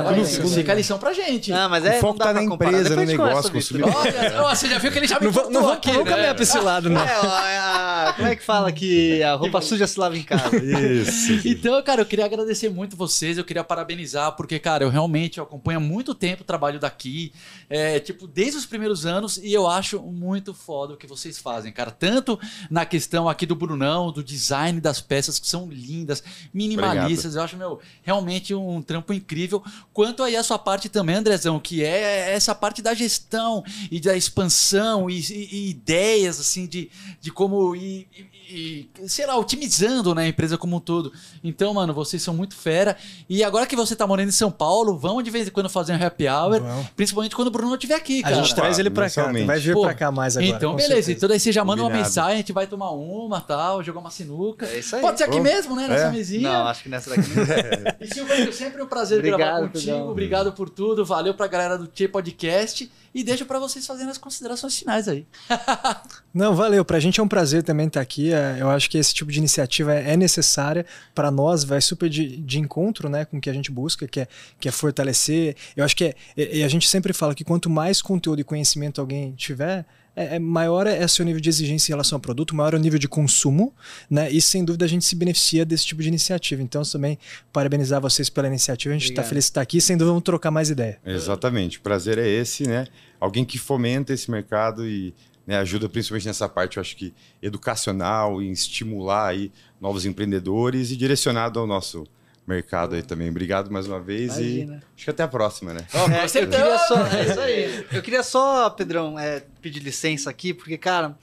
[0.00, 1.50] Essa- Fica a lição pra gente.
[1.50, 3.74] Não, mas O é, foco não dá tá pra na empresa, no negócio, isso.
[3.76, 6.10] Olha, você já viu que ele já me Não, não, vou- aqui, não vou né?
[6.10, 7.00] caminhar pra esse lado, não.
[7.02, 10.56] É, é a- como é que fala que a roupa suja se lava em casa?
[10.56, 11.46] Isso.
[11.46, 15.78] Então, cara, eu queria agradecer muito vocês, eu queria parabenizar, porque, cara, eu realmente acompanho
[15.78, 17.32] há muito tempo o trabalho daqui,
[17.68, 21.72] é, tipo, desde os primeiros anos, e eu acho muito foda o que vocês fazem,
[21.72, 21.90] cara.
[21.90, 22.38] Tanto
[22.70, 27.56] na questão aqui do Brunão, do design das peças, que são lindas, minimalistas, eu acho,
[27.56, 32.54] meu, realmente um trampo incrível, quanto aí a sua parte também, Andrezão, que é essa
[32.54, 36.90] parte da gestão e da expansão e, e- e ideias, assim, de,
[37.20, 38.08] de como ir,
[38.52, 41.12] e, sei lá, otimizando né, a empresa como um todo.
[41.42, 42.96] Então, mano, vocês são muito fera.
[43.28, 45.92] E agora que você tá morando em São Paulo, vamos de vez em quando fazer
[45.94, 46.60] um happy hour,
[46.96, 48.36] principalmente quando o Bruno estiver aqui, A cara.
[48.36, 50.52] gente traz ele pra cá, vai vir Pô, pra cá mais agora.
[50.54, 50.88] então, beleza.
[50.94, 51.12] certeza.
[51.12, 52.08] Então daí você já manda uma Combinado.
[52.08, 54.66] mensagem, a gente vai tomar uma, tal, jogar uma sinuca.
[54.66, 55.02] É isso aí.
[55.02, 55.88] Pode ser aqui Oh, mesmo, né?
[55.88, 56.10] Nessa é?
[56.12, 56.52] mesinha.
[56.52, 57.42] Não, acho que nessa daqui não.
[58.00, 59.96] E Silvano, sempre um prazer Obrigado, gravar contigo.
[60.10, 61.04] Obrigado por tudo.
[61.04, 62.90] Valeu pra galera do Tchê Podcast.
[63.14, 65.26] E deixo pra vocês fazerem as considerações finais aí.
[66.32, 66.84] Não, valeu.
[66.84, 68.32] Pra gente é um prazer também estar aqui.
[68.32, 70.84] É, Eu acho que esse tipo de iniciativa é é necessária
[71.14, 74.20] para nós, vai super de, de encontro né, com o que a gente busca, que
[74.20, 74.28] é,
[74.58, 75.56] que é fortalecer.
[75.76, 76.14] Eu acho que é.
[76.36, 79.84] E e a gente sempre fala que quanto mais conteúdo e conhecimento alguém tiver.
[80.14, 82.80] É, é maior é seu nível de exigência em relação ao produto, maior é o
[82.80, 83.74] nível de consumo,
[84.10, 84.30] né?
[84.30, 86.62] E sem dúvida a gente se beneficia desse tipo de iniciativa.
[86.62, 87.18] Então, também
[87.52, 88.94] parabenizar vocês pela iniciativa.
[88.94, 89.80] A gente está feliz de estar aqui.
[89.80, 91.00] Sem dúvida, vamos trocar mais ideia.
[91.04, 91.78] Exatamente.
[91.78, 92.86] O prazer é esse, né?
[93.18, 95.14] Alguém que fomenta esse mercado e
[95.46, 100.96] né, ajuda principalmente nessa parte, eu acho que educacional, em estimular aí novos empreendedores e
[100.96, 102.06] direcionado ao nosso
[102.52, 103.28] mercado aí também.
[103.30, 104.74] Obrigado mais uma vez Imagina.
[104.74, 105.86] e acho que até a próxima, né?
[105.92, 107.86] É, eu queria só, é isso aí.
[107.92, 111.16] Eu queria só, Pedrão, é, pedir licença aqui, porque, cara,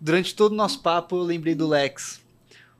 [0.00, 2.20] durante todo o nosso papo eu lembrei do Lex.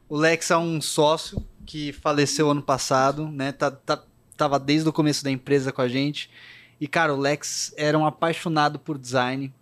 [0.08, 3.52] O Lex é um sócio que faleceu ano passado, né?
[3.52, 4.02] Tá, tá-
[4.36, 6.30] tava desde o começo da empresa com a gente.
[6.80, 9.52] E, cara, o Lex era um apaixonado por design.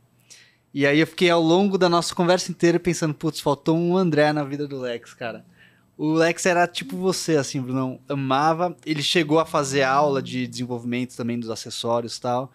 [0.75, 4.33] E aí eu fiquei ao longo da nossa conversa inteira pensando, putz, faltou um André
[4.33, 5.45] na vida do Lex, cara.
[5.97, 8.01] O Lex era tipo você, assim, Brunão.
[8.09, 8.77] Amava.
[8.85, 12.53] Ele chegou a fazer aula de desenvolvimento também dos acessórios e tal.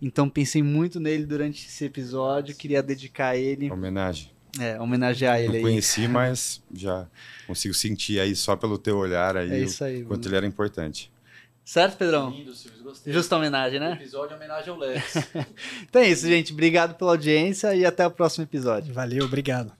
[0.00, 2.54] Então pensei muito nele durante esse episódio.
[2.54, 4.30] Queria dedicar a ele, Homenagem.
[4.60, 5.62] é, homenagear ele Não aí.
[5.62, 7.06] conheci, mas já
[7.46, 10.28] consigo sentir aí só pelo teu olhar aí É isso aí, o quanto Bruno.
[10.28, 11.10] ele era importante.
[11.64, 12.30] Certo, Pedrão?
[12.30, 12.84] Lindo, Silvio.
[12.84, 13.12] Gostei.
[13.12, 13.94] Justa homenagem, né?
[13.94, 15.14] Episódio em homenagem ao Lex.
[15.82, 16.52] Então é isso, gente.
[16.52, 18.94] Obrigado pela audiência e até o próximo episódio.
[18.94, 19.72] Valeu, obrigado.